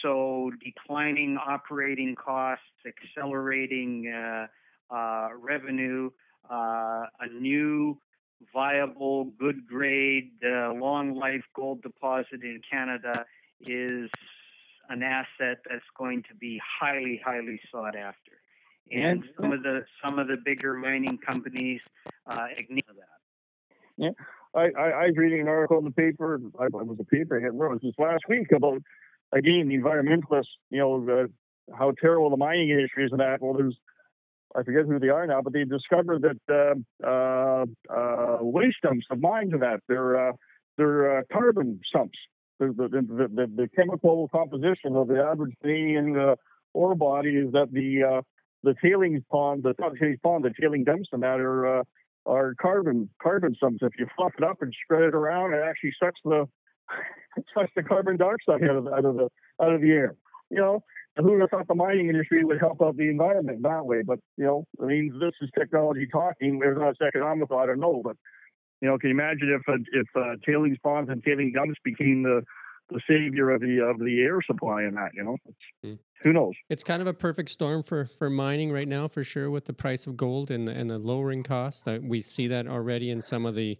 So 0.03 0.51
declining 0.65 1.39
operating 1.39 2.15
costs, 2.15 2.65
accelerating 2.87 4.13
uh, 4.13 4.47
uh, 4.95 5.29
revenue, 5.39 6.11
uh, 6.51 7.07
a 7.21 7.29
new 7.33 7.99
viable, 8.53 9.25
good 9.39 9.67
grade, 9.67 10.31
uh, 10.45 10.73
long 10.73 11.15
life 11.15 11.43
gold 11.55 11.83
deposit 11.83 12.43
in 12.43 12.61
Canada 12.71 13.27
is 13.61 14.11
an 14.89 15.03
asset 15.03 15.59
that's 15.69 15.85
going 15.97 16.23
to 16.29 16.35
be 16.35 16.61
highly, 16.81 17.21
highly 17.25 17.61
sought 17.71 17.97
after. 17.97 18.33
And 18.91 19.23
Yeah. 19.23 19.43
some 19.43 19.53
of 19.53 19.63
the 19.63 19.85
some 20.03 20.19
of 20.19 20.29
the 20.29 20.37
bigger 20.43 20.73
mining 20.73 21.19
companies 21.19 21.81
uh, 22.27 22.47
ignore 22.57 22.95
that. 22.97 23.19
I, 24.55 24.71
I, 24.79 24.91
I 24.91 25.07
was 25.07 25.17
reading 25.17 25.41
an 25.41 25.49
article 25.49 25.79
in 25.79 25.85
the 25.85 25.91
paper. 25.91 26.41
I, 26.59 26.67
it 26.67 26.73
was 26.73 26.99
a 27.01 27.05
paper 27.05 27.39
I 27.39 27.43
had 27.43 27.59
wrote 27.59 27.73
it 27.73 27.75
was 27.75 27.81
this 27.83 27.99
last 27.99 28.23
week 28.29 28.51
about 28.53 28.83
again 29.33 29.69
the 29.69 29.77
environmentalists. 29.77 30.57
You 30.71 30.79
know, 30.79 31.09
uh, 31.11 31.75
how 31.77 31.93
terrible 32.01 32.31
the 32.31 32.37
mining 32.37 32.71
industry 32.71 33.05
is 33.05 33.13
and 33.13 33.21
that. 33.21 33.41
Well, 33.41 33.55
there's 33.55 33.77
I 34.57 34.63
forget 34.63 34.87
who 34.87 34.99
they 34.99 35.09
are 35.09 35.27
now, 35.27 35.43
but 35.43 35.53
they 35.53 35.65
discovered 35.65 36.23
that 36.23 36.41
uh, 37.05 37.07
uh, 37.07 37.67
uh, 37.95 38.39
waste 38.41 38.79
dumps 38.83 39.07
of 39.11 39.21
mines 39.21 39.53
and 39.53 39.63
that 39.63 39.81
they're 39.89 40.31
uh, 40.31 40.33
they're 40.77 41.19
uh, 41.19 41.23
carbon 41.33 41.81
sumps. 41.93 42.19
The 42.59 42.69
the, 42.69 42.89
the, 42.89 43.29
the, 43.29 43.53
the, 43.55 43.69
chemical 43.77 44.29
composition 44.29 44.97
of 44.97 45.09
the 45.09 45.23
average 45.23 45.55
Canadian 45.63 46.19
uh, 46.19 46.35
ore 46.75 46.95
body 46.95 47.37
is 47.37 47.53
that 47.53 47.73
the 47.73 48.23
the 48.65 48.75
tailings 48.83 49.23
pond, 49.31 49.63
the 49.63 49.75
tailings 49.75 50.19
pond, 50.23 50.45
the 50.45 50.53
tailing 50.61 50.85
dumps 50.85 51.09
and 51.13 51.23
that 51.23 51.41
are 51.41 51.85
are 52.27 52.55
carbon 52.61 53.11
carbon 53.23 53.55
sumps. 53.61 53.81
If 53.83 53.93
you 53.99 54.07
fluff 54.17 54.33
it 54.39 54.45
up 54.45 54.63
and 54.63 54.75
spread 54.85 55.03
it 55.03 55.15
around, 55.15 55.53
it 55.53 55.63
actually 55.63 55.93
sucks 56.01 56.21
the 56.25 56.49
sucks 57.55 57.71
the 57.77 57.83
carbon 57.83 58.17
dioxide 58.17 58.63
out 58.65 58.77
of 58.77 58.85
the, 58.85 58.91
out 58.93 59.05
of 59.05 59.17
the 59.17 59.29
out 59.61 59.73
of 59.73 59.81
the 59.81 59.91
air. 59.91 60.15
You 60.51 60.59
know, 60.59 60.85
who 61.17 61.33
would 61.33 61.41
have 61.41 61.51
thought 61.51 61.69
the 61.69 61.75
mining 61.75 62.09
industry 62.09 62.45
would 62.45 62.61
help 62.61 62.81
out 62.83 62.97
the 62.97 63.09
environment 63.09 63.63
that 63.63 63.85
way? 63.85 64.03
But 64.03 64.19
you 64.37 64.45
know, 64.45 64.65
I 64.83 64.87
mean, 64.87 65.19
this 65.21 65.33
is 65.43 65.51
technology 65.59 66.07
talking. 66.11 66.59
Whether 66.59 66.85
it's 66.89 67.01
economical, 67.01 67.59
I 67.59 67.67
don't 67.67 67.81
know. 67.81 68.01
But 68.05 68.17
you 68.81 68.89
know, 68.89 68.99
can 68.99 69.11
you 69.11 69.15
imagine 69.15 69.59
if 69.61 69.69
uh, 69.69 69.79
if 69.93 70.07
uh, 70.15 70.37
tailings 70.47 70.79
ponds 70.83 71.11
and 71.11 71.23
tailing 71.23 71.53
dumps 71.53 71.79
became 71.85 72.23
the 72.23 72.43
the 72.91 73.01
savior 73.07 73.51
of 73.51 73.61
the 73.61 73.81
of 73.81 73.99
the 73.99 74.21
air 74.23 74.41
supply 74.47 74.83
and 74.83 74.97
that? 74.97 75.11
You 75.15 75.25
know, 75.25 75.37
mm. 75.85 75.99
who 76.23 76.33
knows? 76.33 76.55
It's 76.71 76.85
kind 76.85 77.03
of 77.03 77.09
a 77.09 77.15
perfect 77.15 77.51
storm 77.51 77.83
for 77.83 78.05
for 78.05 78.31
mining 78.31 78.71
right 78.71 78.89
now, 78.89 79.09
for 79.09 79.25
sure, 79.25 79.51
with 79.51 79.65
the 79.65 79.73
price 79.73 80.07
of 80.07 80.17
gold 80.17 80.51
and 80.51 80.69
the, 80.69 80.73
and 80.73 80.89
the 80.89 80.99
lowering 80.99 81.43
costs. 81.43 81.83
Uh, 81.87 81.99
we 82.01 82.23
see 82.23 82.47
that 82.47 82.69
already 82.69 83.11
in 83.11 83.23
some 83.23 83.45
of 83.45 83.55
the 83.55 83.79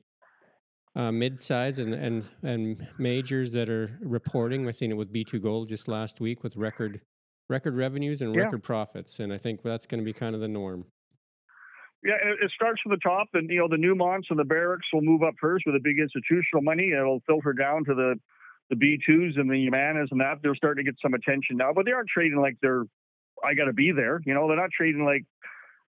uh, 0.99 1.13
mid-size 1.13 1.79
and, 1.79 1.95
and 1.95 2.29
and 2.43 2.89
majors 2.99 3.53
that 3.53 3.71
are 3.71 3.97
reporting. 4.03 4.67
We've 4.67 4.75
seen 4.75 4.91
it 4.91 4.97
with 4.97 5.13
B2 5.13 5.41
Gold 5.41 5.69
just 5.69 5.87
last 5.87 6.21
week 6.21 6.43
with 6.43 6.57
record 6.57 7.01
record 7.49 7.77
revenues 7.77 8.21
and 8.21 8.35
yeah. 8.35 8.43
record 8.43 8.65
profits, 8.65 9.21
and 9.21 9.33
I 9.33 9.39
think 9.39 9.63
that's 9.63 9.87
going 9.87 10.01
to 10.01 10.05
be 10.05 10.13
kind 10.13 10.35
of 10.35 10.41
the 10.41 10.49
norm. 10.49 10.87
Yeah, 12.05 12.15
it 12.21 12.51
starts 12.55 12.81
from 12.83 12.91
the 12.91 12.99
top, 12.99 13.29
and 13.35 13.49
you 13.49 13.59
know 13.59 13.69
the 13.69 13.77
Newmonts 13.77 14.25
and 14.31 14.39
the 14.39 14.45
Barricks 14.45 14.87
will 14.93 15.03
move 15.03 15.23
up 15.23 15.35
first 15.41 15.65
with 15.67 15.77
the 15.77 15.81
big 15.83 15.99
institutional 15.99 16.63
money. 16.63 16.91
It'll 16.91 17.23
filter 17.27 17.53
down 17.53 17.85
to 17.85 17.95
the 17.95 18.15
the 18.71 18.77
B2s 18.77 19.39
and 19.39 19.49
the 19.49 19.55
Yamanas 19.55 20.09
and 20.11 20.21
that. 20.21 20.39
They're 20.43 20.55
starting 20.57 20.85
to 20.85 20.91
get 20.91 20.99
some 21.01 21.15
attention 21.15 21.57
now, 21.57 21.73
but 21.73 21.87
they 21.87 21.93
aren't 21.93 22.09
trading 22.09 22.41
like 22.41 22.57
they're. 22.61 22.85
I 23.45 23.55
got 23.55 23.67
to 23.67 23.73
be 23.73 23.93
there. 23.93 24.21
You 24.27 24.35
know, 24.35 24.49
they're 24.49 24.57
not 24.57 24.71
trading 24.77 25.05
like 25.05 25.25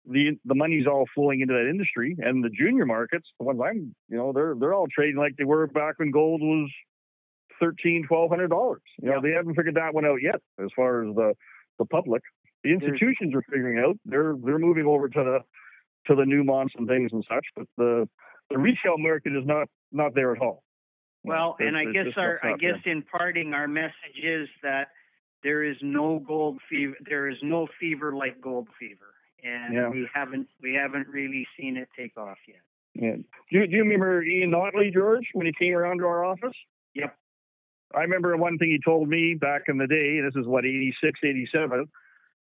the 0.06 0.38
the 0.44 0.54
money's 0.54 0.86
all 0.86 1.06
flowing 1.14 1.40
into 1.40 1.54
that 1.54 1.68
industry. 1.68 2.16
And 2.18 2.44
the 2.44 2.50
junior 2.50 2.86
markets, 2.86 3.28
the 3.38 3.44
ones 3.44 3.60
I'm, 3.64 3.94
you 4.08 4.16
know, 4.16 4.32
they're 4.32 4.54
they're 4.58 4.74
all 4.74 4.86
trading 4.88 5.16
like 5.16 5.36
they 5.36 5.44
were 5.44 5.66
back 5.66 5.98
when 5.98 6.10
gold 6.10 6.40
was 6.40 6.70
thirteen, 7.60 8.04
twelve 8.06 8.30
hundred 8.30 8.48
dollars. 8.48 8.82
You 9.02 9.10
know, 9.10 9.20
they 9.20 9.32
haven't 9.32 9.54
figured 9.54 9.76
that 9.76 9.94
one 9.94 10.04
out 10.04 10.22
yet 10.22 10.40
as 10.62 10.70
far 10.74 11.08
as 11.08 11.14
the 11.14 11.34
the 11.78 11.84
public. 11.84 12.22
The 12.64 12.72
institutions 12.72 13.34
are 13.34 13.42
figuring 13.42 13.78
out. 13.78 13.96
They're 14.04 14.34
they're 14.42 14.58
moving 14.58 14.86
over 14.86 15.08
to 15.08 15.24
the 15.24 15.38
to 16.06 16.14
the 16.14 16.22
Newmonts 16.24 16.70
and 16.76 16.88
things 16.88 17.10
and 17.12 17.24
such, 17.28 17.46
but 17.54 17.66
the 17.76 18.08
the 18.50 18.58
retail 18.58 18.98
market 18.98 19.36
is 19.36 19.44
not 19.46 19.68
not 19.92 20.14
there 20.14 20.34
at 20.34 20.40
all. 20.40 20.62
Well, 21.24 21.56
and 21.58 21.76
I 21.76 21.84
guess 21.84 22.06
our 22.16 22.40
I 22.42 22.56
guess 22.56 22.76
there. 22.84 22.94
in 22.94 23.02
parting 23.02 23.52
our 23.52 23.68
message 23.68 24.18
is 24.22 24.48
that 24.62 24.88
there 25.42 25.62
is 25.62 25.76
no 25.82 26.18
gold 26.26 26.58
fever. 26.68 26.96
There 27.08 27.28
is 27.28 27.36
no 27.42 27.68
fever 27.78 28.14
like 28.14 28.40
gold 28.40 28.68
fever, 28.78 29.14
and 29.42 29.74
yeah. 29.74 29.88
we 29.88 30.08
haven't 30.12 30.48
we 30.62 30.74
haven't 30.74 31.08
really 31.08 31.46
seen 31.58 31.76
it 31.76 31.88
take 31.96 32.16
off 32.16 32.38
yet. 32.46 32.60
Yeah. 32.94 33.16
Do, 33.52 33.66
do 33.66 33.76
you 33.76 33.82
remember 33.82 34.22
Ian 34.22 34.50
Notley, 34.50 34.92
George, 34.92 35.26
when 35.32 35.46
he 35.46 35.52
came 35.52 35.74
around 35.74 35.98
to 35.98 36.04
our 36.06 36.24
office? 36.24 36.56
Yep. 36.94 37.16
I 37.94 38.00
remember 38.00 38.36
one 38.36 38.58
thing 38.58 38.68
he 38.68 38.80
told 38.84 39.08
me 39.08 39.34
back 39.34 39.62
in 39.68 39.78
the 39.78 39.86
day, 39.86 40.20
this 40.20 40.34
is 40.36 40.46
what, 40.46 40.64
86, 40.66 41.20
87, 41.24 41.86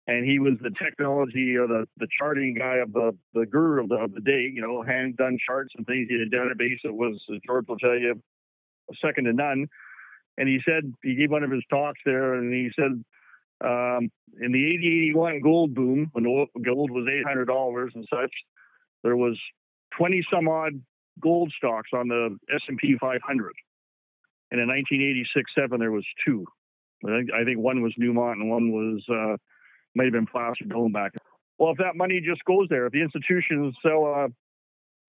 and 0.08 0.24
he 0.24 0.38
was 0.38 0.54
the 0.60 0.70
technology 0.70 1.56
or 1.56 1.66
the, 1.66 1.86
the 1.98 2.08
charting 2.18 2.54
guy 2.54 2.76
of 2.76 2.92
the, 2.92 3.16
the 3.34 3.46
guru 3.46 3.82
of 3.82 3.88
the, 3.88 3.96
of 3.96 4.14
the 4.14 4.20
day, 4.20 4.50
you 4.52 4.60
know, 4.60 4.82
hand 4.82 5.16
done 5.16 5.38
charts 5.44 5.72
and 5.76 5.86
things. 5.86 6.08
He 6.08 6.18
had 6.18 6.28
a 6.28 6.30
database 6.30 6.78
that 6.84 6.94
was, 6.94 7.20
George 7.46 7.66
will 7.68 7.78
tell 7.78 7.98
you, 7.98 8.20
second 9.04 9.24
to 9.24 9.32
none. 9.32 9.66
And 10.38 10.48
he 10.48 10.60
said, 10.64 10.92
he 11.02 11.14
gave 11.14 11.30
one 11.30 11.42
of 11.42 11.50
his 11.50 11.64
talks 11.70 12.00
there, 12.04 12.34
and 12.34 12.52
he 12.52 12.70
said, 12.78 13.04
um, 13.64 14.10
in 14.40 14.52
the 14.52 14.66
80 14.74 15.10
81 15.10 15.40
gold 15.40 15.74
boom, 15.74 16.10
when 16.12 16.24
gold 16.24 16.90
was 16.90 17.06
$800 17.06 17.94
and 17.94 18.06
such, 18.10 18.32
there 19.02 19.16
was 19.16 19.38
20 19.96 20.22
some 20.32 20.48
odd 20.48 20.72
gold 21.20 21.52
stocks 21.56 21.90
on 21.94 22.08
the 22.08 22.36
S&P 22.54 22.96
500. 23.00 23.52
And 24.50 24.60
in 24.60 24.68
1986-7, 24.68 25.78
there 25.78 25.90
was 25.90 26.04
two. 26.24 26.44
I 27.04 27.18
think, 27.18 27.30
I 27.32 27.44
think 27.44 27.58
one 27.58 27.82
was 27.82 27.94
Newmont 28.00 28.32
and 28.32 28.50
one 28.50 28.72
was 28.72 29.02
uh, 29.10 29.36
might 29.94 30.04
have 30.04 30.12
been 30.12 30.26
Placer 30.26 30.64
Dome 30.68 30.92
back. 30.92 31.12
Well, 31.58 31.72
if 31.72 31.78
that 31.78 31.96
money 31.96 32.20
just 32.24 32.44
goes 32.44 32.66
there, 32.68 32.86
if 32.86 32.92
the 32.92 33.02
institutions 33.02 33.74
sell 33.82 34.04
a 34.06 34.28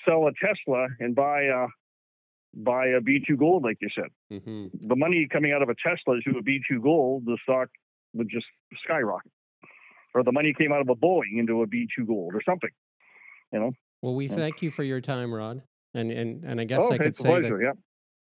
sell 0.08 0.28
a 0.28 0.32
Tesla 0.34 0.88
and 1.00 1.16
buy 1.16 1.44
a 1.44 1.68
buy 2.54 2.88
a 2.88 3.02
B2 3.02 3.38
Gold, 3.38 3.64
like 3.64 3.78
you 3.82 3.90
said, 3.94 4.10
mm-hmm. 4.32 4.88
the 4.88 4.96
money 4.96 5.28
coming 5.32 5.52
out 5.52 5.62
of 5.62 5.70
a 5.70 5.76
Tesla 5.76 6.20
to 6.22 6.38
a 6.38 6.44
B2 6.44 6.82
Gold, 6.82 7.26
the 7.26 7.38
stock 7.44 7.70
would 8.14 8.30
just 8.30 8.46
skyrocket. 8.84 9.32
Or 10.14 10.24
the 10.24 10.32
money 10.32 10.54
came 10.58 10.72
out 10.72 10.82
of 10.82 10.90
a 10.90 10.96
Boeing 10.96 11.38
into 11.38 11.62
a 11.62 11.68
B2 11.68 12.08
Gold 12.08 12.34
or 12.34 12.42
something. 12.44 12.70
You 13.52 13.60
know. 13.60 13.72
Well, 14.02 14.16
we 14.16 14.28
thank 14.28 14.62
you 14.62 14.72
for 14.72 14.84
your 14.84 15.02
time, 15.02 15.34
Rod. 15.34 15.62
And 15.94 16.12
and 16.12 16.44
and 16.44 16.62
I 16.62 16.64
guess 16.64 16.82
oh, 16.84 16.92
I 16.92 16.98
could 16.98 17.16
say 17.16 17.30
pleasure, 17.30 17.58
that 17.58 17.64
yeah 17.64 17.72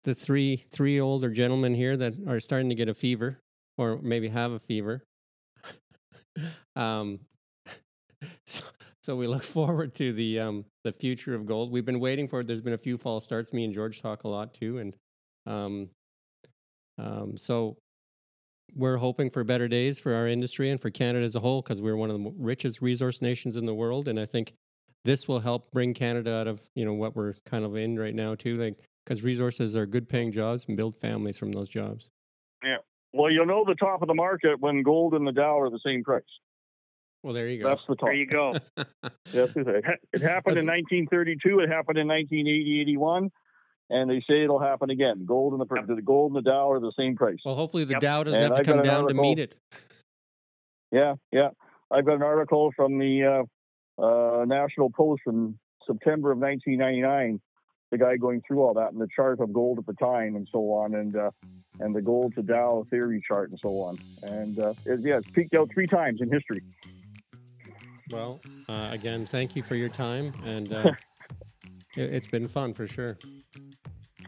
the 0.03 0.15
three 0.15 0.57
three 0.71 0.99
older 0.99 1.29
gentlemen 1.29 1.73
here 1.73 1.97
that 1.97 2.13
are 2.27 2.39
starting 2.39 2.69
to 2.69 2.75
get 2.75 2.89
a 2.89 2.93
fever 2.93 3.39
or 3.77 3.99
maybe 4.01 4.29
have 4.29 4.51
a 4.51 4.59
fever. 4.59 5.03
um, 6.75 7.19
so, 8.45 8.63
so 9.03 9.15
we 9.15 9.27
look 9.27 9.43
forward 9.43 9.93
to 9.95 10.13
the 10.13 10.39
um, 10.39 10.65
the 10.83 10.91
future 10.91 11.35
of 11.35 11.45
gold. 11.45 11.71
We've 11.71 11.85
been 11.85 11.99
waiting 11.99 12.27
for 12.27 12.39
it. 12.39 12.47
There's 12.47 12.61
been 12.61 12.73
a 12.73 12.77
few 12.77 12.97
false 12.97 13.23
starts. 13.23 13.53
Me 13.53 13.65
and 13.65 13.73
George 13.73 14.01
talk 14.01 14.23
a 14.23 14.27
lot 14.27 14.53
too, 14.53 14.77
and 14.77 14.95
um, 15.45 15.89
um, 16.97 17.37
so 17.37 17.77
we're 18.75 18.97
hoping 18.97 19.29
for 19.29 19.43
better 19.43 19.67
days 19.67 19.99
for 19.99 20.13
our 20.13 20.27
industry 20.27 20.69
and 20.69 20.79
for 20.79 20.89
Canada 20.89 21.23
as 21.23 21.35
a 21.35 21.39
whole 21.39 21.61
because 21.61 21.81
we're 21.81 21.95
one 21.95 22.09
of 22.09 22.21
the 22.21 22.33
richest 22.37 22.81
resource 22.81 23.21
nations 23.21 23.55
in 23.55 23.65
the 23.65 23.73
world, 23.73 24.07
and 24.07 24.19
I 24.19 24.25
think 24.25 24.53
this 25.05 25.27
will 25.27 25.39
help 25.39 25.71
bring 25.71 25.93
Canada 25.93 26.33
out 26.33 26.47
of 26.47 26.61
you 26.75 26.85
know 26.85 26.93
what 26.93 27.15
we're 27.15 27.35
kind 27.45 27.65
of 27.65 27.75
in 27.75 27.97
right 27.97 28.15
now 28.15 28.35
too. 28.35 28.57
Like 28.57 28.75
because 29.05 29.23
resources 29.23 29.75
are 29.75 29.85
good 29.85 30.07
paying 30.07 30.31
jobs 30.31 30.65
and 30.67 30.77
build 30.77 30.95
families 30.95 31.37
from 31.37 31.51
those 31.51 31.69
jobs. 31.69 32.09
Yeah. 32.63 32.77
Well, 33.13 33.31
you'll 33.31 33.47
know 33.47 33.63
the 33.65 33.75
top 33.75 34.01
of 34.01 34.07
the 34.07 34.13
market 34.13 34.59
when 34.59 34.83
gold 34.83 35.13
and 35.15 35.25
the 35.25 35.31
Dow 35.31 35.59
are 35.59 35.69
the 35.69 35.79
same 35.83 36.03
price. 36.03 36.21
Well, 37.23 37.33
there 37.33 37.47
you 37.47 37.61
go. 37.61 37.69
That's 37.69 37.83
the 37.85 37.95
top. 37.95 38.09
There 38.09 38.13
you 38.13 38.27
go. 38.27 38.53
yes, 39.33 39.49
it 39.55 40.21
happened 40.21 40.57
in 40.57 40.67
1932. 40.67 41.59
It 41.59 41.69
happened 41.69 41.97
in 41.97 42.07
1980, 42.07 42.81
81 42.81 43.31
and 43.89 44.09
they 44.09 44.23
say 44.29 44.43
it'll 44.43 44.59
happen 44.59 44.89
again. 44.89 45.25
Gold 45.25 45.53
and 45.53 45.61
the, 45.61 45.75
yep. 45.75 45.87
the 45.87 46.01
gold 46.01 46.33
and 46.33 46.45
the 46.45 46.49
Dow 46.49 46.71
are 46.71 46.79
the 46.79 46.91
same 46.97 47.15
price. 47.15 47.39
Well, 47.43 47.55
hopefully 47.55 47.85
the 47.85 47.93
yep. 47.93 48.01
Dow 48.01 48.23
doesn't 48.23 48.41
and 48.41 48.55
have 48.55 48.63
to 48.63 48.71
come 48.71 48.83
down 48.83 49.03
article, 49.03 49.23
to 49.23 49.29
meet 49.29 49.39
it. 49.39 49.55
Yeah, 50.91 51.15
yeah. 51.31 51.49
I've 51.91 52.05
got 52.05 52.15
an 52.15 52.23
article 52.23 52.71
from 52.75 52.97
the 52.97 53.45
uh, 53.99 54.03
uh, 54.03 54.45
National 54.45 54.89
Post 54.89 55.23
in 55.27 55.57
September 55.85 56.31
of 56.31 56.37
1999 56.37 57.41
the 57.91 57.97
guy 57.97 58.17
going 58.17 58.41
through 58.47 58.61
all 58.61 58.73
that 58.75 58.91
and 58.91 59.01
the 59.01 59.07
chart 59.15 59.39
of 59.39 59.51
gold 59.51 59.79
at 59.79 59.85
the 59.85 59.93
time 59.93 60.35
and 60.35 60.47
so 60.51 60.71
on, 60.71 60.95
and 60.95 61.15
uh, 61.15 61.31
and 61.79 61.95
the 61.95 62.01
gold 62.01 62.35
to 62.35 62.41
Dow 62.41 62.85
theory 62.89 63.23
chart 63.25 63.49
and 63.49 63.59
so 63.59 63.69
on. 63.81 63.97
And 64.23 64.59
uh, 64.59 64.73
it, 64.85 64.99
yeah, 65.01 65.17
it's 65.17 65.29
peaked 65.31 65.55
out 65.55 65.69
three 65.73 65.87
times 65.87 66.21
in 66.21 66.31
history. 66.31 66.61
Well, 68.11 68.39
uh, 68.67 68.89
again, 68.91 69.25
thank 69.25 69.55
you 69.55 69.63
for 69.63 69.75
your 69.75 69.89
time, 69.89 70.33
and 70.45 70.71
uh, 70.73 70.91
it, 71.95 72.13
it's 72.13 72.27
been 72.27 72.47
fun 72.47 72.73
for 72.73 72.87
sure. 72.87 73.17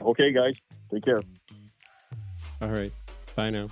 Okay, 0.01 0.31
guys, 0.31 0.55
take 0.91 1.03
care. 1.03 1.21
All 2.61 2.69
right, 2.69 2.91
bye 3.35 3.49
now. 3.49 3.69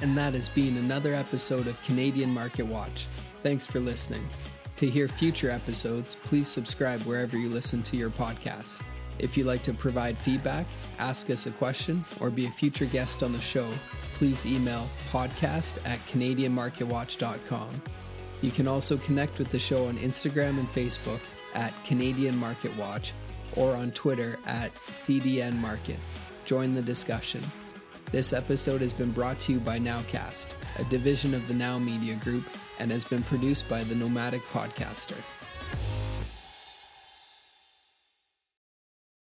And 0.00 0.18
that 0.18 0.34
has 0.34 0.48
been 0.48 0.76
another 0.78 1.14
episode 1.14 1.68
of 1.68 1.80
Canadian 1.84 2.30
Market 2.30 2.66
Watch. 2.66 3.06
Thanks 3.44 3.66
for 3.66 3.78
listening. 3.78 4.28
To 4.76 4.90
hear 4.90 5.06
future 5.06 5.48
episodes, 5.48 6.16
please 6.24 6.48
subscribe 6.48 7.00
wherever 7.02 7.36
you 7.36 7.48
listen 7.48 7.84
to 7.84 7.96
your 7.96 8.10
podcasts. 8.10 8.82
If 9.20 9.36
you'd 9.36 9.46
like 9.46 9.62
to 9.62 9.72
provide 9.72 10.18
feedback, 10.18 10.66
ask 10.98 11.30
us 11.30 11.46
a 11.46 11.52
question, 11.52 12.04
or 12.20 12.30
be 12.30 12.46
a 12.46 12.50
future 12.50 12.86
guest 12.86 13.22
on 13.22 13.32
the 13.32 13.38
show, 13.38 13.68
please 14.14 14.44
email 14.44 14.88
podcast 15.12 15.76
at 15.86 16.00
CanadianMarketWatch.com. 16.06 17.70
You 18.42 18.50
can 18.50 18.68
also 18.68 18.98
connect 18.98 19.38
with 19.38 19.50
the 19.50 19.58
show 19.58 19.86
on 19.86 19.96
Instagram 19.98 20.58
and 20.58 20.68
Facebook 20.72 21.20
at 21.54 21.72
Canadian 21.84 22.36
Market 22.36 22.76
Watch 22.76 23.12
or 23.56 23.74
on 23.74 23.92
Twitter 23.92 24.38
at 24.46 24.74
CDN 24.74 25.56
Market. 25.58 25.96
Join 26.44 26.74
the 26.74 26.82
discussion. 26.82 27.40
This 28.10 28.32
episode 28.32 28.80
has 28.80 28.92
been 28.92 29.12
brought 29.12 29.38
to 29.40 29.52
you 29.52 29.60
by 29.60 29.78
Nowcast, 29.78 30.48
a 30.78 30.84
division 30.84 31.34
of 31.34 31.46
the 31.48 31.54
Now 31.54 31.78
Media 31.78 32.16
Group 32.16 32.44
and 32.78 32.90
has 32.90 33.04
been 33.04 33.22
produced 33.22 33.68
by 33.68 33.84
the 33.84 33.94
Nomadic 33.94 34.42
Podcaster. 34.52 35.16